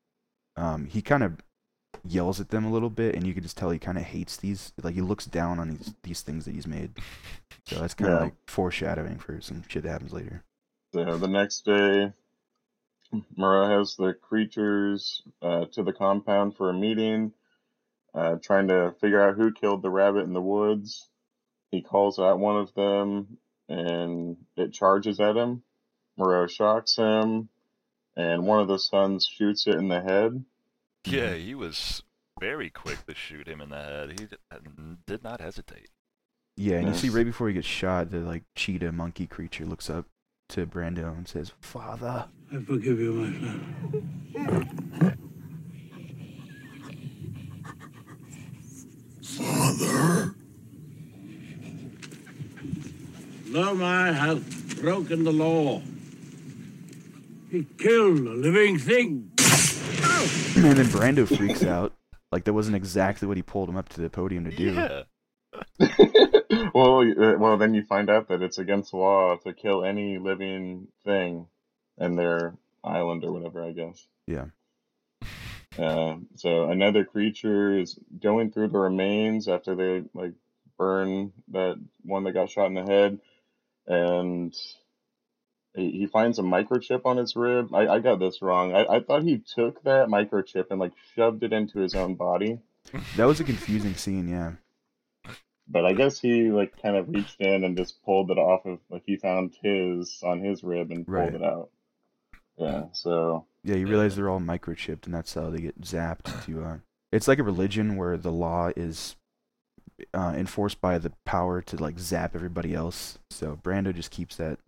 Um, 0.56 0.86
he 0.86 1.02
kind 1.02 1.22
of 1.22 1.38
yells 2.06 2.40
at 2.40 2.50
them 2.50 2.64
a 2.64 2.70
little 2.70 2.90
bit, 2.90 3.14
and 3.14 3.26
you 3.26 3.34
can 3.34 3.42
just 3.42 3.56
tell 3.56 3.70
he 3.70 3.78
kind 3.78 3.98
of 3.98 4.04
hates 4.04 4.36
these. 4.36 4.72
Like 4.82 4.94
he 4.94 5.00
looks 5.00 5.26
down 5.26 5.58
on 5.58 5.70
these 5.70 5.94
these 6.02 6.22
things 6.22 6.44
that 6.44 6.54
he's 6.54 6.66
made. 6.66 6.92
So 7.66 7.76
that's 7.76 7.94
kind 7.94 8.12
of 8.12 8.18
Yeah. 8.18 8.24
like 8.24 8.34
foreshadowing 8.46 9.18
for 9.18 9.40
some 9.40 9.64
shit 9.68 9.82
that 9.84 9.90
happens 9.90 10.12
later. 10.12 10.42
So 10.92 11.16
the 11.16 11.28
next 11.28 11.64
day, 11.64 12.12
Moreau 13.36 13.78
has 13.78 13.96
the 13.96 14.14
creatures 14.14 15.22
uh, 15.42 15.66
to 15.72 15.82
the 15.82 15.92
compound 15.92 16.56
for 16.56 16.70
a 16.70 16.74
meeting, 16.74 17.32
uh, 18.14 18.36
trying 18.42 18.68
to 18.68 18.94
figure 19.00 19.20
out 19.20 19.36
who 19.36 19.52
killed 19.52 19.82
the 19.82 19.90
rabbit 19.90 20.24
in 20.24 20.32
the 20.34 20.42
woods. 20.42 21.08
He 21.74 21.82
calls 21.82 22.20
out 22.20 22.38
one 22.38 22.56
of 22.56 22.72
them, 22.74 23.38
and 23.68 24.36
it 24.56 24.72
charges 24.72 25.18
at 25.18 25.36
him. 25.36 25.64
Moreau 26.16 26.46
shocks 26.46 26.94
him, 26.94 27.48
and 28.16 28.46
one 28.46 28.60
of 28.60 28.68
the 28.68 28.78
sons 28.78 29.26
shoots 29.26 29.66
it 29.66 29.74
in 29.74 29.88
the 29.88 30.00
head. 30.00 30.44
Yeah, 31.04 31.34
he 31.34 31.56
was 31.56 32.04
very 32.38 32.70
quick 32.70 33.04
to 33.06 33.14
shoot 33.16 33.48
him 33.48 33.60
in 33.60 33.70
the 33.70 33.82
head. 33.82 34.20
He 34.20 34.28
uh, 34.52 34.58
did 35.04 35.24
not 35.24 35.40
hesitate. 35.40 35.88
Yeah, 36.56 36.76
and 36.76 36.86
you 36.86 36.94
see 36.94 37.08
right 37.08 37.26
before 37.26 37.48
he 37.48 37.54
gets 37.54 37.66
shot, 37.66 38.12
the 38.12 38.18
like 38.18 38.44
cheetah 38.54 38.92
monkey 38.92 39.26
creature 39.26 39.66
looks 39.66 39.90
up 39.90 40.06
to 40.50 40.66
Brando 40.68 41.08
and 41.16 41.26
says, 41.26 41.50
"Father." 41.60 42.28
I 42.52 42.58
forgive 42.62 43.00
you, 43.00 43.12
my 43.14 43.32
son. 43.32 45.18
Father? 49.24 50.34
Lo-Mai 53.54 54.10
has 54.10 54.40
broken 54.80 55.22
the 55.22 55.32
law. 55.32 55.80
He 57.52 57.64
killed 57.78 58.18
a 58.18 58.30
living 58.30 58.78
thing. 58.78 59.30
And 60.56 60.78
then 60.78 60.86
Brando 60.86 61.26
freaks 61.26 61.62
out. 61.62 61.92
Like 62.32 62.44
that 62.44 62.52
wasn't 62.52 62.76
exactly 62.76 63.28
what 63.28 63.36
he 63.36 63.42
pulled 63.42 63.68
him 63.68 63.76
up 63.76 63.88
to 63.90 64.00
the 64.00 64.08
podium 64.08 64.44
to 64.44 64.50
do. 64.50 64.72
Yeah. 64.72 65.02
well, 66.74 67.00
uh, 67.00 67.38
well, 67.38 67.56
then 67.56 67.74
you 67.74 67.84
find 67.84 68.08
out 68.08 68.28
that 68.28 68.40
it's 68.40 68.58
against 68.58 68.92
the 68.92 68.96
law 68.96 69.36
to 69.36 69.52
kill 69.52 69.84
any 69.84 70.18
living 70.18 70.88
thing 71.04 71.46
in 71.98 72.16
their 72.16 72.54
island 72.82 73.24
or 73.24 73.32
whatever, 73.32 73.62
I 73.62 73.72
guess. 73.72 74.06
Yeah. 74.26 74.46
Uh, 75.76 76.18
so 76.36 76.70
another 76.70 77.04
creature 77.04 77.76
is 77.76 77.98
going 78.22 78.52
through 78.52 78.68
the 78.68 78.78
remains 78.78 79.48
after 79.48 79.74
they 79.74 80.04
like 80.14 80.34
burn 80.78 81.32
that 81.48 81.74
one 82.04 82.22
that 82.22 82.30
got 82.30 82.48
shot 82.48 82.66
in 82.66 82.74
the 82.74 82.84
head, 82.84 83.18
and 83.86 84.54
he, 85.74 85.90
he 85.90 86.06
finds 86.06 86.38
a 86.38 86.42
microchip 86.42 87.02
on 87.04 87.16
his 87.16 87.34
rib. 87.36 87.74
I, 87.74 87.86
I 87.88 87.98
got 88.00 88.18
this 88.20 88.40
wrong. 88.42 88.74
I, 88.74 88.84
I 88.96 89.00
thought 89.00 89.22
he 89.22 89.38
took 89.38 89.82
that 89.84 90.08
microchip 90.08 90.66
and 90.70 90.80
like 90.80 90.92
shoved 91.14 91.42
it 91.42 91.52
into 91.52 91.78
his 91.80 91.94
own 91.94 92.14
body, 92.14 92.60
That 93.16 93.24
was 93.26 93.40
a 93.40 93.44
confusing 93.44 93.94
scene, 93.94 94.28
yeah. 94.28 94.52
but 95.68 95.84
I 95.84 95.92
guess 95.94 96.20
he 96.20 96.50
like 96.50 96.80
kind 96.80 96.96
of 96.96 97.08
reached 97.08 97.40
in 97.40 97.64
and 97.64 97.76
just 97.76 98.02
pulled 98.04 98.30
it 98.30 98.38
off 98.38 98.66
of 98.66 98.78
like 98.90 99.02
he 99.06 99.16
found 99.16 99.54
his 99.62 100.20
on 100.22 100.40
his 100.40 100.62
rib 100.62 100.90
and 100.90 101.06
pulled 101.06 101.16
Right. 101.18 101.34
it 101.34 101.42
out. 101.42 101.70
Yeah, 102.56 102.84
so 102.92 103.46
Yeah, 103.64 103.74
you 103.76 103.86
realize 103.88 104.14
they're 104.14 104.30
all 104.30 104.38
microchipped, 104.40 105.06
and 105.06 105.14
that's 105.14 105.34
how 105.34 105.50
they 105.50 105.58
get 105.58 105.80
zapped. 105.80 106.44
To 106.46 106.62
uh, 106.62 106.76
it's 107.10 107.26
like 107.26 107.40
a 107.40 107.42
religion 107.44 107.96
where 107.96 108.16
the 108.16 108.30
law 108.30 108.70
is 108.76 109.16
uh, 110.12 110.34
enforced 110.36 110.80
by 110.80 110.98
the 110.98 111.12
power 111.24 111.60
to 111.62 111.76
like 111.76 111.98
zap 111.98 112.34
everybody 112.34 112.74
else. 112.74 113.18
So 113.30 113.58
Brando 113.62 113.94
just 113.94 114.10
keeps 114.10 114.36
that 114.36 114.58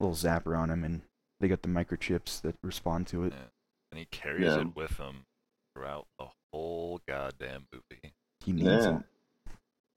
little 0.00 0.14
zapper 0.16 0.56
on 0.58 0.70
him, 0.70 0.84
and 0.84 1.02
they 1.40 1.48
got 1.48 1.62
the 1.62 1.68
microchips 1.68 2.40
that 2.42 2.54
respond 2.62 3.06
to 3.08 3.24
it. 3.24 3.32
Yeah. 3.34 3.44
And 3.92 3.98
he 3.98 4.04
carries 4.06 4.46
Yeah. 4.46 4.60
it 4.60 4.76
with 4.76 4.96
him 4.98 5.24
throughout 5.74 6.06
the 6.18 6.26
whole 6.52 7.00
goddamn 7.08 7.66
movie. 7.72 8.12
He 8.44 8.52
needs 8.52 8.66
Yeah. 8.84 8.98
it. 8.98 9.02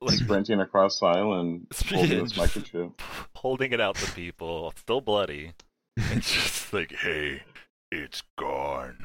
Like 0.04 0.18
Sprinting 0.18 0.60
across 0.60 1.00
the 1.00 1.06
island, 1.06 1.68
holding 1.88 2.24
this 2.24 2.32
Just 2.32 2.56
microchip. 2.56 3.00
holding 3.36 3.72
it 3.72 3.80
out 3.80 3.96
to 3.98 4.12
people, 4.14 4.74
still 4.76 5.00
bloody. 5.00 5.54
It's 5.96 6.32
just 6.34 6.74
like, 6.74 6.92
hey, 6.92 7.44
it's 7.92 8.24
gone. 8.36 8.98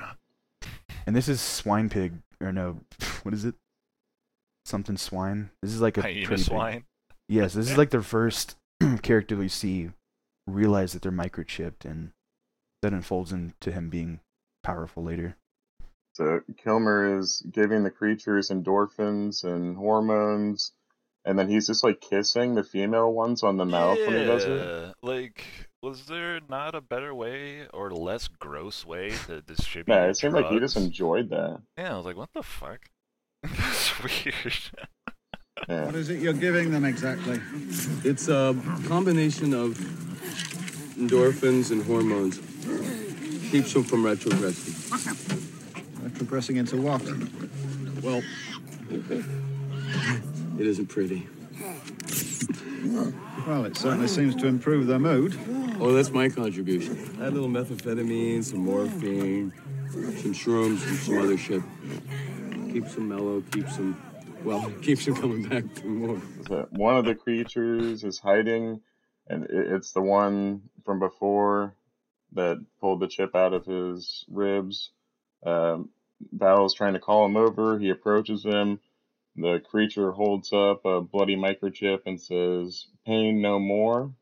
And 1.07 1.15
this 1.15 1.29
is 1.29 1.43
swine 1.43 1.91
pig, 1.91 2.15
or 2.41 2.51
no, 2.51 2.81
what 3.25 3.35
is 3.35 3.45
it? 3.45 3.55
Something 4.67 4.97
swine. 4.97 5.51
This 5.63 5.73
is 5.73 5.81
like 5.81 5.97
a 5.97 6.03
Hyena 6.03 6.27
pretty 6.27 6.43
big- 6.43 6.47
swine. 6.47 6.85
Yes, 7.29 7.55
this 7.55 7.71
is 7.71 7.79
like 7.79 7.91
their 7.91 8.03
first 8.03 8.57
character 9.03 9.37
we 9.37 9.49
see 9.49 9.91
realize 10.47 10.93
that 10.93 11.03
they're 11.03 11.13
microchipped, 11.13 11.85
and 11.85 12.11
that 12.83 12.93
unfolds 12.93 13.33
into 13.33 13.71
him 13.73 13.91
being 13.91 14.21
powerful 14.63 15.03
later. 15.05 15.37
So 16.15 16.41
Kilmer 16.57 17.19
is 17.19 17.43
giving 17.51 17.85
the 17.85 17.91
creatures 17.91 18.51
endorphins 18.51 19.45
and 19.45 19.77
hormones, 19.77 20.73
and 21.25 21.39
then 21.39 21.49
he's 21.49 21.67
just 21.67 21.85
like 21.85 22.01
kissing 22.01 22.55
the 22.55 22.65
female 22.65 23.13
ones 23.13 23.43
on 23.43 23.57
the 23.57 23.65
mouth 23.65 23.99
when 23.99 24.15
he 24.19 24.25
does 24.25 24.45
it. 24.45 24.95
Like, 25.03 25.45
was 25.83 26.07
there 26.07 26.41
not 26.49 26.75
a 26.75 26.81
better 26.81 27.15
way 27.15 27.67
or 27.73 27.91
less 27.93 28.29
gross 28.29 28.85
way 28.85 29.11
to 29.27 29.43
distribute? 29.43 29.93
Yeah, 29.95 30.07
it 30.07 30.17
seemed 30.17 30.35
like 30.35 30.49
he 30.49 30.59
just 30.59 30.77
enjoyed 30.77 31.31
that. 31.31 31.61
Yeah, 31.77 31.95
I 31.95 31.97
was 31.97 32.07
like, 32.07 32.17
what 32.17 32.31
the 32.35 32.43
fuck? 32.43 32.81
It's 34.05 34.25
weird. 34.25 35.87
What 35.87 35.95
is 35.95 36.11
it 36.11 36.21
you're 36.21 36.33
giving 36.33 36.71
them 36.71 36.85
exactly? 36.85 37.41
It's 38.05 38.29
a 38.29 38.55
combination 38.87 39.55
of 39.55 39.79
endorphins 40.99 41.71
and 41.71 41.83
hormones. 41.83 42.39
Keeps 43.51 43.73
them 43.73 43.85
from 43.85 44.05
retrogressing. 44.05 44.75
Retrogressing 46.03 46.57
into 46.57 46.77
what? 46.77 47.03
Well, 48.03 48.23
it 50.59 50.67
isn't 50.67 50.87
pretty. 50.87 51.27
Well, 53.47 53.65
it 53.65 53.77
certainly 53.77 54.09
seems 54.09 54.35
to 54.37 54.47
improve 54.47 54.87
their 54.87 54.99
mood. 54.99 55.39
Oh, 55.81 55.93
that's 55.93 56.11
my 56.11 56.29
contribution. 56.29 56.97
Add 57.21 57.29
a 57.29 57.31
little 57.31 57.49
methamphetamine, 57.49 58.45
some 58.45 58.61
morphine, 58.61 59.53
some 59.91 60.35
shrooms, 60.35 60.87
and 60.87 60.99
some 60.99 61.19
other 61.19 61.39
shit. 61.39 61.63
Keeps 62.77 62.95
them 62.97 63.09
mellow, 63.09 63.41
keeps 63.41 63.79
them, 63.79 63.97
well, 64.45 64.71
keeps 64.83 65.07
them 65.07 65.15
coming 65.15 65.49
back 65.49 65.65
for 65.77 65.87
more. 65.87 66.19
One 66.73 66.99
of 66.99 67.07
the 67.07 67.15
creatures 67.15 68.05
is 68.05 68.19
hiding, 68.19 68.83
and 69.27 69.47
it's 69.49 69.93
the 69.93 70.03
one 70.03 70.61
from 70.85 70.99
before 70.99 71.75
that 72.33 72.63
pulled 72.79 73.01
the 73.01 73.07
chip 73.09 73.35
out 73.35 73.55
of 73.55 73.65
his 73.65 74.27
ribs. 74.29 74.91
Um, 75.43 75.89
Val's 76.33 76.75
trying 76.75 76.93
to 76.93 76.99
call 76.99 77.25
him 77.25 77.39
over. 77.39 77.79
He 77.79 77.89
approaches 77.89 78.45
him. 78.45 78.79
The 79.37 79.63
creature 79.71 80.13
holds 80.13 80.53
up 80.53 80.85
a 80.85 81.01
bloody 81.01 81.37
microchip 81.37 82.01
and 82.05 82.21
says, 82.21 82.89
"Pain 83.07 83.41
no 83.41 83.59
more." 83.59 84.13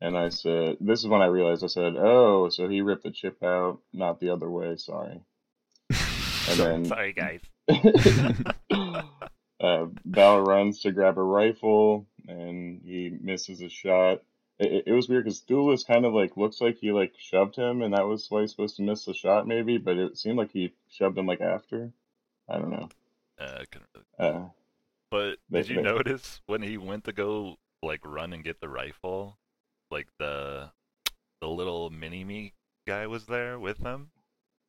And 0.00 0.18
I 0.18 0.30
said, 0.30 0.78
"This 0.80 0.98
is 0.98 1.06
when 1.06 1.22
I 1.22 1.26
realized." 1.26 1.62
I 1.62 1.68
said, 1.68 1.94
"Oh, 1.96 2.48
so 2.48 2.68
he 2.68 2.80
ripped 2.80 3.04
the 3.04 3.12
chip 3.12 3.40
out, 3.40 3.78
not 3.92 4.18
the 4.18 4.30
other 4.30 4.50
way." 4.50 4.74
Sorry. 4.74 5.20
And 6.50 6.58
then 6.58 6.84
Sorry, 6.86 7.12
guys. 7.12 7.40
uh, 9.60 9.86
Val 10.04 10.40
runs 10.40 10.80
to 10.80 10.92
grab 10.92 11.18
a 11.18 11.22
rifle 11.22 12.06
and 12.28 12.80
he 12.84 13.12
misses 13.20 13.60
a 13.62 13.68
shot. 13.68 14.22
It, 14.58 14.72
it- 14.72 14.84
it 14.88 14.92
was 14.92 15.08
weird 15.08 15.24
because 15.24 15.40
Thewlis 15.42 15.86
kind 15.86 16.04
of 16.04 16.12
like 16.12 16.36
looks 16.36 16.60
like 16.60 16.78
he 16.78 16.92
like 16.92 17.14
shoved 17.18 17.56
him 17.56 17.82
and 17.82 17.94
that 17.94 18.06
was 18.06 18.26
why 18.30 18.42
he's 18.42 18.50
supposed 18.50 18.76
to 18.76 18.82
miss 18.82 19.04
the 19.04 19.14
shot 19.14 19.46
maybe, 19.46 19.78
but 19.78 19.96
it 19.96 20.18
seemed 20.18 20.38
like 20.38 20.50
he 20.52 20.72
shoved 20.90 21.16
him 21.18 21.26
like 21.26 21.40
after. 21.40 21.90
I 22.48 22.58
don't 22.58 22.70
know. 22.70 22.88
Uh, 23.38 23.64
couldn't 23.70 23.88
really 23.94 24.06
Uh, 24.18 24.44
But 25.10 25.38
They- 25.50 25.62
did 25.62 25.70
you 25.70 25.76
they- 25.76 25.82
notice 25.82 26.40
when 26.46 26.62
he 26.62 26.76
went 26.78 27.04
to 27.04 27.12
go 27.12 27.56
like 27.82 28.00
run 28.04 28.32
and 28.32 28.44
get 28.44 28.60
the 28.60 28.68
rifle, 28.68 29.38
like 29.90 30.08
the 30.18 30.70
the 31.40 31.48
little 31.48 31.88
mini 31.88 32.22
me 32.24 32.52
guy 32.86 33.06
was 33.06 33.24
there 33.26 33.58
with 33.58 33.78
him, 33.78 34.10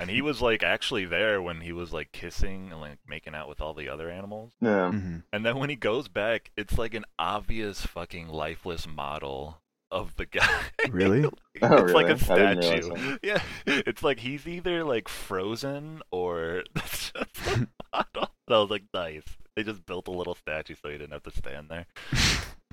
and 0.02 0.10
he 0.10 0.22
was 0.22 0.42
like 0.42 0.64
actually 0.64 1.06
there 1.06 1.42
when 1.42 1.62
he 1.62 1.72
was 1.72 1.94
like 1.94 2.12
kissing 2.12 2.70
and 2.72 2.82
like 2.82 2.98
making 3.08 3.36
out 3.36 3.48
with 3.48 3.62
all 3.62 3.74
the 3.74 3.88
other 3.90 4.10
animals. 4.10 4.52
yeah. 4.62 4.92
hmm 4.92 5.18
And 5.32 5.46
then 5.46 5.58
when 5.58 5.70
he 5.70 5.76
goes 5.76 6.08
back, 6.08 6.52
it's 6.58 6.78
like 6.78 6.94
an 6.94 7.06
obvious 7.20 7.86
fucking 7.86 8.28
lifeless 8.28 8.88
model 8.88 9.62
of 9.92 10.16
the 10.16 10.26
guy. 10.26 10.48
Really? 10.90 11.20
it's 11.54 11.64
Oh, 11.64 11.84
like 11.94 12.08
a 12.10 12.16
really? 12.16 12.42
I 12.44 12.54
didn't 12.56 12.60
realize 12.60 12.86
statue. 12.86 13.18
Yeah, 13.24 13.42
it's 13.66 14.04
like 14.04 14.20
he's 14.20 14.48
either 14.48 14.84
like 14.84 15.08
frozen 15.08 16.02
or 16.12 16.64
that's 16.74 17.12
just 17.12 17.48
a 17.48 17.68
model. 17.94 18.32
And 18.48 18.56
I 18.56 18.60
was 18.60 18.70
like, 18.70 18.84
nice. 18.94 19.24
They 19.56 19.64
just 19.64 19.86
built 19.86 20.08
a 20.08 20.12
little 20.12 20.36
statue 20.36 20.76
so 20.82 20.90
he 20.90 20.98
didn't 20.98 21.12
have 21.14 21.24
to 21.24 21.32
stand 21.32 21.70
there. 21.70 21.86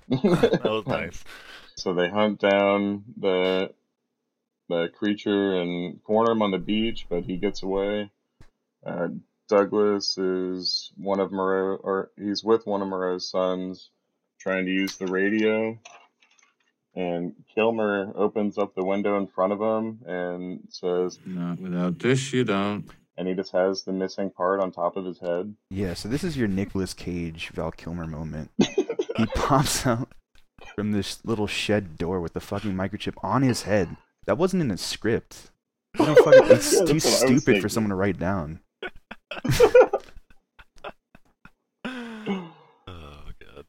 That 0.09 0.61
was 0.65 0.87
nice. 0.87 1.23
So 1.77 1.93
they 1.93 2.09
hunt 2.09 2.41
down 2.41 3.05
the 3.17 3.73
the 4.69 4.89
creature 4.97 5.61
and 5.61 6.03
corner 6.05 6.33
him 6.33 6.43
on 6.43 6.51
the 6.51 6.59
beach, 6.59 7.07
but 7.09 7.25
he 7.25 7.37
gets 7.37 7.63
away. 7.63 8.11
Uh, 8.85 9.09
Douglas 9.49 10.19
is 10.19 10.93
one 10.97 11.21
of 11.21 11.33
Moreau, 11.33 11.77
or 11.77 12.11
he's 12.19 12.45
with 12.45 12.67
one 12.67 12.83
of 12.83 12.89
Moreau's 12.89 13.31
sons, 13.31 13.91
trying 14.39 14.67
to 14.67 14.71
use 14.73 14.97
the 14.97 15.07
radio. 15.07 15.79
And 16.95 17.33
Kilmer 17.55 18.13
opens 18.15 18.59
up 18.59 18.75
the 18.75 18.85
window 18.85 19.17
in 19.19 19.27
front 19.27 19.53
of 19.53 19.61
him 19.61 20.01
and 20.07 20.61
says, 20.69 21.19
Not 21.25 21.61
without 21.61 21.99
this, 21.99 22.33
you 22.33 22.45
don't. 22.45 22.85
and 23.17 23.27
he 23.29 23.35
just 23.35 23.53
has 23.53 23.85
the 23.85 23.93
missing 23.93 24.31
part 24.31 24.61
on 24.61 24.71
top 24.73 24.97
of 24.97 25.05
his 25.05 25.19
head. 25.19 25.55
Yeah, 25.71 25.95
so 25.95 26.09
this 26.09 26.25
is 26.25 26.37
your 26.37 26.49
Nicolas 26.49 26.95
Cage 26.95 27.51
Val 27.55 27.71
Kilmer 27.71 28.07
moment. 28.07 28.51
he 29.17 29.27
pops 29.35 29.87
out 29.87 30.09
from 30.75 30.93
this 30.93 31.25
little 31.25 31.47
shed 31.47 31.97
door 31.97 32.21
with 32.21 32.33
the 32.35 32.41
fucking 32.41 32.75
microchip 32.75 33.15
on 33.23 33.43
his 33.43 33.63
head. 33.63 33.97
That 34.29 34.37
wasn't 34.37 34.61
in 34.61 34.69
the 34.69 34.77
script. 34.77 35.51
You 35.99 36.05
know, 36.07 36.15
fucking, 36.17 36.43
it's 36.51 36.73
Yeah, 36.75 36.85
too 36.85 36.93
that's 36.93 37.05
what 37.07 37.31
I 37.31 37.33
was 37.33 37.43
stupid 37.43 37.63
for 37.63 37.69
someone 37.71 37.89
to 37.89 37.97
write 37.97 38.19
down. 38.19 38.61
Oh 42.87 43.25
god. 43.41 43.65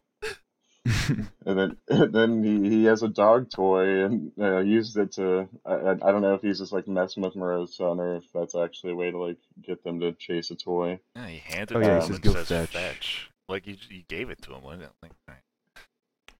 And 1.45 1.57
then, 1.87 2.11
then 2.11 2.43
he, 2.43 2.69
he 2.69 2.83
has 2.85 3.01
a 3.01 3.07
dog 3.07 3.49
toy 3.49 4.03
and 4.03 4.31
uh, 4.39 4.59
used 4.59 4.97
it 4.97 5.13
to. 5.13 5.47
I, 5.65 5.73
I 5.73 5.91
I 5.93 6.11
don't 6.11 6.21
know 6.21 6.35
if 6.35 6.41
he's 6.41 6.59
just 6.59 6.71
like 6.73 6.87
messing 6.87 7.23
with 7.23 7.35
Moreau's 7.35 7.75
son 7.75 7.99
or 7.99 8.17
if 8.17 8.25
that's 8.33 8.53
actually 8.53 8.91
a 8.93 8.95
way 8.95 9.09
to 9.09 9.17
like 9.17 9.37
get 9.63 9.83
them 9.83 9.99
to 10.01 10.11
chase 10.11 10.51
a 10.51 10.55
toy. 10.55 10.99
Yeah, 11.15 11.27
he 11.27 11.37
handed 11.39 11.77
Oh, 11.77 11.79
it 11.79 11.85
yeah, 11.85 11.99
to 11.99 12.05
him 12.05 12.21
says, 12.21 12.35
and 12.35 12.47
says 12.47 12.69
fetch." 12.69 12.73
fetch. 12.73 13.31
Like 13.47 13.65
you, 13.65 13.77
you 13.89 14.03
gave 14.07 14.29
it 14.29 14.41
to 14.43 14.53
him, 14.53 14.61
wasn't 14.63 14.83
it? 14.83 14.91
Like, 15.01 15.11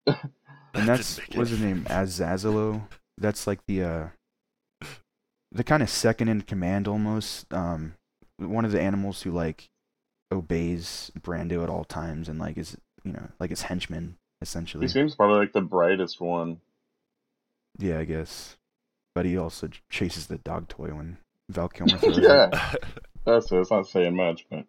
alright. 0.06 0.24
and 0.74 0.86
that's 0.88 1.16
didn't 1.16 1.36
what's 1.36 1.50
his 1.50 1.60
any 1.62 1.72
name 1.72 1.84
Azazello. 1.84 2.82
That's 3.20 3.46
like 3.46 3.60
the 3.66 3.82
uh, 3.84 4.08
the 5.52 5.64
kind 5.64 5.82
of 5.82 5.90
second 5.90 6.28
in 6.28 6.42
command 6.42 6.88
almost. 6.88 7.52
Um, 7.52 7.94
one 8.38 8.64
of 8.64 8.72
the 8.72 8.80
animals 8.80 9.22
who 9.22 9.30
like 9.30 9.68
obeys 10.32 11.10
Brando 11.20 11.62
at 11.62 11.68
all 11.68 11.84
times 11.84 12.28
and 12.28 12.38
like 12.38 12.56
is 12.56 12.76
you 13.04 13.12
know 13.12 13.28
like 13.38 13.50
his 13.50 13.62
henchman 13.62 14.16
essentially. 14.40 14.84
He 14.84 14.88
seems 14.88 15.14
probably 15.14 15.38
like 15.38 15.52
the 15.52 15.60
brightest 15.60 16.20
one. 16.20 16.60
Yeah, 17.78 17.98
I 17.98 18.04
guess. 18.04 18.56
But 19.14 19.26
he 19.26 19.36
also 19.36 19.68
chases 19.90 20.26
the 20.28 20.38
dog 20.38 20.68
toy 20.68 20.88
when 20.94 21.18
Val 21.48 21.68
Kilmer 21.74 21.98
throws 21.98 22.18
it. 22.18 22.24
yeah, 22.24 22.48
that's 23.26 23.50
it. 23.52 23.56
It's 23.56 23.70
not 23.70 23.88
saying 23.88 24.16
much, 24.16 24.46
but 24.50 24.64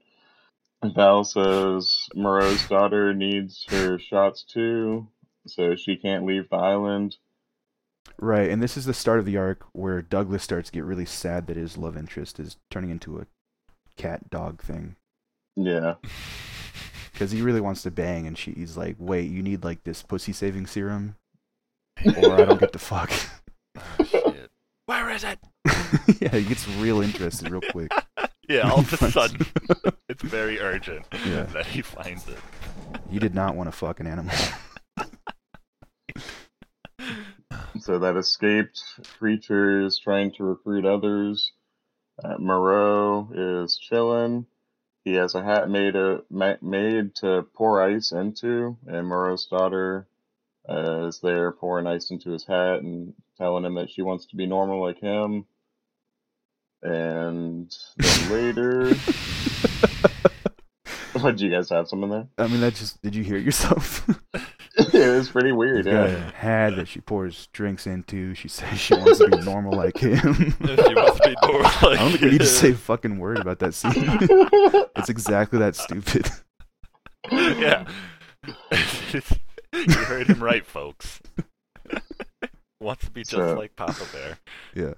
Val 0.84 1.24
says 1.24 1.96
Moreau's 2.16 2.68
daughter 2.68 3.14
needs 3.14 3.66
her 3.70 4.00
shots 4.00 4.44
too, 4.44 5.08
so 5.48 5.76
she 5.76 5.96
can't 5.96 6.26
leave 6.26 6.50
the 6.50 6.58
island. 6.58 7.18
Right, 8.20 8.50
and 8.50 8.62
this 8.62 8.78
is 8.78 8.86
the 8.86 8.94
start 8.94 9.20
of 9.20 9.26
the 9.26 9.38
arc 9.38 9.64
where 9.74 10.02
Douglas 10.02 10.44
starts 10.44 10.70
to 10.70 10.74
get 10.74 10.84
really 10.84 11.06
sad 11.06 11.48
that 11.48 11.58
his 11.58 11.78
love 11.78 11.98
interest 11.98 12.40
is 12.40 12.58
turning 12.70 12.90
into 12.92 13.18
a 13.20 13.26
cat 13.98 14.30
dog 14.30 14.62
thing. 14.62 14.96
Yeah, 15.56 15.96
Because 17.14 17.32
he 17.32 17.42
really 17.42 17.62
wants 17.62 17.84
to 17.84 17.92
bang, 17.92 18.26
and 18.26 18.38
she's 18.38 18.76
like, 18.78 18.96
wait, 18.98 19.30
you 19.30 19.44
need 19.44 19.64
like 19.64 19.84
this 19.84 20.02
pussy 20.02 20.34
saving 20.34 20.66
serum? 20.68 21.16
Or 22.06 22.34
I 22.34 22.46
don't 22.46 22.60
get 22.60 22.74
to 22.74 22.80
fuck. 22.80 23.12
Oh, 23.78 24.04
shit. 24.06 24.50
Where 24.86 25.10
is 25.12 25.24
it? 25.24 25.38
yeah, 26.22 26.36
he 26.36 26.44
gets 26.46 26.68
real 26.68 27.02
interested 27.02 27.50
real 27.52 27.62
quick. 27.72 27.92
Yeah, 28.50 28.70
all 28.72 28.80
of 28.80 28.92
a 29.02 29.12
sudden, 29.12 29.46
it's 30.10 30.24
very 30.24 30.60
urgent 30.60 31.06
Yeah. 31.26 31.44
that 31.44 31.68
he 31.68 31.82
finds 31.82 32.28
it. 32.28 32.38
You 33.10 33.20
did 33.20 33.36
not 33.36 33.56
want 33.56 33.68
to 33.68 33.72
fuck 33.72 34.00
an 34.00 34.08
animal. 34.08 34.34
So 37.82 38.00
that 38.00 38.18
escaped 38.18 38.82
creature 39.18 39.82
is 39.82 40.00
trying 40.00 40.32
to 40.34 40.44
recruit 40.44 40.86
others. 40.86 41.52
Uh, 42.24 42.38
Moreau 42.38 43.30
is 43.34 43.78
chilling. 43.78 44.46
He 45.04 45.16
has 45.16 45.34
a 45.34 45.44
hat 45.44 45.70
made 45.70 45.96
a 45.96 46.22
made 46.30 47.16
to 47.16 47.48
pour 47.56 47.82
ice 47.82 48.12
into, 48.12 48.78
and 48.86 49.08
Moreau's 49.08 49.48
daughter 49.48 50.08
uh, 50.70 51.08
is 51.08 51.20
there 51.22 51.52
pouring 51.52 51.88
ice 51.88 52.12
into 52.12 52.30
his 52.30 52.46
hat 52.46 52.82
and 52.82 53.14
telling 53.38 53.66
him 53.66 53.76
that 53.76 53.90
she 53.90 54.04
wants 54.04 54.28
to 54.28 54.36
be 54.36 54.46
normal 54.46 54.82
like 54.82 55.00
him. 55.00 55.46
And 56.84 57.76
then 57.98 58.32
later, 58.32 58.90
what 61.14 61.38
do 61.38 61.46
you 61.46 61.52
guys 61.52 61.70
have 61.70 61.88
some 61.88 62.04
in 62.04 62.10
there? 62.10 62.28
I 62.38 62.48
mean, 62.48 62.62
that 62.62 62.76
just 62.76 63.02
did 63.02 63.16
you 63.16 63.24
hear 63.24 63.38
it 63.38 63.44
yourself? 63.44 64.08
it 65.02 65.16
was 65.18 65.30
pretty 65.30 65.52
weird. 65.52 65.86
He's 65.86 65.94
got 65.94 66.10
a 66.10 66.20
hat 66.36 66.76
that 66.76 66.88
she 66.88 67.02
pours 67.02 67.48
drinks 67.54 67.88
into. 67.88 68.34
She 68.36 68.48
says 68.48 68.80
she 68.80 68.94
wants 68.96 69.20
to 69.20 69.28
be 69.30 69.40
normal 69.44 69.74
like 69.74 69.98
him. 69.98 70.20
she 70.36 70.94
wants 70.96 71.20
to 71.20 71.30
be 71.30 71.36
normal 71.48 71.66
I 71.82 71.86
like 71.86 72.00
don't 72.00 72.12
think 72.12 72.22
we 72.22 72.30
need 72.32 72.40
to 72.42 72.46
say 72.46 72.72
a 72.72 72.76
fucking 72.76 73.20
word 73.20 73.40
about 73.40 73.60
that 73.60 73.74
scene. 73.74 73.94
it's 74.96 75.10
exactly 75.10 75.60
that 75.60 75.76
stupid. 75.76 76.30
yeah. 77.32 77.86
you 79.74 79.94
heard 79.94 80.28
him 80.28 80.42
right, 80.44 80.66
folks. 80.66 81.22
Wants 82.80 83.06
to 83.06 83.12
be 83.12 83.22
just 83.22 83.32
So- 83.32 83.54
like 83.58 83.76
Papa 83.76 84.04
Bear. 84.12 84.38
Yeah. 84.76 84.94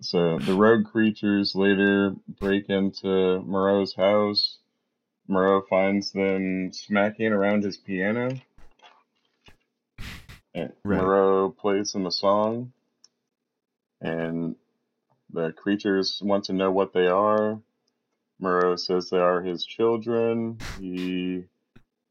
So 0.00 0.38
the 0.40 0.54
rogue 0.54 0.86
creatures 0.86 1.52
later 1.54 2.14
break 2.40 2.68
into 2.68 3.40
Moreau's 3.42 3.94
house. 3.94 4.58
Moreau 5.28 5.62
finds 5.62 6.12
them 6.12 6.72
smacking 6.72 7.32
around 7.32 7.64
his 7.64 7.76
piano. 7.76 8.30
And 10.54 10.72
Right. 10.84 11.00
Moreau 11.00 11.50
plays 11.50 11.92
them 11.92 12.06
a 12.06 12.10
song. 12.10 12.72
And 14.00 14.56
the 15.30 15.52
creatures 15.52 16.20
want 16.22 16.44
to 16.44 16.52
know 16.52 16.70
what 16.70 16.92
they 16.92 17.06
are. 17.06 17.60
Moreau 18.38 18.76
says 18.76 19.08
they 19.08 19.18
are 19.18 19.40
his 19.40 19.64
children. 19.64 20.58
He 20.78 21.44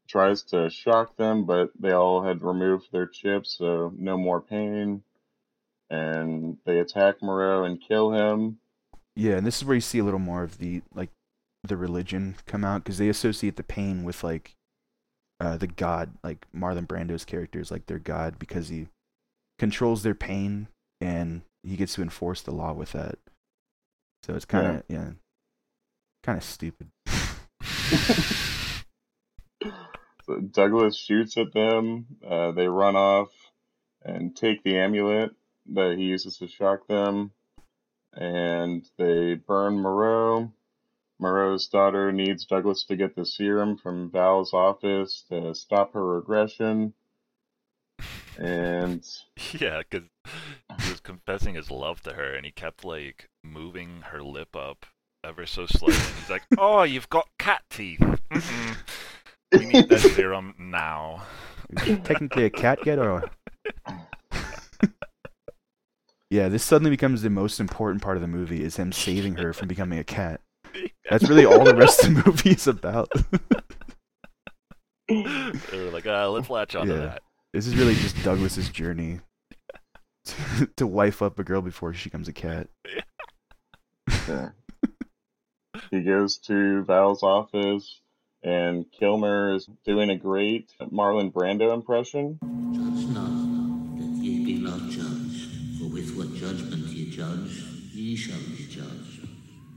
tries 0.08 0.42
to 0.44 0.70
shock 0.70 1.16
them, 1.16 1.44
but 1.44 1.70
they 1.78 1.92
all 1.92 2.22
had 2.22 2.42
removed 2.42 2.90
their 2.90 3.06
chips, 3.06 3.56
so 3.58 3.92
no 3.96 4.16
more 4.16 4.40
pain 4.40 5.04
and 5.92 6.56
they 6.64 6.78
attack 6.78 7.16
Moreau 7.22 7.64
and 7.64 7.80
kill 7.80 8.12
him. 8.12 8.58
Yeah, 9.14 9.36
and 9.36 9.46
this 9.46 9.58
is 9.58 9.64
where 9.64 9.74
you 9.74 9.82
see 9.82 9.98
a 9.98 10.04
little 10.04 10.18
more 10.18 10.42
of 10.42 10.58
the 10.58 10.82
like 10.94 11.10
the 11.64 11.76
religion 11.76 12.36
come 12.46 12.64
out 12.64 12.84
because 12.84 12.98
they 12.98 13.08
associate 13.08 13.56
the 13.56 13.62
pain 13.62 14.04
with 14.04 14.24
like 14.24 14.54
uh, 15.40 15.56
the 15.56 15.66
god, 15.66 16.12
like 16.22 16.46
Marlon 16.54 16.86
Brando's 16.86 17.24
characters, 17.24 17.70
like 17.70 17.86
their 17.86 17.98
god 17.98 18.38
because 18.38 18.68
he 18.68 18.88
controls 19.58 20.02
their 20.02 20.14
pain 20.14 20.68
and 21.00 21.42
he 21.62 21.76
gets 21.76 21.94
to 21.94 22.02
enforce 22.02 22.42
the 22.42 22.52
law 22.52 22.72
with 22.72 22.92
that. 22.92 23.18
So 24.22 24.34
it's 24.34 24.44
kind 24.44 24.66
of 24.66 24.82
yeah, 24.88 25.10
kind 26.22 26.38
of 26.38 26.44
stupid. 26.44 26.88
So 30.24 30.38
Douglas 30.38 30.96
shoots 30.96 31.36
at 31.36 31.52
them. 31.52 32.06
Uh, 32.26 32.52
they 32.52 32.68
run 32.68 32.96
off 32.96 33.30
and 34.04 34.34
take 34.34 34.62
the 34.62 34.78
amulet 34.78 35.32
that 35.72 35.96
he 35.96 36.04
uses 36.04 36.38
to 36.38 36.48
shock 36.48 36.86
them, 36.86 37.32
and 38.12 38.88
they 38.98 39.34
burn 39.34 39.74
Moreau. 39.74 40.52
Moreau's 41.22 41.68
daughter 41.68 42.10
needs 42.10 42.44
Douglas 42.44 42.82
to 42.86 42.96
get 42.96 43.14
the 43.14 43.24
serum 43.24 43.76
from 43.76 44.10
Val's 44.10 44.52
office 44.52 45.24
to 45.28 45.54
stop 45.54 45.92
her 45.92 46.04
regression. 46.04 46.94
And 48.36 49.06
Yeah, 49.52 49.82
because 49.88 50.08
he 50.82 50.90
was 50.90 50.98
confessing 50.98 51.54
his 51.54 51.70
love 51.70 52.02
to 52.02 52.14
her, 52.14 52.34
and 52.34 52.44
he 52.44 52.50
kept 52.50 52.84
like 52.84 53.28
moving 53.44 54.02
her 54.06 54.20
lip 54.20 54.56
up 54.56 54.84
ever 55.22 55.46
so 55.46 55.66
slightly. 55.66 55.94
And 55.94 56.16
he's 56.16 56.30
like, 56.30 56.42
"Oh, 56.58 56.82
you've 56.82 57.08
got 57.08 57.28
cat 57.38 57.62
teeth. 57.70 58.00
Mm-mm. 58.00 58.76
We 59.52 59.66
need 59.66 59.88
that 59.90 60.00
serum 60.00 60.54
now." 60.58 61.22
Technically 61.76 62.46
a 62.46 62.50
cat 62.50 62.84
yet 62.84 62.98
or? 62.98 63.30
yeah, 66.30 66.48
this 66.48 66.64
suddenly 66.64 66.90
becomes 66.90 67.22
the 67.22 67.30
most 67.30 67.60
important 67.60 68.02
part 68.02 68.16
of 68.16 68.22
the 68.22 68.28
movie 68.28 68.64
is 68.64 68.76
him 68.76 68.92
saving 68.92 69.36
her 69.36 69.52
from 69.52 69.68
becoming 69.68 69.98
a 69.98 70.04
cat. 70.04 70.40
That's 71.10 71.28
really 71.28 71.44
all 71.44 71.64
the 71.64 71.74
rest 71.74 72.04
of 72.04 72.14
the 72.14 72.22
movie 72.26 72.50
is 72.50 72.66
about. 72.66 73.10
they 75.08 75.54
were 75.72 75.90
like, 75.90 76.06
uh, 76.06 76.30
"Let's 76.30 76.48
latch 76.50 76.74
onto 76.74 76.92
Yeah. 76.94 77.00
that." 77.00 77.22
This 77.52 77.66
is 77.66 77.76
really 77.76 77.94
just 77.94 78.16
Douglas's 78.24 78.70
journey 78.70 79.20
to, 80.24 80.66
to 80.76 80.86
wife 80.86 81.20
up 81.20 81.38
a 81.38 81.44
girl 81.44 81.60
before 81.60 81.92
she 81.92 82.08
becomes 82.08 82.28
a 82.28 82.32
cat. 82.32 82.68
Yeah. 84.28 84.50
he 85.90 86.00
goes 86.02 86.38
to 86.38 86.82
Val's 86.84 87.22
office, 87.22 88.00
and 88.42 88.86
Kilmer 88.90 89.54
is 89.54 89.68
doing 89.84 90.08
a 90.10 90.16
great 90.16 90.72
Marlon 90.80 91.30
Brando 91.32 91.74
impression. 91.74 92.38
Judge 92.42 93.06
not, 93.08 93.26
that 93.98 94.22
ye 94.24 94.44
be 94.44 94.54
not 94.62 94.80
judged. 94.88 95.78
For 95.78 95.88
with 95.92 96.16
what 96.16 96.32
judgment 96.34 96.84
ye 96.86 97.10
judge, 97.10 97.62
ye 97.92 98.16
shall 98.16 98.38
be 98.38 98.56
judged. 98.56 98.61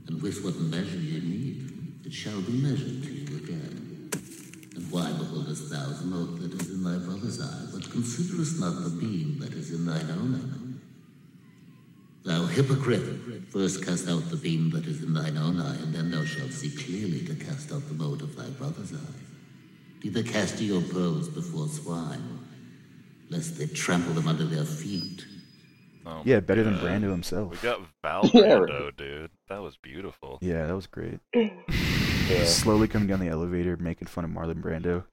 And 0.06 0.22
with 0.22 0.44
what 0.44 0.56
measure 0.56 0.96
ye 0.96 1.20
meet, 1.20 1.62
it 2.04 2.12
shall 2.12 2.40
be 2.40 2.52
measured 2.52 3.02
to 3.02 3.12
you 3.12 3.36
again. 3.38 4.10
And 4.76 4.90
why 4.90 5.10
beholdest 5.12 5.70
thou 5.70 5.86
the 5.86 6.04
mote 6.04 6.40
that 6.40 6.52
is 6.60 6.70
in 6.70 6.84
thy 6.84 6.98
brother's 6.98 7.40
eye, 7.40 7.66
but 7.72 7.90
considerest 7.90 8.60
not 8.60 8.84
the 8.84 8.90
beam 8.90 9.38
that 9.40 9.52
is 9.52 9.72
in 9.72 9.84
thine 9.86 10.10
own 10.10 10.34
eye? 10.34 10.66
Thou 12.26 12.46
hypocrite, 12.46 13.50
first 13.50 13.84
cast 13.84 14.08
out 14.08 14.30
the 14.30 14.36
beam 14.36 14.70
that 14.70 14.86
is 14.86 15.02
in 15.02 15.14
thine 15.14 15.36
own 15.36 15.60
eye, 15.60 15.76
and 15.76 15.94
then 15.94 16.10
thou 16.10 16.24
shalt 16.24 16.52
see 16.52 16.70
clearly 16.70 17.24
to 17.24 17.34
cast 17.34 17.72
out 17.72 17.86
the 17.88 17.94
mote 17.94 18.22
of 18.22 18.36
thy 18.36 18.48
brother's 18.50 18.92
eye. 18.92 19.20
Neither 20.02 20.22
cast 20.22 20.60
ye 20.60 20.68
your 20.68 20.82
pearls 20.82 21.28
before 21.28 21.68
swine, 21.68 22.40
lest 23.28 23.58
they 23.58 23.66
trample 23.66 24.14
them 24.14 24.28
under 24.28 24.44
their 24.44 24.64
feet. 24.64 25.24
Oh 26.06 26.22
Yeah, 26.24 26.36
my 26.36 26.40
better 26.40 26.62
than 26.62 26.78
Brando 26.78 27.10
himself. 27.10 27.50
We 27.50 27.56
got 27.58 27.80
Val 28.02 28.22
Brando, 28.24 28.96
dude. 28.96 29.30
That 29.48 29.60
was 29.62 29.76
beautiful. 29.76 30.38
Yeah, 30.40 30.66
that 30.66 30.74
was 30.74 30.86
great. 30.86 31.20
Yeah. 32.28 32.44
Slowly 32.44 32.88
coming 32.88 33.06
down 33.06 33.20
the 33.20 33.28
elevator, 33.28 33.76
making 33.76 34.08
fun 34.08 34.24
of 34.24 34.30
Marlon 34.32 34.60
Brando. 34.60 35.04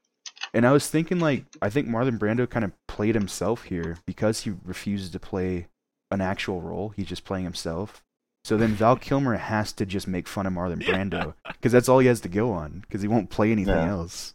And 0.52 0.66
I 0.66 0.72
was 0.72 0.90
thinking, 0.90 1.20
like, 1.20 1.46
I 1.62 1.70
think 1.70 1.88
Marlon 1.88 2.18
Brando 2.18 2.50
kind 2.50 2.66
of 2.66 2.72
played 2.88 3.14
himself 3.14 3.66
here 3.66 3.98
because 4.08 4.42
he 4.42 4.54
refuses 4.66 5.12
to 5.12 5.20
play 5.20 5.68
an 6.10 6.22
actual 6.22 6.60
role. 6.60 6.90
He's 6.90 7.06
just 7.06 7.24
playing 7.24 7.44
himself. 7.44 8.02
So 8.46 8.58
then 8.58 8.70
Val 8.74 8.96
Kilmer 8.96 9.36
has 9.36 9.72
to 9.74 9.86
just 9.86 10.08
make 10.08 10.28
fun 10.28 10.48
of 10.48 10.54
Marlon 10.54 10.82
Brando 10.84 11.36
because 11.52 11.72
that's 11.72 11.88
all 11.88 12.00
he 12.00 12.08
has 12.08 12.20
to 12.22 12.30
go 12.30 12.52
on 12.52 12.80
because 12.82 13.04
he 13.04 13.08
won't 13.08 13.30
play 13.30 13.52
anything 13.52 13.76
Yeah. 13.76 13.90
else. 13.92 14.34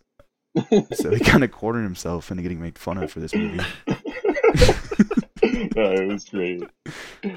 So 0.95 1.11
he 1.11 1.19
kind 1.19 1.43
of 1.43 1.51
cornered 1.51 1.83
himself 1.83 2.31
into 2.31 2.45
getting 2.45 2.61
made 2.61 2.79
fun 2.79 2.99
of 3.03 3.11
for 3.11 3.19
this 3.19 3.35
movie. 3.35 3.59
No, 5.77 5.93
it 5.93 6.07
was 6.09 6.25
great. 6.27 6.63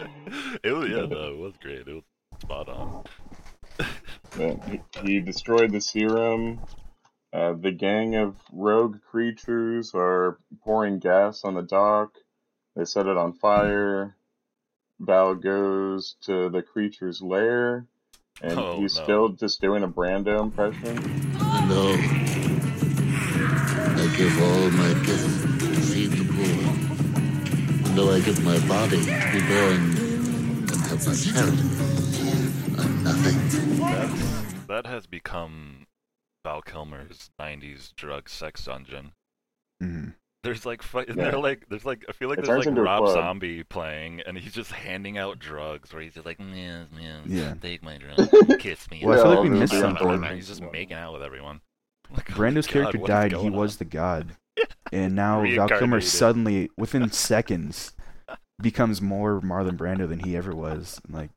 It 0.64 0.72
was 0.72 0.90
yeah, 0.90 1.06
no, 1.08 1.34
it 1.34 1.38
was 1.38 1.54
great. 1.62 1.88
It 1.88 1.94
was 1.94 2.04
spot 2.42 2.70
on. 2.70 3.04
Yeah, 4.38 4.56
he, 4.70 4.82
he 5.04 5.20
destroyed 5.20 5.72
the 5.72 5.82
serum. 5.82 6.60
Uh, 7.34 7.54
the 7.54 7.72
gang 7.72 8.16
of 8.16 8.36
rogue 8.54 8.98
creatures 9.10 9.92
are 9.96 10.38
pouring 10.64 11.00
gas 11.00 11.44
on 11.44 11.56
the 11.56 11.62
dock. 11.64 12.14
They 12.76 12.86
set 12.86 13.08
it 13.08 13.18
on 13.18 13.34
fire. 13.34 14.16
Val 15.00 15.36
goes 15.36 16.16
to 16.26 16.50
the 16.50 16.62
creature's 16.62 17.22
lair, 17.22 17.86
and 18.42 18.60
Oh, 18.60 18.78
he's 18.80 18.96
no. 18.98 19.04
still 19.04 19.30
just 19.30 19.60
doing 19.62 19.84
a 19.84 19.90
Brando 19.90 20.40
impression. 20.42 20.98
And 21.40 21.72
though 21.72 21.94
I 21.94 22.31
give 24.22 24.42
all 24.42 24.70
my 24.72 24.94
gifts 25.06 25.42
to 25.42 25.82
feed 25.82 26.12
the 26.12 26.26
poor, 26.34 26.70
and 27.88 27.98
though 27.98 28.12
I 28.12 28.20
give 28.22 28.44
my 28.44 28.60
body 28.68 28.98
to 28.98 29.30
be 29.34 29.40
burned 29.48 29.98
and 30.72 30.82
have 30.88 31.08
my 31.08 31.16
charity, 31.16 31.64
I'm 32.78 33.04
nothing. 33.04 33.80
That's, 33.80 34.68
that 34.68 34.86
has 34.86 35.08
become 35.08 35.88
Val 36.46 36.62
Kilmer's 36.62 37.30
'90s 37.40 37.96
drug 37.96 38.30
sex 38.30 38.66
dungeon. 38.66 39.14
Mhm. 39.82 40.14
There's 40.44 40.66
like, 40.66 40.82
fu- 40.82 41.00
Yeah. 41.08 41.14
there 41.14 41.38
like, 41.38 41.70
there's 41.70 41.86
like, 41.86 42.04
I 42.10 42.14
feel 42.14 42.28
like 42.30 42.40
It 42.40 42.46
there's 42.46 42.66
like 42.66 42.76
a 42.76 42.82
Rob 42.82 43.04
club. 43.04 43.14
Zombie 43.14 43.64
playing, 43.64 44.22
and 44.22 44.38
he's 44.38 44.54
just 44.54 44.72
handing 44.72 45.18
out 45.20 45.38
drugs, 45.38 45.94
where 45.94 46.02
he's 46.02 46.16
just 46.16 46.26
like, 46.26 46.40
yeah, 46.40 46.86
yeah, 47.00 47.22
Yeah. 47.28 47.54
take 47.62 47.84
my 47.84 47.98
drugs, 47.98 48.28
kiss 48.60 48.90
me. 48.90 49.04
Well, 49.06 49.20
I 49.20 49.22
feel 49.24 49.32
like 49.36 49.44
we 49.44 49.50
missed 49.50 49.74
something. 49.74 50.24
he's 50.36 50.48
just 50.48 50.64
making 50.72 50.98
out 50.98 51.14
with 51.14 51.22
everyone. 51.24 51.62
Like, 52.16 52.32
oh 52.32 52.34
Brando's 52.34 52.68
God, 52.68 52.74
character 52.74 52.98
what 53.00 53.10
is 53.10 53.14
died. 53.14 53.32
He 53.32 53.38
going 53.38 53.54
was 53.54 53.78
the 53.78 53.86
god, 53.86 54.36
and 54.92 55.16
now 55.16 55.42
Val 55.44 55.68
Kilmer 55.70 56.02
suddenly, 56.02 56.70
within 56.78 57.10
seconds, 57.12 57.94
becomes 58.62 59.02
more 59.02 59.40
Marlon 59.42 59.78
Brando 59.78 60.08
than 60.08 60.20
he 60.20 60.36
ever 60.36 60.54
was. 60.56 61.00
Like, 61.10 61.30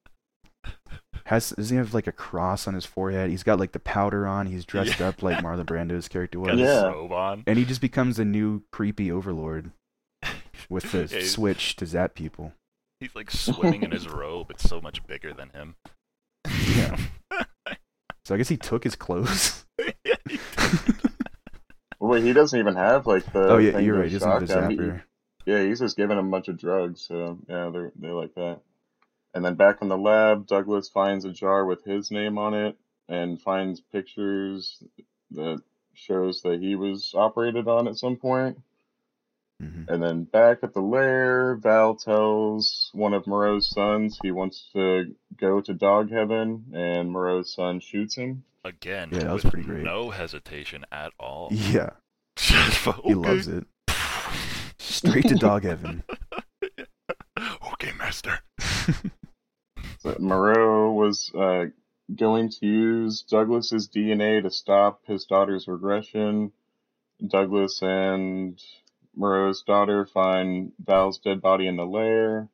has 1.26 1.50
does 1.50 1.70
he 1.70 1.76
have 1.76 1.94
like 1.94 2.06
a 2.06 2.12
cross 2.12 2.66
on 2.66 2.74
his 2.74 2.84
forehead? 2.84 3.30
He's 3.30 3.42
got 3.42 3.58
like 3.60 3.72
the 3.72 3.78
powder 3.78 4.26
on. 4.26 4.46
He's 4.46 4.64
dressed 4.64 5.00
Yeah. 5.00 5.08
up 5.08 5.22
like 5.22 5.38
Marlon 5.38 5.64
Brando's 5.64 6.08
character 6.08 6.38
was. 6.40 6.58
Yeah. 6.58 7.36
and 7.46 7.56
he 7.58 7.64
just 7.64 7.80
becomes 7.80 8.18
a 8.18 8.24
new 8.24 8.62
creepy 8.72 9.10
overlord 9.12 9.70
with 10.68 10.90
the 10.92 11.06
Yeah, 11.10 11.24
switch 11.24 11.76
to 11.76 11.86
zap 11.86 12.14
people. 12.14 12.52
He's 13.00 13.14
like 13.14 13.30
swimming 13.30 13.82
in 13.82 13.90
his 13.92 14.08
robe. 14.08 14.50
It's 14.50 14.68
so 14.68 14.80
much 14.80 15.06
bigger 15.06 15.32
than 15.32 15.50
him. 15.50 15.76
Yeah. 16.76 16.96
So 18.24 18.34
I 18.34 18.38
guess 18.38 18.48
he 18.48 18.56
took 18.56 18.84
his 18.84 18.96
clothes. 18.96 19.66
yeah, 19.78 19.90
he- 20.04 20.10
Well, 20.12 20.13
wait, 22.00 22.22
he 22.24 22.32
doesn't 22.32 22.58
even 22.58 22.76
have 22.76 23.06
like 23.06 23.30
the. 23.32 23.48
oh 23.50 23.58
yeah, 23.58 23.78
you're 23.78 23.98
right. 23.98 24.06
He 24.10 24.14
doesn't 24.14 24.30
have 24.30 24.40
the 24.40 24.46
shock. 24.62 24.70
He- 24.70 24.76
Yeah, 25.46 25.62
he's 25.62 25.80
just 25.80 25.96
giving 25.96 26.18
him 26.18 26.28
a 26.28 26.30
bunch 26.30 26.48
of 26.48 26.58
drugs, 26.58 27.02
so 27.02 27.38
yeah, 27.48 27.70
they're 27.70 27.92
they 27.96 28.08
like 28.08 28.34
that. 28.34 28.60
And 29.34 29.44
then 29.44 29.56
back 29.56 29.82
in 29.82 29.88
the 29.88 29.98
lab, 29.98 30.46
Douglas 30.46 30.88
finds 30.88 31.24
a 31.24 31.32
jar 31.32 31.64
with 31.66 31.84
his 31.84 32.10
name 32.10 32.38
on 32.38 32.54
it 32.54 32.76
and 33.08 33.40
finds 33.42 33.80
pictures 33.80 34.82
that 35.32 35.60
shows 35.92 36.42
that 36.42 36.60
he 36.60 36.76
was 36.76 37.12
operated 37.16 37.66
on 37.68 37.88
at 37.88 37.96
some 37.98 38.16
point. 38.16 38.58
Hmm 39.60 39.84
And 39.88 40.02
then 40.02 40.24
back 40.24 40.58
at 40.62 40.74
the 40.74 40.80
lair, 40.80 41.56
Val 41.56 41.94
tells 41.94 42.90
one 42.92 43.14
of 43.14 43.26
Moreau's 43.26 43.68
sons 43.70 44.18
he 44.22 44.30
wants 44.30 44.68
to 44.72 45.14
go 45.36 45.60
to 45.60 45.74
dog 45.74 46.10
heaven, 46.10 46.64
and 46.74 47.10
Moreau's 47.10 47.52
son 47.54 47.80
shoots 47.80 48.14
him. 48.16 48.44
Again, 48.64 49.10
Yeah, 49.12 49.20
that 49.24 49.32
was 49.32 49.44
with 49.44 49.52
pretty 49.52 49.68
great. 49.68 49.84
no 49.84 50.10
hesitation 50.10 50.84
at 50.90 51.12
all. 51.20 51.48
Yeah, 51.52 51.90
Just, 52.36 52.88
he 53.04 53.14
loves 53.14 53.46
it. 53.48 53.66
Straight 54.78 55.28
to 55.28 55.34
dog 55.34 55.64
heaven. 55.64 56.02
okay, 57.72 57.92
master. 57.98 58.40
So 59.98 60.16
Moreau 60.18 60.92
was 60.92 61.30
uh, 61.34 61.66
going 62.14 62.50
to 62.50 62.66
use 62.66 63.22
Douglas's 63.22 63.88
DNA 63.88 64.42
to 64.42 64.50
stop 64.50 65.00
his 65.06 65.24
daughter's 65.24 65.66
regression. 65.66 66.52
Douglas 67.26 67.80
and 67.80 68.60
Moreau's 69.16 69.62
daughter 69.62 70.04
find 70.06 70.72
Val's 70.84 71.18
dead 71.18 71.40
body 71.40 71.66
in 71.66 71.76
the 71.76 71.86
lair. 71.86 72.48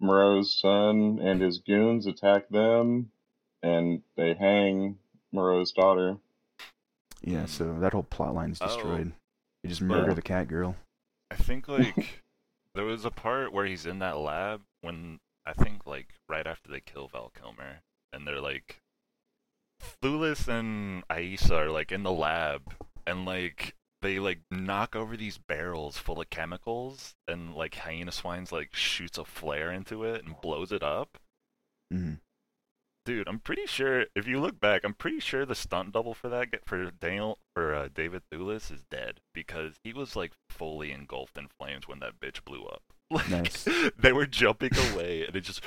Moreau's 0.00 0.52
son 0.58 1.18
and 1.22 1.40
his 1.40 1.58
goons 1.58 2.06
attack 2.06 2.48
them, 2.48 3.10
and 3.62 4.02
they 4.16 4.34
hang 4.34 4.98
Moreau's 5.32 5.72
daughter. 5.72 6.16
Yeah, 7.22 7.44
so 7.46 7.78
that 7.80 7.92
whole 7.92 8.02
plot 8.04 8.34
line's 8.34 8.58
Oh. 8.62 8.66
destroyed. 8.66 9.12
They 9.62 9.68
just 9.68 9.82
murder 9.82 10.08
Yeah. 10.08 10.14
the 10.14 10.22
cat 10.22 10.48
girl. 10.48 10.76
I 11.30 11.34
think 11.36 11.68
like 11.68 12.22
there 12.74 12.84
was 12.86 13.04
a 13.04 13.10
part 13.10 13.52
where 13.52 13.66
he's 13.66 13.84
in 13.86 13.98
that 13.98 14.16
lab 14.16 14.62
when 14.80 15.20
I 15.44 15.52
think 15.52 15.86
like 15.86 16.14
right 16.28 16.46
after 16.46 16.70
they 16.70 16.80
kill 16.80 17.08
Val 17.08 17.30
Kilmer 17.38 17.80
and 18.12 18.26
they're 18.26 18.40
like 18.40 18.80
Thewlis 20.02 20.48
and 20.48 21.04
Aissa 21.10 21.54
are 21.56 21.70
like 21.70 21.92
in 21.92 22.02
the 22.02 22.10
lab 22.12 22.74
and 23.06 23.24
like 23.26 23.74
they 24.02 24.18
like 24.18 24.40
knock 24.50 24.96
over 24.96 25.16
these 25.16 25.38
barrels 25.38 25.98
full 25.98 26.20
of 26.20 26.30
chemicals 26.30 27.14
and 27.28 27.54
like 27.54 27.74
hyena 27.76 28.12
swines 28.12 28.50
like 28.52 28.74
shoots 28.74 29.18
a 29.18 29.24
flare 29.24 29.70
into 29.70 30.04
it 30.04 30.24
and 30.24 30.40
blows 30.40 30.72
it 30.72 30.82
up. 30.82 31.18
hmm 31.90 32.14
Dude, 33.06 33.28
I'm 33.28 33.38
pretty 33.40 33.64
sure 33.66 34.04
if 34.14 34.26
you 34.28 34.38
look 34.40 34.60
back, 34.60 34.82
I'm 34.84 34.92
pretty 34.92 35.20
sure 35.20 35.46
the 35.46 35.54
stunt 35.54 35.92
double 35.92 36.12
for 36.12 36.28
that 36.28 36.48
for 36.66 36.90
Daniel 36.90 37.38
for 37.54 37.74
uh, 37.74 37.88
David 37.92 38.22
Thewlis 38.30 38.70
is 38.70 38.84
dead 38.90 39.20
because 39.34 39.76
he 39.82 39.92
was 39.94 40.14
like 40.14 40.32
fully 40.50 40.92
engulfed 40.92 41.38
in 41.38 41.48
flames 41.58 41.88
when 41.88 42.00
that 42.00 42.20
bitch 42.20 42.44
blew 42.44 42.64
up. 42.66 42.82
Like 43.12 43.28
Nice. 43.28 43.66
they 43.98 44.12
were 44.12 44.26
jumping 44.26 44.70
away 44.92 45.24
and 45.26 45.34
it 45.34 45.40
just 45.40 45.62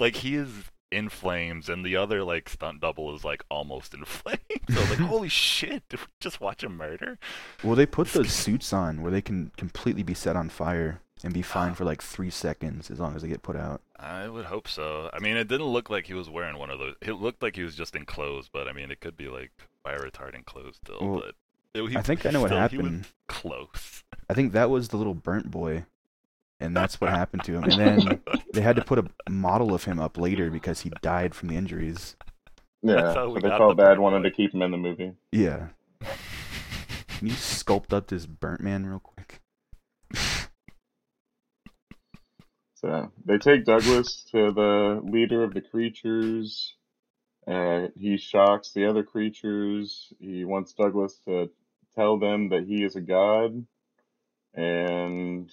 like 0.00 0.16
he 0.16 0.34
is 0.34 0.48
in 0.92 1.08
flames 1.08 1.68
and 1.68 1.84
the 1.84 1.96
other 1.96 2.22
like 2.22 2.48
stunt 2.48 2.80
double 2.80 3.14
is 3.14 3.24
like 3.24 3.42
almost 3.50 3.94
in 3.94 4.04
flames. 4.04 4.38
So 4.70 4.80
like 4.80 4.98
holy 4.98 5.28
shit, 5.28 5.88
did 5.88 6.00
we 6.00 6.06
just 6.20 6.40
watch 6.40 6.62
a 6.62 6.68
murder? 6.68 7.18
Well, 7.64 7.74
they 7.74 7.86
put 7.86 8.08
those 8.12 8.32
suits 8.32 8.72
on 8.72 9.02
where 9.02 9.10
they 9.10 9.22
can 9.22 9.50
completely 9.56 10.02
be 10.02 10.14
set 10.14 10.36
on 10.36 10.48
fire 10.48 11.00
and 11.24 11.32
be 11.32 11.42
fine 11.42 11.74
for 11.74 11.84
like 11.84 12.02
three 12.02 12.30
seconds 12.30 12.90
as 12.90 12.98
long 12.98 13.14
as 13.14 13.22
they 13.22 13.28
get 13.28 13.42
put 13.42 13.56
out. 13.56 13.80
I 13.96 14.28
would 14.28 14.46
hope 14.46 14.66
so. 14.66 15.08
I 15.12 15.20
mean, 15.20 15.36
it 15.36 15.46
didn't 15.46 15.66
look 15.68 15.88
like 15.88 16.06
he 16.06 16.14
was 16.14 16.28
wearing 16.28 16.58
one 16.58 16.68
of 16.70 16.80
those. 16.80 16.96
It 17.00 17.12
looked 17.12 17.42
like 17.42 17.54
he 17.54 17.62
was 17.62 17.76
just 17.76 17.94
in 17.94 18.04
clothes, 18.04 18.48
but 18.52 18.66
I 18.66 18.72
mean, 18.72 18.90
it 18.90 19.00
could 19.00 19.16
be 19.16 19.28
like 19.28 19.52
fire 19.84 20.00
retardant 20.00 20.44
clothes 20.46 20.76
still. 20.84 20.98
Well, 21.00 21.20
but 21.20 21.34
it- 21.80 21.90
he- 21.90 21.96
I 21.96 22.02
think 22.02 22.26
I 22.26 22.30
know 22.30 22.40
what 22.40 22.48
still, 22.48 22.58
happened. 22.58 23.06
Close. 23.28 24.02
I 24.28 24.34
think 24.34 24.52
that 24.52 24.68
was 24.70 24.88
the 24.88 24.96
little 24.96 25.14
burnt 25.14 25.50
boy, 25.50 25.84
and 26.62 26.76
that's 26.76 27.00
what 27.00 27.10
happened 27.10 27.44
to 27.44 27.54
him. 27.54 27.64
And 27.64 27.72
then 27.72 28.20
they 28.52 28.60
had 28.60 28.76
to 28.76 28.84
put 28.84 28.98
a 28.98 29.30
model 29.30 29.74
of 29.74 29.84
him 29.84 29.98
up 29.98 30.16
later 30.16 30.50
because 30.50 30.80
he 30.80 30.90
died 31.02 31.34
from 31.34 31.48
the 31.48 31.56
injuries. 31.56 32.16
Yeah, 32.82 33.14
how 33.14 33.28
we 33.28 33.34
but 33.34 33.42
they 33.42 33.48
felt 33.48 33.76
the 33.76 33.82
bad, 33.82 33.88
burnt 33.90 34.02
wanted 34.02 34.22
to 34.22 34.30
keep 34.30 34.54
him 34.54 34.62
in 34.62 34.70
the 34.70 34.76
movie. 34.76 35.12
Yeah. 35.30 35.68
Can 36.00 37.28
you 37.28 37.34
sculpt 37.34 37.92
up 37.92 38.08
this 38.08 38.26
burnt 38.26 38.60
man 38.60 38.86
real 38.86 39.00
quick? 39.00 39.40
So 42.74 43.12
they 43.24 43.38
take 43.38 43.64
Douglas 43.64 44.24
to 44.32 44.50
the 44.50 45.00
leader 45.04 45.44
of 45.44 45.54
the 45.54 45.60
creatures. 45.60 46.74
Uh, 47.46 47.88
he 47.96 48.16
shocks 48.16 48.72
the 48.72 48.86
other 48.86 49.04
creatures. 49.04 50.12
He 50.18 50.44
wants 50.44 50.72
Douglas 50.72 51.20
to 51.26 51.50
tell 51.94 52.18
them 52.18 52.48
that 52.48 52.64
he 52.64 52.82
is 52.82 52.96
a 52.96 53.00
god. 53.00 53.64
And 54.54 55.50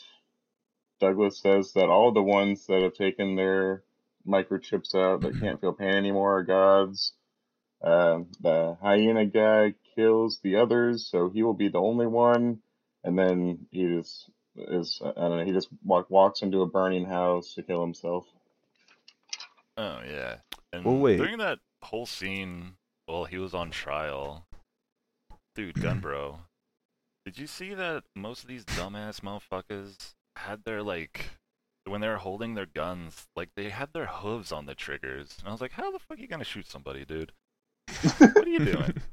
Douglas 0.99 1.39
says 1.39 1.73
that 1.73 1.89
all 1.89 2.11
the 2.11 2.21
ones 2.23 2.65
that 2.67 2.81
have 2.81 2.93
taken 2.93 3.35
their 3.35 3.83
microchips 4.27 4.93
out 4.95 5.21
that 5.21 5.39
can't 5.39 5.59
feel 5.61 5.73
pain 5.73 5.95
anymore 5.95 6.39
are 6.39 6.43
gods. 6.43 7.13
Um, 7.81 8.27
the 8.41 8.77
hyena 8.81 9.25
guy 9.25 9.73
kills 9.95 10.39
the 10.43 10.57
others, 10.57 11.07
so 11.09 11.29
he 11.29 11.43
will 11.43 11.53
be 11.53 11.69
the 11.69 11.79
only 11.79 12.07
one. 12.07 12.59
And 13.03 13.17
then 13.17 13.67
he 13.71 13.87
just 13.87 14.29
is 14.57 15.01
I 15.03 15.11
don't 15.13 15.37
know. 15.37 15.45
He 15.45 15.53
just 15.53 15.69
walk, 15.83 16.09
walks 16.09 16.41
into 16.41 16.61
a 16.61 16.67
burning 16.67 17.05
house 17.05 17.53
to 17.53 17.63
kill 17.63 17.81
himself. 17.81 18.25
Oh 19.77 19.99
yeah. 20.05 20.37
And 20.73 20.83
Well, 20.83 20.97
wait. 20.97 21.17
during 21.17 21.37
that 21.37 21.59
whole 21.81 22.05
scene, 22.05 22.73
while 23.05 23.23
he 23.25 23.37
was 23.37 23.53
on 23.53 23.71
trial, 23.71 24.45
dude, 25.55 25.75
Gunbro, 25.75 26.39
did 27.25 27.37
you 27.37 27.47
see 27.47 27.73
that 27.73 28.03
most 28.15 28.43
of 28.43 28.49
these 28.49 28.65
dumbass 28.65 29.21
motherfuckers 29.21 30.15
had 30.45 30.63
their 30.65 30.81
like 30.83 31.25
when 31.85 32.01
they 32.01 32.07
were 32.07 32.17
holding 32.17 32.53
their 32.53 32.65
guns, 32.67 33.27
like 33.35 33.49
they 33.55 33.69
had 33.69 33.93
their 33.93 34.05
hooves 34.07 34.51
on 34.51 34.65
the 34.65 34.75
triggers, 34.75 35.35
and 35.39 35.47
I 35.47 35.51
was 35.51 35.61
like, 35.61 35.71
how 35.71 35.91
the 35.91 35.99
fuck 35.99 36.17
are 36.17 36.21
you 36.21 36.27
gonna 36.27 36.43
shoot 36.43 36.67
somebody, 36.69 37.05
dude? 37.05 37.31
What 38.19 38.37
are 38.45 38.49
you 38.49 38.59
doing? 38.65 38.93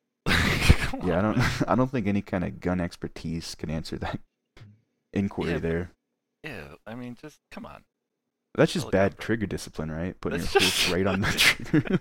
Come 0.26 1.00
Yeah, 1.08 1.18
I 1.18 1.22
don't. 1.22 1.36
man. 1.38 1.50
I 1.68 1.74
don't 1.74 1.90
think 1.90 2.06
any 2.06 2.22
kind 2.22 2.44
of 2.44 2.60
gun 2.60 2.80
expertise 2.80 3.54
can 3.54 3.70
answer 3.70 3.96
that 3.98 4.20
inquiry 5.12 5.52
Yeah, 5.52 5.58
there. 5.58 5.90
Yeah, 6.44 6.64
I 6.86 6.94
mean, 6.94 7.16
just 7.20 7.38
come 7.50 7.66
on. 7.66 7.84
That's 8.56 8.72
just 8.72 8.90
bad 8.90 9.18
trigger 9.18 9.46
discipline, 9.46 9.90
right? 9.90 10.18
Putting 10.20 10.40
That's 10.40 10.54
your 10.54 10.60
just- 10.62 10.84
hoof 10.86 10.94
right 10.94 11.06
on 11.06 11.20
the 11.20 11.30
trigger. 11.30 12.00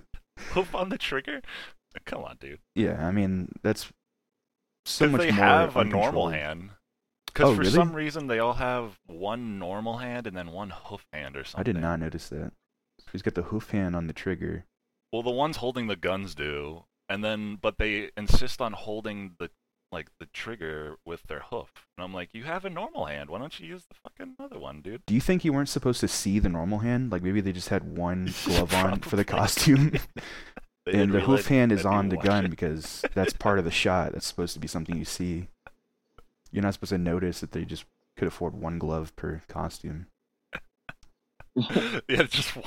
Hoof 0.52 0.74
on 0.76 0.90
the 0.90 0.98
trigger? 0.98 1.42
Come 2.06 2.24
on, 2.24 2.38
dude. 2.40 2.60
yeah, 2.76 3.06
I 3.06 3.12
mean 3.12 3.50
that's 3.64 3.92
so 4.86 5.08
much 5.10 5.22
they 5.22 5.32
more 5.32 5.44
have 5.46 5.76
a 5.76 5.84
normal 5.84 6.30
hand. 6.30 6.70
Because 7.34 7.50
Oh, 7.52 7.56
for 7.56 7.62
really? 7.62 7.72
some 7.74 7.94
reason 7.94 8.28
they 8.28 8.40
all 8.40 8.54
have 8.54 9.00
one 9.08 9.58
normal 9.60 9.98
hand 9.98 10.28
and 10.28 10.36
then 10.36 10.52
one 10.52 10.70
hoof 10.72 11.06
hand 11.14 11.36
or 11.38 11.44
something. 11.44 11.60
I 11.60 11.64
did 11.64 11.82
not 11.82 12.00
notice 12.00 12.30
that. 12.30 12.52
He's 13.12 13.22
got 13.22 13.36
the 13.36 13.44
hoof 13.44 13.72
hand 13.72 13.96
on 13.96 14.08
the 14.08 14.14
trigger. 14.14 14.66
Well, 15.12 15.24
the 15.24 15.32
ones 15.32 15.58
holding 15.58 15.88
the 15.88 15.96
guns 15.96 16.36
do, 16.36 16.86
and 17.10 17.24
then 17.24 17.58
but 17.62 17.78
they 17.78 18.10
insist 18.16 18.62
on 18.62 18.74
holding 18.74 19.36
the 19.40 19.50
like 19.92 20.08
the 20.22 20.26
trigger 20.28 20.96
with 21.06 21.24
their 21.24 21.42
hoof. 21.42 21.70
And 21.98 22.06
I'm 22.06 22.14
like, 22.14 22.30
you 22.34 22.44
have 22.44 22.64
a 22.64 22.70
normal 22.70 23.06
hand. 23.08 23.30
Why 23.30 23.40
don't 23.40 23.60
you 23.60 23.68
use 23.68 23.84
the 23.88 23.96
fucking 23.96 24.36
other 24.40 24.58
one, 24.58 24.80
dude? 24.82 25.02
Do 25.06 25.14
you 25.14 25.20
think 25.20 25.44
you 25.44 25.52
weren't 25.52 25.68
supposed 25.68 26.00
to 26.00 26.08
see 26.08 26.40
the 26.40 26.48
normal 26.48 26.80
hand? 26.80 27.12
Like 27.12 27.24
maybe 27.24 27.42
they 27.42 27.52
just 27.52 27.68
had 27.70 27.98
one 27.98 28.34
glove 28.46 28.74
on 28.74 29.00
for 29.02 29.18
the 29.18 29.26
costume, 29.26 29.92
and 30.88 31.12
the 31.12 31.20
hoof 31.22 31.48
hand 31.48 31.72
is 31.74 31.86
on 31.86 32.08
the 32.10 32.18
gun 32.18 32.50
because 32.50 33.04
that's 33.14 33.34
part 33.34 33.60
of 33.60 33.66
the 33.66 33.72
shot. 33.72 34.14
That's 34.14 34.28
supposed 34.28 34.54
to 34.54 34.60
be 34.60 34.68
something 34.68 34.96
you 34.98 35.06
see. 35.06 35.48
You're 36.52 36.64
not 36.64 36.74
supposed 36.74 36.90
to 36.92 36.98
notice 36.98 37.40
that 37.40 37.52
they 37.52 37.66
just 37.66 37.86
could 38.18 38.28
afford 38.28 38.54
one 38.54 38.78
glove 38.78 39.16
per 39.16 39.42
costume. 39.48 40.08
yeah, 41.56 42.24
just 42.24 42.56
one. 42.56 42.66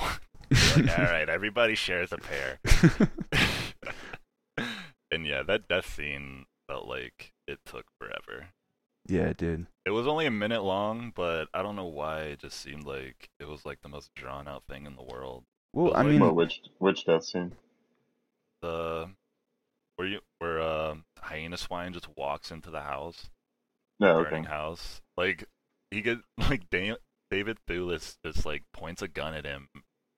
Like, 0.75 0.97
all 0.99 1.05
right, 1.05 1.27
everybody 1.29 1.75
shares 1.75 2.11
a 2.11 2.17
pair. 2.17 2.59
and 5.11 5.25
yeah, 5.25 5.43
that 5.43 5.67
death 5.67 5.91
scene 5.93 6.45
felt 6.67 6.87
like 6.87 7.31
it 7.47 7.59
took 7.65 7.85
forever. 7.99 8.47
yeah, 9.07 9.23
it 9.23 9.37
did. 9.37 9.67
It 9.85 9.91
was 9.91 10.07
only 10.07 10.25
a 10.25 10.31
minute 10.31 10.63
long, 10.63 11.11
but 11.15 11.47
I 11.53 11.61
don't 11.61 11.75
know 11.75 11.85
why 11.85 12.21
it 12.21 12.39
just 12.39 12.59
seemed 12.59 12.85
like 12.85 13.29
it 13.39 13.47
was 13.47 13.65
like 13.65 13.81
the 13.81 13.89
most 13.89 14.11
drawn 14.15 14.47
out 14.47 14.63
thing 14.69 14.85
in 14.85 14.95
the 14.95 15.03
world. 15.03 15.43
Well, 15.73 15.87
But, 15.91 15.95
I 15.97 16.01
like, 16.01 16.11
mean, 16.11 16.19
Well, 16.21 16.33
which 16.35 16.61
which 16.79 17.05
death 17.05 17.25
scene? 17.25 17.53
The 18.61 19.09
where 19.95 20.07
you 20.07 20.19
where 20.39 20.61
uh, 20.61 20.95
hyena 21.19 21.57
swine 21.57 21.93
just 21.93 22.07
walks 22.17 22.51
into 22.51 22.69
the 22.71 22.81
house, 22.81 23.29
No, 23.99 24.23
burning 24.23 24.45
okay. 24.45 24.51
house. 24.51 25.01
Like 25.17 25.45
he 25.91 26.01
gets 26.01 26.21
like 26.37 26.69
da- 26.69 26.97
David 27.31 27.57
Thewlis 27.67 28.17
just 28.25 28.45
like 28.45 28.63
points 28.73 29.01
a 29.01 29.07
gun 29.07 29.33
at 29.33 29.45
him 29.45 29.69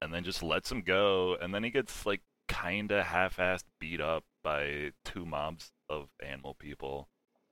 and 0.01 0.13
then 0.13 0.23
just 0.23 0.43
lets 0.43 0.71
him 0.71 0.81
go, 0.81 1.37
and 1.41 1.53
then 1.53 1.63
he 1.63 1.69
gets 1.69 2.05
like 2.05 2.21
kinda 2.47 3.03
half-assed 3.03 3.65
beat 3.79 3.99
up 3.99 4.23
by 4.43 4.91
two 5.03 5.25
mobs 5.25 5.71
of 5.89 6.07
animal 6.23 6.53
people. 6.53 7.09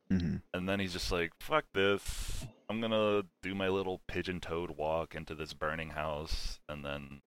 hmm 0.09 0.37
And 0.53 0.69
then 0.69 0.79
he's 0.79 0.93
just 0.93 1.11
like, 1.11 1.31
fuck 1.39 1.65
this. 1.73 2.45
I'm 2.69 2.81
gonna 2.81 3.23
do 3.41 3.55
my 3.55 3.67
little 3.69 4.01
pigeon 4.07 4.39
toed 4.39 4.71
walk 4.77 5.15
into 5.15 5.35
this 5.35 5.53
burning 5.53 5.89
house. 5.91 6.59
And 6.69 6.83
then. 6.85 7.21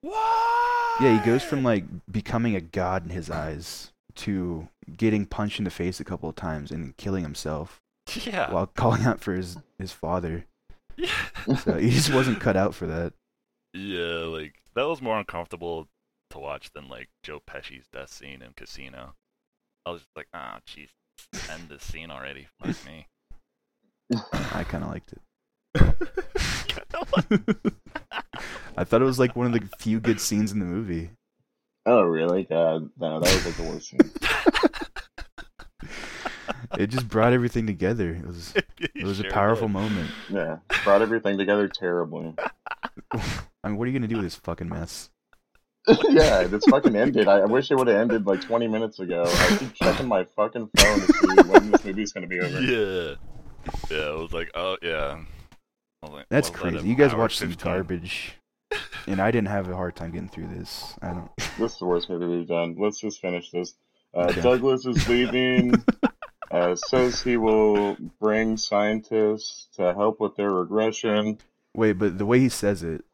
What? 0.00 1.00
Yeah, 1.00 1.18
he 1.18 1.24
goes 1.24 1.42
from 1.42 1.62
like 1.62 1.84
becoming 2.10 2.56
a 2.56 2.60
god 2.60 3.04
in 3.04 3.10
his 3.10 3.30
eyes 3.30 3.92
to 4.14 4.68
getting 4.96 5.26
punched 5.26 5.58
in 5.58 5.64
the 5.64 5.70
face 5.70 6.00
a 6.00 6.04
couple 6.04 6.28
of 6.28 6.36
times 6.36 6.70
and 6.70 6.96
killing 6.96 7.22
himself 7.22 7.81
Yeah. 8.24 8.52
while 8.52 8.66
calling 8.66 9.04
out 9.04 9.20
for 9.20 9.32
his 9.34 9.56
his 9.78 9.92
father. 9.92 10.44
yeah. 10.96 11.08
So 11.64 11.74
he 11.78 11.90
just 11.90 12.12
wasn't 12.12 12.40
cut 12.40 12.56
out 12.56 12.74
for 12.74 12.86
that. 12.86 13.12
Yeah, 13.74 14.26
like, 14.26 14.54
that 14.74 14.86
was 14.86 15.00
more 15.00 15.18
uncomfortable 15.18 15.88
to 16.30 16.38
watch 16.38 16.70
than, 16.74 16.88
like, 16.88 17.08
Joe 17.22 17.40
Pesci's 17.46 17.86
death 17.92 18.10
scene 18.12 18.42
in 18.42 18.52
Casino. 18.54 19.14
I 19.86 19.90
was 19.92 20.02
just 20.02 20.14
like, 20.16 20.28
ah, 20.34 20.60
jeez, 20.68 20.88
end 21.50 21.68
this 21.70 21.82
scene 21.82 22.10
already. 22.10 22.48
Fuck 22.62 22.76
me. 22.84 23.06
I 24.52 24.64
kind 24.64 24.84
of 24.84 24.90
liked 24.90 25.12
it. 25.14 25.20
I 28.76 28.84
thought 28.84 29.00
it 29.02 29.06
was 29.06 29.18
like 29.18 29.34
one 29.36 29.46
of 29.46 29.52
the 29.52 29.66
few 29.78 30.00
good 30.00 30.20
scenes 30.20 30.52
in 30.52 30.58
the 30.58 30.64
movie. 30.66 31.10
Oh, 31.86 32.02
really? 32.02 32.44
God, 32.44 32.90
no, 33.00 33.20
that 33.20 33.32
was 33.34 33.46
like 33.46 33.56
the 33.56 33.62
worst 33.64 33.88
scene. 33.88 34.00
It 36.78 36.88
just 36.88 37.08
brought 37.08 37.32
everything 37.32 37.66
together. 37.66 38.10
It 38.10 38.26
was 38.26 38.54
it 38.78 39.04
was 39.04 39.20
a 39.20 39.24
powerful 39.24 39.68
did. 39.68 39.74
moment. 39.74 40.10
Yeah, 40.30 40.58
brought 40.84 41.02
everything 41.02 41.38
together 41.38 41.68
terribly. 41.68 42.34
I 43.12 43.68
mean, 43.68 43.76
what 43.76 43.84
are 43.84 43.90
you 43.90 43.98
gonna 43.98 44.08
do 44.08 44.16
with 44.16 44.24
this 44.24 44.36
fucking 44.36 44.68
mess? 44.68 45.10
yeah, 46.08 46.44
this 46.44 46.64
fucking 46.66 46.94
ended. 46.94 47.26
I, 47.26 47.38
I 47.40 47.44
wish 47.46 47.70
it 47.70 47.74
would 47.76 47.88
have 47.88 47.96
ended 47.96 48.24
like 48.26 48.40
20 48.40 48.68
minutes 48.68 49.00
ago. 49.00 49.24
I 49.26 49.56
keep 49.58 49.74
checking 49.74 50.06
my 50.06 50.24
fucking 50.24 50.70
phone 50.76 51.00
to 51.00 51.12
see 51.12 51.48
when 51.48 51.70
this 51.72 51.84
movie's 51.84 52.12
gonna 52.12 52.28
be 52.28 52.40
over. 52.40 52.60
Yeah. 52.60 53.14
Yeah, 53.90 54.10
it 54.12 54.18
was 54.18 54.32
like, 54.32 54.50
oh, 54.54 54.76
yeah. 54.82 55.18
Like, 56.02 56.26
That's 56.30 56.50
what 56.50 56.62
was 56.64 56.72
that, 56.72 56.78
crazy. 56.78 56.88
You 56.88 56.94
guys 56.96 57.12
hour 57.12 57.18
watched 57.20 57.38
some 57.38 57.52
garbage, 57.52 58.34
and 59.06 59.20
I 59.20 59.30
didn't 59.30 59.48
have 59.48 59.68
a 59.68 59.76
hard 59.76 59.94
time 59.94 60.10
getting 60.10 60.28
through 60.28 60.48
this. 60.48 60.94
I 61.00 61.08
don't. 61.10 61.30
This 61.58 61.72
is 61.74 61.78
the 61.78 61.86
worst 61.86 62.10
movie 62.10 62.26
we've 62.26 62.48
done. 62.48 62.74
Let's 62.78 62.98
just 62.98 63.20
finish 63.20 63.50
this. 63.50 63.74
Uh, 64.14 64.26
Okay. 64.30 64.40
Douglas 64.40 64.84
is 64.84 65.08
leaving. 65.08 65.74
Uh, 66.52 66.76
says 66.76 67.22
he 67.22 67.36
will 67.36 67.96
bring 68.20 68.56
scientists 68.56 69.68
to 69.76 69.94
help 69.94 70.20
with 70.20 70.36
their 70.36 70.52
regression. 70.52 71.38
Wait, 71.74 71.94
but 71.94 72.18
the 72.18 72.26
way 72.26 72.38
he 72.38 72.50
says 72.50 72.82
it, 72.82 73.04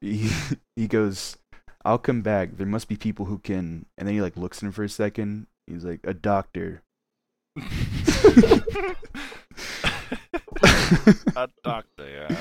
he 0.00 0.30
he 0.76 0.88
goes, 0.88 1.36
"I'll 1.84 1.98
come 1.98 2.22
back. 2.22 2.56
There 2.56 2.66
must 2.66 2.88
be 2.88 2.96
people 2.96 3.26
who 3.26 3.38
can." 3.38 3.84
And 3.98 4.08
then 4.08 4.14
he 4.14 4.22
like 4.22 4.36
looks 4.36 4.58
at 4.58 4.64
him 4.64 4.72
for 4.72 4.84
a 4.84 4.88
second. 4.88 5.46
He's 5.66 5.84
like, 5.84 6.00
"A 6.04 6.14
doctor." 6.14 6.82
a 11.36 11.48
doctor, 11.62 12.08
yeah. 12.08 12.36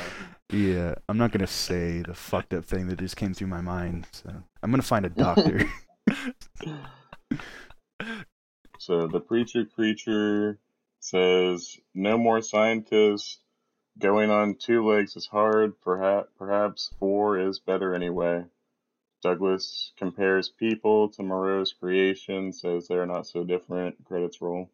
Yeah, 0.52 0.96
I'm 1.10 1.18
not 1.18 1.32
gonna 1.32 1.48
say 1.48 2.02
the 2.02 2.14
fucked 2.14 2.54
up 2.54 2.64
thing 2.64 2.88
that 2.88 3.00
just 3.00 3.18
came 3.18 3.34
through 3.34 3.48
my 3.48 3.62
mind. 3.62 4.08
So 4.12 4.30
I'm 4.64 4.72
gonna 4.72 4.84
find 4.84 5.06
a 5.06 5.10
doctor. 5.10 5.70
So 8.86 9.08
the 9.08 9.20
preacher 9.20 9.66
creature 9.66 10.60
says, 11.00 11.78
"No 11.94 12.18
more 12.18 12.42
scientists. 12.42 13.40
Going 13.98 14.30
on 14.30 14.56
two 14.56 14.86
legs 14.88 15.16
is 15.16 15.28
hard. 15.28 15.82
Perhaps, 15.82 16.30
perhaps 16.38 16.92
four 17.00 17.40
is 17.40 17.60
better 17.60 17.96
anyway." 17.96 18.46
Douglas 19.24 19.92
compares 19.98 20.50
people 20.50 21.10
to 21.10 21.24
Moreau's 21.24 21.74
creation, 21.74 22.54
says 22.54 22.88
they're 22.88 23.08
not 23.08 23.26
so 23.26 23.44
different. 23.44 24.06
Credits 24.06 24.40
roll. 24.40 24.70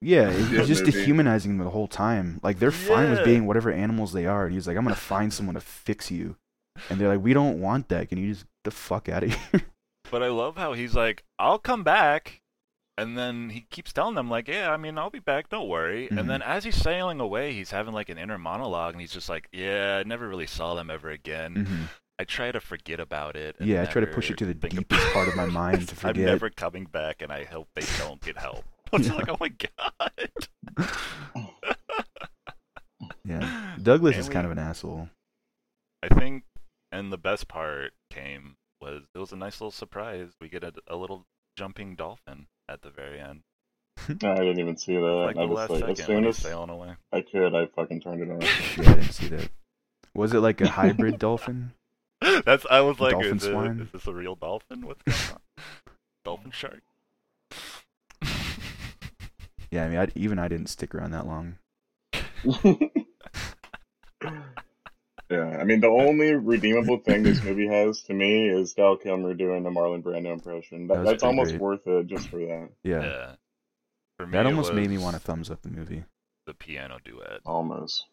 yeah, 0.00 0.32
Good 0.50 0.58
he's 0.60 0.68
just 0.68 0.84
movie. 0.84 0.98
dehumanizing 0.98 1.56
them 1.56 1.64
the 1.64 1.70
whole 1.70 1.86
time. 1.86 2.40
Like 2.42 2.58
they're 2.58 2.72
fine 2.72 3.10
with 3.10 3.24
being 3.24 3.46
whatever 3.46 3.70
animals 3.70 4.12
they 4.12 4.26
are. 4.26 4.46
And 4.46 4.54
he's 4.54 4.66
like, 4.66 4.76
"I'm 4.76 4.82
gonna 4.84 4.96
find 4.96 5.32
someone 5.32 5.54
to 5.54 5.60
fix 5.60 6.10
you," 6.10 6.36
and 6.90 6.98
they're 7.00 7.08
like, 7.14 7.22
"We 7.22 7.32
don't 7.32 7.60
want 7.60 7.88
that. 7.90 8.08
Can 8.08 8.18
you 8.18 8.32
just 8.32 8.44
get 8.44 8.64
the 8.64 8.70
fuck 8.72 9.08
out 9.08 9.22
of 9.22 9.34
here?" 9.34 9.62
But 10.10 10.22
I 10.22 10.28
love 10.28 10.56
how 10.56 10.74
he's 10.74 10.94
like, 10.94 11.24
I'll 11.38 11.58
come 11.58 11.82
back. 11.82 12.40
And 12.96 13.18
then 13.18 13.50
he 13.50 13.62
keeps 13.70 13.92
telling 13.92 14.14
them, 14.14 14.30
like, 14.30 14.46
yeah, 14.46 14.70
I 14.70 14.76
mean, 14.76 14.98
I'll 14.98 15.10
be 15.10 15.18
back, 15.18 15.48
don't 15.48 15.68
worry. 15.68 16.08
Mhm. 16.08 16.18
And 16.20 16.30
then 16.30 16.42
as 16.42 16.62
he's 16.62 16.76
sailing 16.76 17.18
away, 17.18 17.52
he's 17.52 17.72
having 17.72 17.92
like 17.92 18.08
an 18.08 18.18
inner 18.18 18.38
monologue, 18.38 18.94
and 18.94 19.00
he's 19.00 19.12
just 19.12 19.28
like, 19.28 19.48
yeah, 19.52 19.96
I 19.98 20.08
never 20.08 20.28
really 20.28 20.46
saw 20.46 20.74
them 20.74 20.90
ever 20.90 21.10
again. 21.10 21.66
Mhm. 21.66 21.88
I 22.20 22.24
try 22.24 22.52
to 22.52 22.60
forget 22.60 23.00
about 23.00 23.34
it. 23.34 23.56
Yeah, 23.58 23.82
I 23.82 23.86
try 23.86 24.00
to 24.00 24.06
push 24.06 24.30
it 24.30 24.38
to 24.38 24.46
the 24.46 24.54
deepest 24.54 25.12
part 25.12 25.26
of 25.26 25.34
my 25.34 25.46
mind 25.60 25.88
to 25.88 25.96
forget. 25.96 26.16
I'm 26.18 26.22
never 26.24 26.50
coming 26.50 26.84
back, 26.84 27.20
and 27.20 27.32
I 27.32 27.42
hope 27.42 27.68
they 27.74 27.84
don't 27.98 28.20
get 28.20 28.38
help. 28.38 28.64
I 28.92 28.96
was 28.98 29.08
Yeah. 29.08 29.14
like, 29.14 29.28
oh 29.28 29.36
my 29.40 29.48
god. 29.48 30.88
Yeah, 33.24 33.74
Douglas 33.82 34.14
And 34.16 34.20
is 34.20 34.28
kind 34.28 34.44
of 34.46 34.52
an 34.52 34.58
asshole. 34.58 35.08
I 36.02 36.08
think, 36.14 36.44
and 36.92 37.12
the 37.12 37.18
best 37.18 37.48
part 37.48 37.92
came 38.10 38.56
was 38.80 39.04
it 39.14 39.18
was 39.18 39.32
a 39.32 39.36
nice 39.36 39.60
little 39.60 39.70
surprise. 39.70 40.32
We 40.40 40.48
get 40.48 40.62
a, 40.62 40.72
a 40.86 40.96
little 40.96 41.24
jumping 41.56 41.96
dolphin 41.96 42.46
at 42.68 42.82
the 42.82 42.90
very 42.90 43.20
end, 43.20 43.42
I 44.08 44.12
didn't 44.36 44.58
even 44.60 44.76
see 44.76 44.94
that. 44.94 45.00
like 45.00 45.36
I 45.36 45.46
the 45.46 45.46
just 45.46 45.56
last 45.56 45.70
like 45.70 45.82
as 45.84 45.98
second 45.98 46.04
soon 46.04 46.24
as 46.26 46.36
sailing 46.36 46.70
away. 46.70 46.94
I 47.12 47.20
could, 47.20 47.54
I 47.54 47.66
fucking 47.66 48.00
turned 48.00 48.22
it 48.22 48.30
on. 48.30 48.40
Yeah, 48.82 48.90
I 48.90 48.94
didn't 48.94 49.12
see 49.12 49.28
that. 49.28 49.48
Was 50.14 50.32
it 50.32 50.40
like 50.40 50.60
a 50.60 50.68
hybrid 50.68 51.18
dolphin? 51.18 51.72
That's 52.44 52.64
I 52.70 52.80
was 52.80 53.00
like, 53.00 53.12
Dolphin 53.12 53.36
is, 53.36 53.44
it, 53.44 53.50
swine? 53.50 53.80
is 53.80 53.90
this 53.92 54.06
a 54.06 54.12
real 54.12 54.34
dolphin? 54.34 54.86
What's 54.86 55.02
going 55.02 55.18
on? 55.32 55.40
dolphin 56.24 56.50
shark. 56.52 56.82
Yeah, 59.70 59.84
I 59.84 59.88
mean, 59.88 59.98
I, 59.98 60.08
even 60.14 60.38
I 60.38 60.46
didn't 60.48 60.68
stick 60.68 60.94
around 60.94 61.10
that 61.10 61.26
long. 61.26 61.56
yeah, 65.30 65.58
I 65.60 65.64
mean 65.64 65.80
the 65.80 65.88
only 65.88 66.32
redeemable 66.34 66.98
thing 66.98 67.22
this 67.22 67.42
movie 67.42 67.66
has 67.68 68.02
to 68.04 68.14
me 68.14 68.48
is 68.48 68.74
Val 68.74 68.96
Kilmer 68.96 69.34
doing 69.34 69.66
a 69.66 69.70
Marlon 69.70 70.02
Brando 70.02 70.32
impression. 70.32 70.86
That 70.88 70.94
That, 70.94 71.00
was 71.00 71.08
that's 71.10 71.22
pretty 71.22 71.26
almost 71.38 71.50
great. 71.52 71.60
worth 71.60 71.86
it 71.86 72.06
just 72.06 72.28
for 72.28 72.38
that. 72.38 72.68
Yeah, 72.82 73.02
Yeah. 73.02 73.34
For 74.18 74.26
me, 74.26 74.32
that 74.32 74.46
it 74.46 74.50
almost 74.50 74.72
made 74.74 74.90
me 74.90 74.96
was 74.96 75.04
want 75.04 75.16
to 75.16 75.20
thumbs 75.22 75.50
up 75.50 75.62
the 75.62 75.70
movie. 75.70 76.04
The 76.46 76.54
piano 76.54 76.98
duet. 77.04 77.40
Almost. 77.46 78.04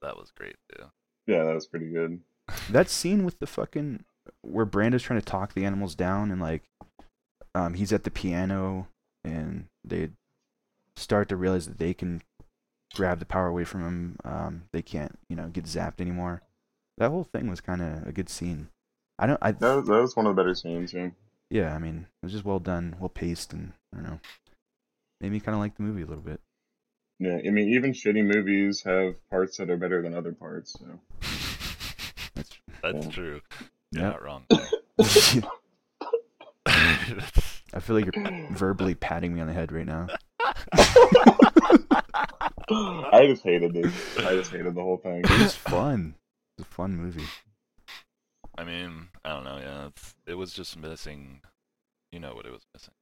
That 0.00 0.16
was 0.16 0.30
great 0.36 0.56
too. 0.74 0.84
Yeah, 1.26 1.44
that 1.44 1.54
was 1.54 1.66
pretty 1.66 1.90
good. 1.90 2.20
That 2.70 2.88
scene 2.88 3.24
with 3.26 3.38
the 3.40 3.46
fucking 3.46 4.04
where 4.40 4.64
Brando's 4.64 5.02
trying 5.02 5.20
to 5.20 5.24
talk 5.24 5.52
the 5.52 5.66
animals 5.66 5.94
down 5.94 6.30
and 6.30 6.40
like, 6.40 6.62
um, 7.54 7.74
he's 7.74 7.92
at 7.92 8.04
the 8.04 8.10
piano 8.10 8.88
and 9.22 9.66
they 9.84 10.10
start 10.96 11.28
to 11.28 11.36
realize 11.36 11.66
that 11.66 11.78
they 11.78 11.92
can 11.92 12.22
grab 12.94 13.18
the 13.18 13.26
power 13.26 13.46
away 13.46 13.64
from 13.64 13.82
him. 13.82 14.16
Um, 14.24 14.62
they 14.72 14.82
can't, 14.82 15.18
you 15.28 15.36
know, 15.36 15.48
get 15.48 15.64
zapped 15.64 16.00
anymore. 16.00 16.42
That 16.98 17.10
whole 17.10 17.24
thing 17.24 17.48
was 17.48 17.60
kind 17.60 17.80
of 17.82 18.06
a 18.06 18.12
good 18.12 18.28
scene. 18.28 18.68
I 19.18 19.26
don't. 19.26 19.38
I 19.42 19.52
That 19.52 19.76
was, 19.76 19.86
that 19.88 20.00
was 20.00 20.16
one 20.16 20.26
of 20.26 20.34
the 20.36 20.42
better 20.42 20.54
scenes. 20.54 20.92
Yeah. 20.92 21.10
yeah. 21.50 21.74
I 21.74 21.78
mean, 21.78 22.06
it 22.22 22.26
was 22.26 22.32
just 22.32 22.44
well 22.44 22.58
done, 22.60 22.96
well 22.98 23.08
paced, 23.08 23.52
and 23.52 23.72
I 23.92 23.96
don't 23.98 24.06
know, 24.06 24.20
made 25.20 25.32
me 25.32 25.40
kind 25.40 25.54
of 25.54 25.60
like 25.60 25.76
the 25.76 25.82
movie 25.82 26.02
a 26.02 26.06
little 26.06 26.22
bit. 26.22 26.40
Yeah, 27.20 27.38
I 27.44 27.50
mean 27.50 27.68
even 27.74 27.92
shitty 27.92 28.24
movies 28.24 28.82
have 28.82 29.16
parts 29.28 29.56
that 29.56 29.70
are 29.70 29.76
better 29.76 30.00
than 30.02 30.14
other 30.14 30.32
parts. 30.32 30.78
So. 30.78 31.00
That's 32.34 32.50
That's 32.82 33.06
Yeah. 33.06 33.10
true. 33.12 33.40
You're 33.90 34.02
Yep. 34.04 34.12
not 34.12 34.22
wrong. 34.22 34.44
I 37.74 37.80
feel 37.80 37.96
like 37.96 38.06
you're 38.14 38.48
verbally 38.50 38.94
patting 38.94 39.34
me 39.34 39.40
on 39.40 39.46
the 39.46 39.52
head 39.52 39.72
right 39.72 39.86
now. 39.86 40.06
I 42.70 43.26
just 43.26 43.42
hated 43.42 43.72
this. 43.74 43.92
I 44.18 44.34
just 44.34 44.50
hated 44.50 44.74
the 44.74 44.82
whole 44.82 44.98
thing. 44.98 45.20
It 45.24 45.30
was 45.40 45.54
fun. 45.54 46.14
It 46.56 46.60
was 46.62 46.66
a 46.66 46.74
fun 46.74 46.96
movie. 46.96 47.24
I 48.56 48.64
mean, 48.64 49.08
I 49.24 49.30
don't 49.30 49.44
know. 49.44 49.58
Yeah, 49.58 49.86
it's, 49.86 50.14
it 50.26 50.34
was 50.34 50.52
just 50.52 50.76
missing. 50.76 51.40
You 52.12 52.20
know 52.20 52.34
what 52.34 52.46
it 52.46 52.52
was 52.52 52.62
missing? 52.74 52.94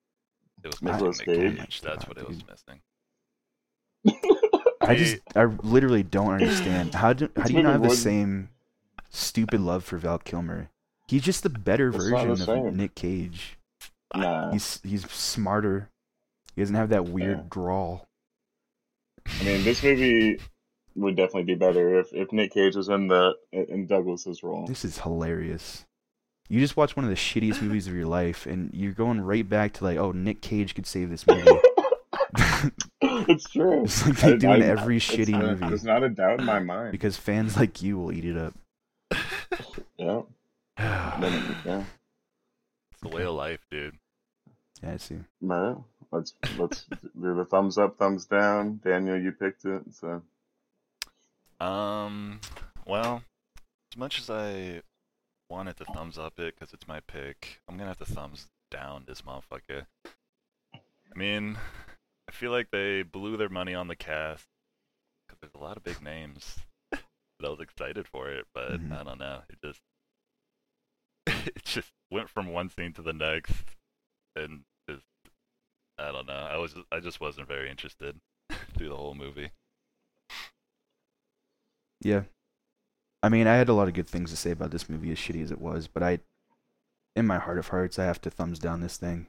It 0.65 0.67
was 0.69 0.83
missing 0.83 0.97
Nicolas 0.99 1.19
Nick 1.19 1.27
Cage. 1.29 1.59
Cage. 1.59 1.81
That's 1.83 2.07
what 2.09 2.19
it 2.19 2.29
was 2.29 2.39
missing. 2.49 2.81
I 4.81 4.95
just, 4.95 5.17
I 5.35 5.45
literally 5.45 6.03
don't 6.03 6.33
understand. 6.33 6.95
How 6.95 7.13
do, 7.13 7.29
how 7.37 7.45
do 7.45 7.53
you 7.55 7.63
not 7.63 7.73
have 7.73 7.83
the 7.83 7.91
same 7.91 8.51
stupid 9.11 9.61
love 9.61 9.85
for 9.85 9.97
Val 9.97 10.19
Kilmer? 10.19 10.69
He's 11.09 11.23
just 11.23 11.43
the 11.43 11.51
better 11.51 11.89
It's 11.89 11.97
version 11.97 12.27
the 12.29 12.33
of 12.33 12.39
same. 12.41 12.77
Nick 12.77 12.95
Cage. 12.95 13.59
Nah, 14.15 14.53
He's 14.53 14.81
he's 14.85 15.09
smarter. 15.11 15.89
He 16.55 16.63
doesn't 16.63 16.75
have 16.77 16.89
that 16.91 17.07
weird 17.07 17.39
Yeah. 17.39 17.45
drawl. 17.51 18.07
I 19.41 19.45
mean 19.45 19.65
this 19.65 19.83
movie 19.83 20.41
would 20.95 21.17
definitely 21.17 21.45
be 21.45 21.55
better 21.55 21.99
if, 22.01 22.13
if 22.13 22.33
Nick 22.33 22.53
Cage 22.53 22.75
was 22.77 22.89
in 22.89 23.09
the 23.09 23.35
in 23.53 23.87
Douglas's 23.87 24.43
role. 24.43 24.67
This 24.67 24.85
is 24.85 24.99
hilarious. 24.99 25.85
You 26.49 26.61
just 26.61 26.77
watch 26.77 26.95
one 26.97 27.05
of 27.05 27.11
the 27.11 27.17
shittiest 27.17 27.61
movies 27.61 27.87
of 27.89 27.95
your 27.95 28.07
life, 28.07 28.47
and 28.47 28.71
you're 28.73 28.93
going 28.93 29.21
right 29.21 29.47
back 29.49 29.73
to 29.75 29.85
like, 29.85 29.99
oh, 29.99 30.13
Nick 30.13 30.41
Cage 30.41 30.75
could 30.77 30.87
save 30.87 31.11
this 31.11 31.27
movie. 31.27 31.43
it's 33.03 33.49
true. 33.51 33.85
It's 33.85 34.07
like 34.07 34.17
they 34.19 34.37
do 34.37 34.53
in 34.53 34.63
I- 34.63 34.67
every 34.67 34.97
it's 34.99 35.07
shitty 35.07 35.31
not- 35.31 35.43
movie. 35.43 35.67
There's 35.69 35.85
not 35.85 36.03
a 36.03 36.09
doubt 36.09 36.41
in 36.41 36.47
my 36.47 36.61
mind. 36.61 36.93
because 36.93 37.17
fans 37.17 37.57
like 37.57 37.83
you 37.83 37.99
will 37.99 38.13
eat 38.13 38.25
it 38.25 38.37
up. 38.37 38.55
Yeah. 39.99 40.23
yeah, 40.79 41.17
Then, 41.21 41.57
yeah. 41.65 41.85
It's 42.93 43.01
the 43.01 43.09
way 43.09 43.23
of 43.25 43.33
life, 43.35 43.61
dude. 43.71 43.97
Yeah, 44.83 44.93
I 44.93 44.97
see. 44.99 45.17
Well, 45.41 45.87
let's 46.13 46.35
let's 46.59 46.85
do 47.21 47.35
the 47.35 47.45
thumbs 47.45 47.79
up, 47.79 47.99
thumbs 47.99 48.27
down. 48.27 48.81
Daniel, 48.85 49.19
you 49.21 49.33
picked 49.33 49.65
it, 49.65 49.83
so 49.93 50.23
Um, 51.61 52.41
well, 52.87 53.23
as 53.93 53.99
much 53.99 54.19
as 54.21 54.31
I 54.31 54.83
wanted 55.49 55.77
to 55.79 55.85
thumbs 55.87 56.19
up 56.19 56.39
it 56.39 56.55
because 56.55 56.75
it's 56.75 56.89
my 56.89 57.01
pick, 57.01 57.61
I'm 57.69 57.77
gonna 57.77 57.89
have 57.91 57.99
to 57.99 58.05
thumbs 58.05 58.49
down 58.71 59.05
this 59.07 59.23
motherfucker. 59.23 59.87
I 60.75 61.19
mean, 61.19 61.57
I 62.29 62.33
feel 62.33 62.51
like 62.51 62.71
they 62.71 63.03
blew 63.03 63.37
their 63.37 63.49
money 63.49 63.75
on 63.75 63.89
the 63.89 63.97
cast 63.97 64.45
because 65.27 65.39
there's 65.41 65.55
a 65.55 65.65
lot 65.65 65.77
of 65.77 65.85
big 65.85 66.03
names 66.03 66.57
that 66.91 67.01
I 67.45 67.49
was 67.49 67.61
excited 67.61 68.07
for 68.09 68.29
it, 68.31 68.47
but 68.55 68.81
Mhm. 68.81 68.93
I 68.93 69.03
don't 69.03 69.19
know. 69.19 69.43
It 69.49 69.59
just 69.65 69.81
it 71.27 71.65
just 71.65 71.93
went 72.11 72.29
from 72.29 72.49
one 72.49 72.69
scene 72.71 72.93
to 72.95 73.03
the 73.03 73.13
next, 73.13 73.53
and 74.35 74.61
just 74.61 74.76
I 75.99 76.13
don't 76.13 76.27
know. 76.27 76.35
I 76.51 76.57
was 76.57 76.75
I 76.93 77.01
just 77.01 77.21
wasn't 77.21 77.49
very 77.49 77.71
interested 77.71 78.17
through 78.77 78.89
the 78.89 78.97
whole 78.97 79.15
movie. 79.15 79.51
Yeah. 82.03 82.23
I 83.23 83.29
mean, 83.29 83.47
I 83.47 83.57
had 83.57 83.69
a 83.69 83.73
lot 83.73 83.89
of 83.89 83.95
good 83.95 84.09
things 84.09 84.31
to 84.31 84.37
say 84.37 84.51
about 84.51 84.71
this 84.71 84.89
movie, 84.89 85.11
as 85.11 85.19
shitty 85.19 85.43
as 85.43 85.51
it 85.51 85.61
was, 85.61 85.89
but 85.89 86.03
I, 86.03 86.21
in 87.17 87.27
my 87.27 87.39
heart 87.39 87.59
of 87.59 87.69
hearts, 87.69 87.99
I 87.99 88.05
have 88.05 88.21
to 88.21 88.31
thumbs 88.31 88.59
down 88.59 88.81
this 88.81 88.99
thing. 88.99 89.27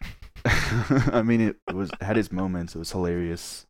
I 0.44 1.22
mean, 1.22 1.40
it 1.40 1.56
was 1.74 1.90
had 2.00 2.16
its 2.16 2.32
moments. 2.32 2.74
It 2.74 2.78
was 2.78 2.92
hilarious. 2.92 3.66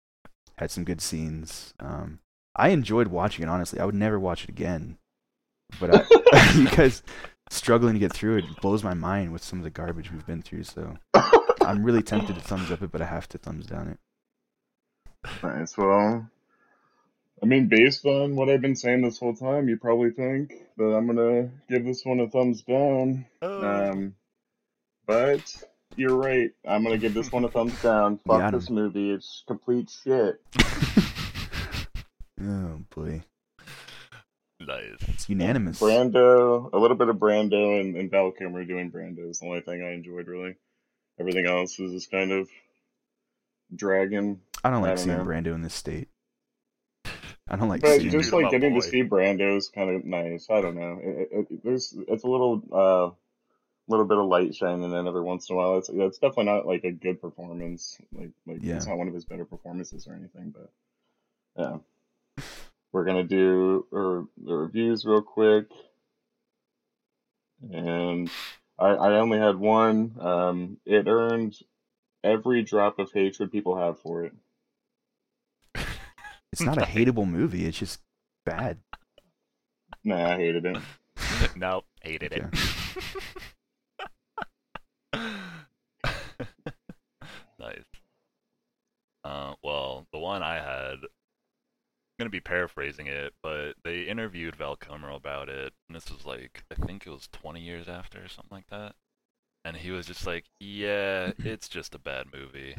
Had 0.59 0.71
some 0.71 0.85
good 0.85 1.01
scenes. 1.01 1.73
Um, 1.81 2.21
I 2.55 2.69
enjoyed 2.69 3.09
watching 3.09 3.43
it. 3.43 3.49
Honestly, 3.49 3.81
I 3.81 3.85
would 3.85 3.95
never 3.95 4.19
watch 4.19 4.45
it 4.45 4.51
again. 4.51 4.99
But 5.81 5.95
I, 5.95 6.53
you 6.55 6.69
guys 6.69 7.03
struggling 7.51 7.95
to 7.95 8.01
get 8.01 8.13
through 8.13 8.37
it 8.39 8.45
blows 8.61 8.85
my 8.85 8.95
mind 8.95 9.33
with 9.33 9.43
some 9.43 9.59
of 9.59 9.65
the 9.65 9.71
garbage 9.71 10.13
we've 10.13 10.27
been 10.27 10.43
through. 10.43 10.65
So 10.65 10.99
I'm 11.69 11.85
really 11.85 12.03
tempted 12.03 12.35
to 12.35 12.41
thumbs 12.41 12.71
up 12.71 12.83
it, 12.83 12.91
but 12.91 13.03
I 13.03 13.07
have 13.07 13.29
to 13.31 13.39
thumbs 13.39 13.67
down 13.67 13.89
it. 13.89 13.99
nice. 15.43 15.77
Well, 15.77 16.29
I 17.43 17.47
mean, 17.47 17.69
based 17.69 18.05
on 18.07 18.37
what 18.37 18.49
I've 18.49 18.63
been 18.63 18.75
saying 18.77 19.03
this 19.03 19.19
whole 19.19 19.35
time, 19.35 19.69
you 19.69 19.77
probably 19.77 20.11
think 20.11 20.55
that 20.79 20.85
I'm 20.85 21.07
gonna 21.07 21.51
give 21.69 21.85
this 21.85 22.05
one 22.05 22.21
a 22.21 22.29
thumbs 22.29 22.63
down. 22.63 23.27
Oh. 23.43 23.91
Um, 23.91 24.15
but 25.07 25.43
you're 25.97 26.17
right. 26.17 26.51
I'm 26.67 26.83
gonna 26.85 26.97
give 26.99 27.15
this 27.15 27.31
one 27.31 27.45
a 27.45 27.49
thumbs 27.49 27.81
down. 27.83 28.19
Fuck 28.27 28.39
Got 28.41 28.55
him. 28.55 28.61
this 28.61 28.71
movie. 28.71 29.11
It's 29.11 29.45
complete 29.47 29.91
shit. 30.05 30.41
Oh 32.41 32.81
boy, 32.95 33.23
Nice. 34.61 34.97
it's 35.09 35.29
unanimous. 35.29 35.81
Brando, 35.81 36.73
a 36.73 36.79
little 36.79 36.97
bit 36.97 37.09
of 37.09 37.17
Brando 37.17 37.81
and, 37.81 37.97
and 37.97 38.09
Val 38.13 38.31
Kilmer 38.31 38.65
doing 38.65 38.93
Brando 38.93 39.29
is 39.29 39.41
the 39.41 39.47
only 39.47 39.61
thing 39.61 39.83
I 39.83 39.91
enjoyed 39.93 40.29
really. 40.29 40.55
Everything 41.21 41.47
else 41.47 41.79
is 41.81 41.93
just 41.93 42.11
kind 42.11 42.33
of 42.33 42.49
dragging. 43.75 44.41
I 44.65 44.71
don't 44.71 44.79
I 44.85 44.89
like 44.89 44.97
don't 44.97 45.05
seeing 45.05 45.17
know. 45.19 45.25
Brando 45.25 45.55
in 45.55 45.63
this 45.63 45.75
state. 45.75 46.09
I 47.51 47.57
don't 47.57 47.69
like 47.69 47.81
But 47.81 47.99
seeing. 48.01 48.11
just 48.11 48.33
like 48.33 48.51
getting 48.51 48.75
boy. 48.75 48.81
to 48.81 48.87
see 48.87 49.03
Brando 49.03 49.57
is 49.57 49.69
kind 49.69 49.91
of 49.91 50.05
nice. 50.05 50.49
I 50.51 50.61
don't 50.61 50.77
know. 50.77 50.99
It, 51.03 51.29
it, 51.33 51.47
it- 51.51 51.65
there's 51.65 51.95
it's 52.09 52.25
a 52.25 52.29
little 52.29 52.63
uh 52.73 53.11
little 53.91 54.05
bit 54.05 54.19
of 54.19 54.27
light 54.27 54.55
shining 54.55 54.93
in 54.93 55.07
every 55.09 55.23
once 55.23 55.49
in 55.49 55.55
a 55.55 55.57
while. 55.57 55.79
It's 55.79 55.89
it's 55.89 56.19
definitely 56.19 56.45
not 56.45 56.67
like 56.67 56.85
a 56.85 56.93
good 56.93 57.21
performance. 57.21 57.99
Like 58.13 58.31
like 58.47 58.59
Yeah. 58.61 58.77
it's 58.77 58.87
not 58.87 58.99
one 58.99 59.09
of 59.09 59.15
his 59.15 59.25
better 59.25 59.45
performances 59.47 60.07
or 60.07 60.13
anything. 60.15 60.55
But 60.55 60.71
yeah, 61.57 62.45
we're 62.93 63.05
gonna 63.07 63.25
do 63.25 63.87
er, 63.95 64.25
the 64.45 64.55
reviews 64.55 65.07
real 65.07 65.23
quick, 65.23 65.67
and 67.73 68.31
I 68.79 68.89
I 68.89 69.13
only 69.19 69.39
had 69.39 69.57
one. 69.57 70.15
Um, 70.21 70.77
it 70.87 71.07
earned 71.07 71.57
every 72.23 72.63
drop 72.63 72.99
of 72.99 73.13
hatred 73.13 73.51
people 73.53 73.77
have 73.77 73.99
for 74.01 74.25
it. 74.25 74.33
It's 76.51 76.63
not 76.63 76.79
a 76.79 76.87
hateable 76.87 77.29
movie. 77.29 77.67
It's 77.67 77.79
just 77.79 78.01
bad. 78.47 78.79
Nah, 80.03 80.33
I 80.33 80.37
hated 80.37 80.65
it. 80.65 80.79
nope, 81.57 81.85
hated 82.03 82.33
it. 82.33 82.43
nice. 87.61 87.85
Uh, 89.25 89.53
well, 89.63 90.07
the 90.11 90.19
one 90.19 90.43
I 90.43 90.55
had, 90.55 90.97
I'm 92.19 92.25
gonna 92.25 92.31
be 92.31 92.41
paraphrasing 92.41 93.07
it, 93.07 93.33
but 93.45 93.75
they 93.85 94.03
interviewed 94.03 94.57
Val 94.57 94.75
Kilmer 94.75 95.11
about 95.11 95.49
it, 95.49 95.73
and 95.89 95.95
this 95.95 96.11
was 96.11 96.27
like, 96.27 96.65
I 96.69 96.75
think 96.75 97.07
it 97.07 97.11
was 97.11 97.29
20 97.31 97.61
years 97.61 97.89
after 97.89 98.25
or 98.25 98.29
something 98.29 98.57
like 98.57 98.69
that. 98.71 98.97
And 99.65 99.77
he 99.77 99.93
was 99.93 100.07
just 100.07 100.27
like, 100.27 100.47
"Yeah, 100.59 101.33
it's 101.39 101.69
just 101.69 101.95
a 101.95 101.99
bad 101.99 102.27
movie." 102.33 102.75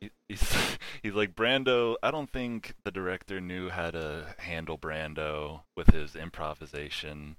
he, 0.00 0.10
he's 0.28 0.56
he's 1.02 1.12
like 1.14 1.34
Brando. 1.34 1.96
I 2.02 2.10
don't 2.10 2.30
think 2.30 2.74
the 2.84 2.90
director 2.90 3.38
knew 3.40 3.68
how 3.68 3.90
to 3.90 4.34
handle 4.38 4.78
Brando 4.78 5.62
with 5.76 5.88
his 5.88 6.16
improvisation, 6.16 7.36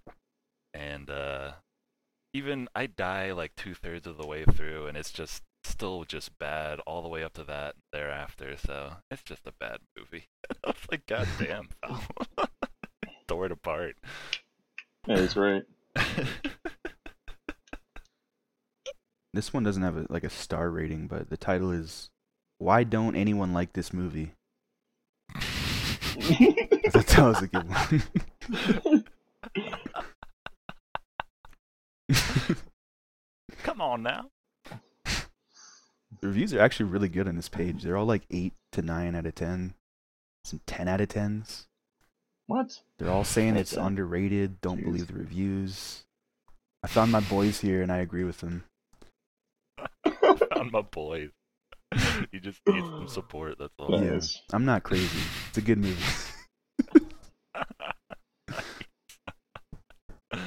and 0.75 1.09
uh, 1.09 1.53
even 2.33 2.67
I 2.75 2.85
die 2.87 3.31
like 3.31 3.55
two 3.55 3.73
thirds 3.73 4.05
of 4.05 4.17
the 4.17 4.27
way 4.27 4.43
through, 4.43 4.87
and 4.87 4.97
it's 4.97 5.11
just 5.11 5.41
still 5.65 6.03
just 6.03 6.37
bad 6.37 6.79
all 6.81 7.01
the 7.01 7.07
way 7.09 7.23
up 7.23 7.33
to 7.33 7.43
that 7.43 7.75
thereafter. 7.91 8.55
So 8.57 8.93
it's 9.11 9.23
just 9.23 9.47
a 9.47 9.53
bad 9.59 9.79
movie. 9.97 10.25
I 10.63 10.67
was 10.67 10.77
like, 10.89 11.05
God 11.05 11.27
damn, 11.39 11.69
Val. 11.81 12.01
tore 13.27 13.47
it 13.47 13.51
apart. 13.51 13.97
Yeah, 15.07 15.19
he's 15.19 15.35
right. 15.35 15.63
this 19.33 19.53
one 19.53 19.63
doesn't 19.63 19.83
have 19.83 19.97
a, 19.97 20.05
like 20.09 20.23
a 20.23 20.29
star 20.29 20.69
rating, 20.69 21.07
but 21.07 21.29
the 21.29 21.37
title 21.37 21.71
is 21.71 22.09
"Why 22.57 22.83
Don't 22.83 23.15
Anyone 23.15 23.53
Like 23.53 23.73
This 23.73 23.93
Movie." 23.93 24.33
I 25.35 25.39
thought 26.89 27.07
that 27.07 27.23
was 27.23 27.41
a 27.41 27.47
good 27.47 27.67
one. 27.69 28.03
Come 33.63 33.81
on 33.81 34.03
now. 34.03 34.29
The 36.21 36.27
reviews 36.27 36.53
are 36.53 36.59
actually 36.59 36.89
really 36.89 37.09
good 37.09 37.27
on 37.27 37.35
this 37.35 37.49
page. 37.49 37.83
They're 37.83 37.97
all 37.97 38.05
like 38.05 38.23
eight 38.31 38.53
to 38.73 38.81
nine 38.81 39.15
out 39.15 39.25
of 39.25 39.35
ten, 39.35 39.73
some 40.43 40.61
ten 40.65 40.87
out 40.87 41.01
of 41.01 41.09
tens. 41.09 41.67
What? 42.47 42.81
They're 42.99 43.09
all 43.11 43.23
saying 43.23 43.55
it's 43.57 43.73
Okay. 43.73 43.81
underrated. 43.85 44.61
Don't 44.61 44.79
Jeez. 44.81 44.85
believe 44.85 45.07
the 45.07 45.13
reviews. 45.15 46.03
I 46.83 46.87
found 46.87 47.11
my 47.11 47.19
boys 47.21 47.61
here, 47.61 47.81
and 47.81 47.91
I 47.91 47.97
agree 47.97 48.23
with 48.23 48.39
them. 48.41 48.63
I 49.79 50.11
found 50.53 50.71
my 50.71 50.81
boys. 50.81 51.31
you 52.31 52.39
just 52.39 52.61
need 52.67 52.83
some 52.83 53.07
support. 53.07 53.57
That's 53.57 53.73
all. 53.79 53.99
Yeah. 54.03 54.19
I'm 54.53 54.65
not 54.65 54.83
crazy. 54.83 55.19
It's 55.49 55.57
a 55.57 55.61
good 55.61 55.77
movie. 55.79 56.01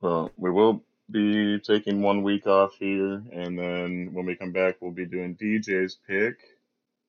Well, 0.00 0.32
we 0.36 0.50
will 0.50 0.82
be 1.12 1.58
taking 1.60 2.02
one 2.02 2.22
week 2.22 2.46
off 2.46 2.74
here, 2.78 3.22
and 3.32 3.58
then 3.58 4.10
when 4.12 4.26
we 4.26 4.34
come 4.34 4.52
back, 4.52 4.76
we'll 4.80 4.90
be 4.90 5.06
doing 5.06 5.36
DJ's 5.36 5.98
pick, 6.08 6.38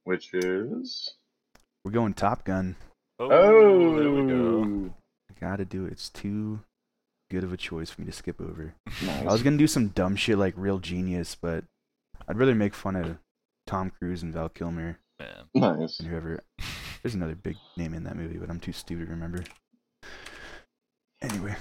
which 0.03 0.33
is. 0.33 1.13
We're 1.85 1.91
going 1.91 2.13
Top 2.13 2.43
Gun. 2.45 2.75
Oh, 3.19 3.29
Oh, 3.31 3.99
there 3.99 4.11
we 4.11 4.29
go. 4.29 4.93
I 5.29 5.39
Gotta 5.39 5.65
do 5.65 5.85
it. 5.85 5.91
It's 5.91 6.09
too 6.09 6.61
good 7.29 7.43
of 7.43 7.51
a 7.51 7.57
choice 7.57 7.89
for 7.89 8.01
me 8.01 8.07
to 8.07 8.13
skip 8.13 8.39
over. 8.39 8.75
Nice. 9.03 9.25
I 9.25 9.31
was 9.31 9.43
gonna 9.43 9.57
do 9.57 9.67
some 9.67 9.89
dumb 9.89 10.15
shit 10.15 10.37
like 10.37 10.53
Real 10.55 10.79
Genius, 10.79 11.35
but 11.35 11.63
I'd 12.27 12.37
rather 12.37 12.55
make 12.55 12.73
fun 12.73 12.95
of 12.95 13.17
Tom 13.67 13.91
Cruise 13.91 14.23
and 14.23 14.33
Val 14.33 14.49
Kilmer 14.49 14.99
Man. 15.19 15.45
Nice. 15.53 15.99
and 15.99 16.07
whoever. 16.09 16.43
There's 17.01 17.15
another 17.15 17.35
big 17.35 17.57
name 17.75 17.93
in 17.93 18.03
that 18.05 18.15
movie, 18.15 18.37
but 18.37 18.49
I'm 18.49 18.59
too 18.61 18.71
stupid 18.71 19.05
to 19.05 19.11
remember. 19.11 19.43
Anyway, 21.21 21.55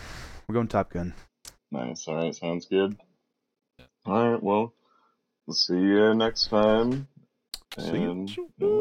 we're 0.47 0.55
going 0.55 0.69
Top 0.69 0.91
Gun. 0.93 1.15
Nice. 1.73 2.07
All 2.07 2.17
right. 2.17 2.35
Sounds 2.35 2.67
good. 2.67 2.97
All 4.05 4.33
right. 4.33 4.43
Well, 4.43 4.75
we'll 5.47 5.55
see 5.55 5.73
you 5.73 6.15
next 6.15 6.49
time. 6.49 7.09
See 7.79 7.97
ya. 7.97 8.11
And, 8.11 8.31
yeah. 8.59 8.81